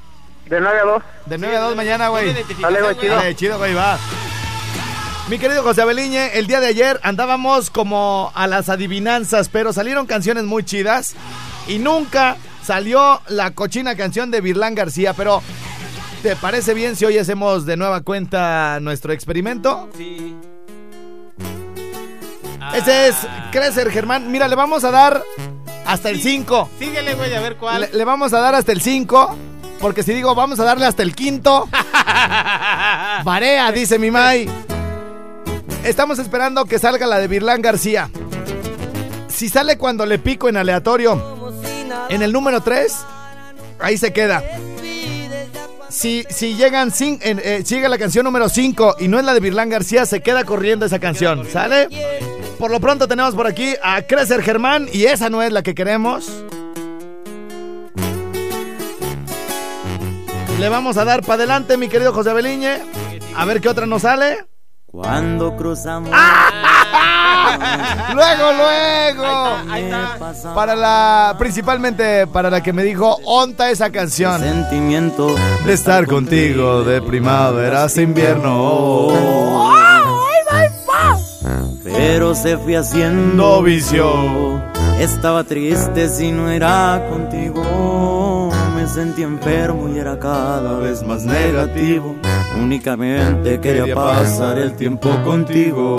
De 0.46 0.60
9 0.60 0.78
a 0.78 0.84
2. 0.84 1.02
De 1.26 1.38
9 1.38 1.56
a 1.56 1.60
2 1.60 1.76
mañana, 1.76 2.08
güey. 2.08 2.34
Dale, 2.60 2.82
güey, 2.82 2.98
chido. 2.98 3.16
Dale, 3.16 3.34
chido, 3.34 3.58
güey, 3.58 3.74
va. 3.74 3.98
Mi 5.28 5.38
querido 5.38 5.62
José 5.64 5.82
Abeliñe, 5.82 6.38
el 6.38 6.46
día 6.46 6.60
de 6.60 6.68
ayer 6.68 7.00
andábamos 7.02 7.70
como 7.70 8.30
a 8.34 8.46
las 8.46 8.68
adivinanzas, 8.68 9.48
pero 9.48 9.72
salieron 9.72 10.06
canciones 10.06 10.44
muy 10.44 10.64
chidas 10.64 11.16
y 11.66 11.78
nunca 11.78 12.36
salió 12.62 13.20
la 13.26 13.50
cochina 13.50 13.96
canción 13.96 14.30
de 14.30 14.40
Virlán 14.40 14.76
García, 14.76 15.14
pero 15.14 15.42
¿te 16.22 16.36
parece 16.36 16.74
bien 16.74 16.94
si 16.94 17.06
hoy 17.06 17.18
hacemos 17.18 17.66
de 17.66 17.76
nueva 17.76 18.02
cuenta 18.02 18.78
nuestro 18.80 19.12
experimento? 19.12 19.88
Sí. 19.96 20.36
Ese 22.74 23.08
es. 23.08 23.16
Crecer, 23.52 23.90
Germán. 23.90 24.30
Mira, 24.30 24.48
le 24.48 24.56
vamos 24.56 24.84
a 24.84 24.90
dar 24.90 25.22
hasta 25.86 26.10
el 26.10 26.20
5. 26.20 26.70
Síguele, 26.78 27.14
güey, 27.14 27.34
a 27.34 27.40
ver 27.40 27.56
cuál. 27.56 27.82
Le, 27.82 27.92
le 27.92 28.04
vamos 28.04 28.32
a 28.32 28.40
dar 28.40 28.54
hasta 28.54 28.72
el 28.72 28.80
5. 28.80 29.36
Porque 29.80 30.02
si 30.02 30.14
digo 30.14 30.34
vamos 30.34 30.58
a 30.58 30.64
darle 30.64 30.86
hasta 30.86 31.02
el 31.02 31.14
quinto, 31.14 31.68
Barea, 33.24 33.70
dice 33.72 33.98
mi 33.98 34.10
Mai. 34.10 34.48
Estamos 35.84 36.18
esperando 36.18 36.64
que 36.64 36.78
salga 36.78 37.06
la 37.06 37.18
de 37.18 37.28
Virlán 37.28 37.60
García. 37.60 38.10
Si 39.28 39.48
sale 39.50 39.76
cuando 39.76 40.06
le 40.06 40.18
pico 40.18 40.48
en 40.48 40.56
aleatorio, 40.56 41.50
en 42.08 42.22
el 42.22 42.32
número 42.32 42.62
3, 42.62 42.96
ahí 43.80 43.98
se 43.98 44.12
queda. 44.14 44.42
si, 45.90 46.24
si 46.30 46.54
llegan 46.54 46.90
sin, 46.90 47.18
en, 47.22 47.38
eh, 47.44 47.62
sigue 47.64 47.88
la 47.88 47.98
canción 47.98 48.24
número 48.24 48.48
5 48.48 48.96
y 49.00 49.08
no 49.08 49.18
es 49.18 49.24
la 49.26 49.34
de 49.34 49.40
Virlán 49.40 49.68
García, 49.68 50.06
se 50.06 50.22
queda 50.22 50.44
corriendo 50.44 50.86
esa 50.86 50.98
canción, 50.98 51.46
¿sale? 51.52 51.88
Por 52.58 52.70
lo 52.70 52.80
pronto 52.80 53.06
tenemos 53.06 53.34
por 53.34 53.46
aquí 53.46 53.74
a 53.82 54.02
Crecer 54.02 54.42
Germán 54.42 54.88
y 54.92 55.04
esa 55.04 55.28
no 55.28 55.42
es 55.42 55.52
la 55.52 55.62
que 55.62 55.74
queremos. 55.74 56.44
Le 60.58 60.68
vamos 60.70 60.96
a 60.96 61.04
dar 61.04 61.20
para 61.20 61.34
adelante, 61.34 61.76
mi 61.76 61.88
querido 61.88 62.14
José 62.14 62.32
Beliñe. 62.32 62.78
A 63.36 63.44
ver 63.44 63.60
qué 63.60 63.68
otra 63.68 63.84
nos 63.84 64.02
sale. 64.02 64.46
Cuando 64.86 65.54
cruzamos. 65.54 66.10
Luego, 68.14 68.52
luego. 68.52 69.26
Ahí 69.70 69.84
está. 69.84 70.54
Para 70.54 70.74
la, 70.74 71.36
principalmente 71.38 72.26
para 72.26 72.50
la 72.50 72.62
que 72.62 72.72
me 72.72 72.82
dijo, 72.82 73.18
onta 73.24 73.70
esa 73.70 73.90
canción. 73.90 74.40
Sentimiento 74.40 75.34
De 75.64 75.72
estar 75.72 76.06
contigo 76.06 76.82
de 76.82 77.00
primavera 77.02 77.84
hasta 77.84 78.02
invierno. 78.02 79.85
Pero 81.94 82.34
se 82.34 82.56
fui 82.58 82.74
haciendo 82.74 83.62
vicio. 83.62 84.62
Estaba 84.98 85.44
triste 85.44 86.08
si 86.08 86.32
no 86.32 86.50
era 86.50 87.06
contigo. 87.10 88.50
Me 88.74 88.86
sentí 88.86 89.22
enfermo 89.22 89.88
y 89.88 89.98
era 89.98 90.18
cada 90.18 90.78
vez 90.78 91.02
más 91.02 91.24
negativo. 91.24 92.16
Únicamente 92.60 93.60
quería 93.60 93.94
pasar 93.94 94.58
el 94.58 94.74
tiempo 94.74 95.10
contigo. 95.24 95.98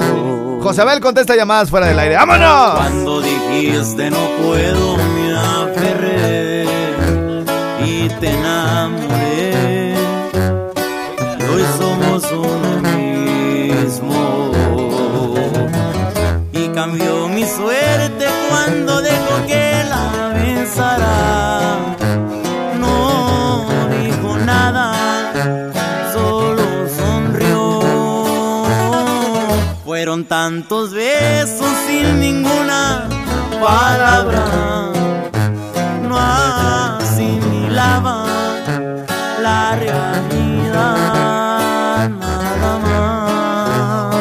Josabel 0.62 1.00
contesta 1.00 1.36
llamadas 1.36 1.70
fuera 1.70 1.88
del 1.88 2.00
aire. 2.00 2.16
¡Vámonos! 2.16 2.76
Cuando 2.76 3.22
dijiste 3.22 4.10
no 4.10 4.18
puedo, 4.42 4.98
me 4.98 5.36
aferré 5.38 6.66
y 7.86 8.10
te 8.20 8.34
tantos 30.28 30.94
besos 30.94 31.72
sin 31.88 32.20
ninguna 32.20 33.08
palabra. 33.62 34.92
No 36.08 36.18
asimilaba 37.00 38.26
la 39.42 39.76
realidad 39.76 40.90
nada 42.10 42.80
más. 42.80 44.12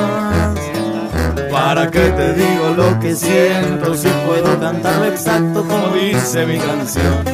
¿Para 1.51 1.91
qué 1.91 2.09
te 2.11 2.35
digo 2.35 2.75
lo 2.77 3.01
que 3.01 3.15
siento 3.17 3.95
si 3.95 4.09
puedo 4.27 4.59
cantarlo 4.61 5.07
exacto 5.07 5.67
como 5.67 5.89
dice 5.89 6.47
mi 6.47 6.59
canción? 6.59 7.25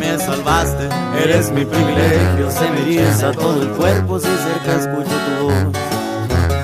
Me 0.00 0.18
salvaste, 0.18 0.88
eres 1.22 1.50
mi 1.50 1.64
privilegio, 1.64 2.50
se 2.50 2.70
me 2.70 2.80
eriza 2.82 3.32
todo 3.32 3.62
el 3.62 3.68
cuerpo 3.70 4.18
si 4.18 4.28
cerca 4.28 4.76
escucho 4.80 5.16
tu 5.26 5.44
voz. 5.44 5.91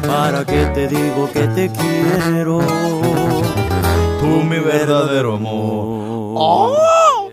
¿Para 0.08 0.42
qué 0.46 0.64
te 0.74 0.88
digo 0.88 1.30
que 1.30 1.46
te 1.48 1.70
quiero? 1.70 2.60
Tú 4.20 4.26
mi 4.42 4.58
verdadero 4.58 5.34
amor. 5.34 7.30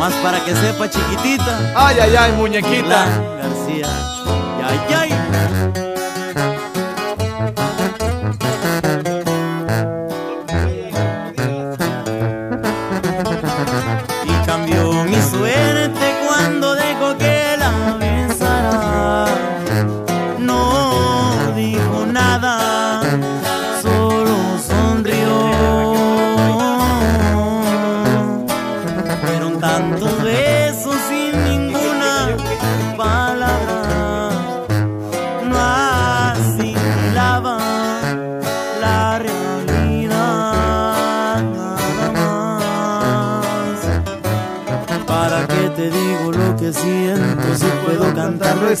Más 0.00 0.12
para 0.14 0.44
que 0.44 0.52
sepa 0.56 0.90
chiquitita. 0.90 1.72
Ay, 1.76 1.98
ay, 2.00 2.16
ay, 2.18 2.32
muñequita. 2.32 3.06
García. 3.40 3.86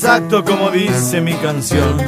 Exacto 0.02 0.42
como 0.42 0.70
dice 0.70 1.20
mi 1.20 1.34
canción. 1.34 1.98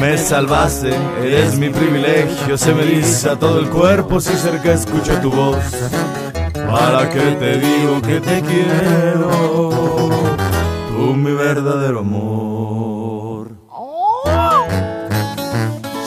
Me 0.00 0.18
salvaste, 0.18 0.90
eres 1.22 1.56
mi 1.56 1.68
privilegio. 1.70 2.58
Se 2.58 2.74
me 2.74 2.82
eriza 2.82 3.38
todo 3.38 3.60
el 3.60 3.70
cuerpo 3.70 4.20
si 4.20 4.34
cerca 4.34 4.72
escucho 4.72 5.20
tu 5.20 5.30
voz. 5.30 5.62
¿Para 6.52 7.08
qué 7.08 7.20
te 7.38 7.58
digo 7.58 8.02
que 8.02 8.20
te 8.20 8.42
quiero? 8.42 9.30
Tú 10.88 11.14
mi 11.14 11.30
verdadero 11.30 12.00
amor. 12.00 13.50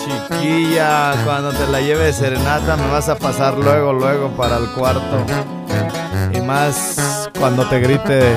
Chiquilla, 0.04 1.14
cuando 1.24 1.52
te 1.52 1.68
la 1.68 1.80
lleve 1.80 2.12
serenata 2.12 2.76
me 2.76 2.92
vas 2.92 3.08
a 3.08 3.18
pasar 3.18 3.58
luego, 3.58 3.94
luego 3.94 4.32
para 4.32 4.58
el 4.58 4.66
cuarto. 4.72 5.26
Y 6.34 6.42
más 6.42 7.30
cuando 7.40 7.64
te 7.64 7.80
grite 7.80 8.36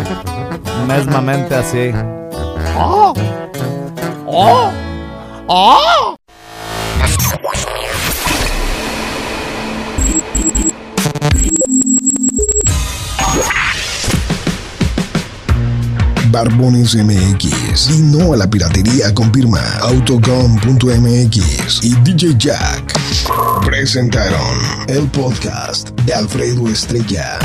mesmamente 0.87 1.57
así. 1.57 1.93
¡Oh! 2.77 3.15
¡Oh! 4.27 4.73
¡Oh! 5.49 6.17
Barbones 16.31 16.95
MX. 16.95 17.91
Y 17.91 18.03
no 18.03 18.33
a 18.33 18.37
la 18.37 18.49
piratería 18.49 19.13
con 19.15 19.33
firma 19.35 19.61
Autocom.mx 19.81 21.81
y 21.83 21.95
DJ 22.03 22.35
Jack. 22.39 22.95
Presentaron 23.65 24.59
el 24.89 25.09
podcast 25.09 25.91
de 26.07 26.15
Alfredo 26.15 26.69
Estrella. 26.69 27.39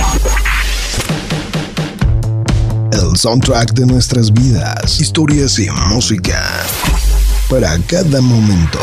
El 2.91 3.15
soundtrack 3.17 3.73
de 3.73 3.85
nuestras 3.85 4.31
vidas, 4.31 4.99
historias 4.99 5.57
y 5.59 5.67
música. 5.89 6.41
Para 7.49 7.77
cada 7.87 8.21
momento. 8.21 8.79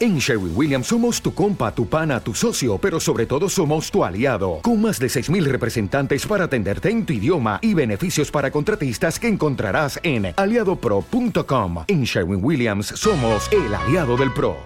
En 0.00 0.18
Sherwin 0.18 0.52
Williams 0.56 0.88
somos 0.88 1.22
tu 1.22 1.32
compa, 1.32 1.72
tu 1.72 1.86
pana, 1.86 2.18
tu 2.18 2.34
socio, 2.34 2.76
pero 2.78 2.98
sobre 2.98 3.26
todo 3.26 3.48
somos 3.48 3.90
tu 3.90 4.04
aliado, 4.04 4.58
con 4.62 4.80
más 4.80 4.98
de 4.98 5.06
6.000 5.06 5.44
representantes 5.44 6.26
para 6.26 6.44
atenderte 6.44 6.90
en 6.90 7.06
tu 7.06 7.12
idioma 7.12 7.60
y 7.62 7.74
beneficios 7.74 8.30
para 8.30 8.50
contratistas 8.50 9.18
que 9.20 9.28
encontrarás 9.28 10.00
en 10.02 10.34
aliadopro.com. 10.36 11.84
En 11.86 12.02
Sherwin 12.02 12.44
Williams 12.44 12.86
somos 12.86 13.48
el 13.52 13.72
aliado 13.74 14.16
del 14.16 14.32
PRO. 14.32 14.56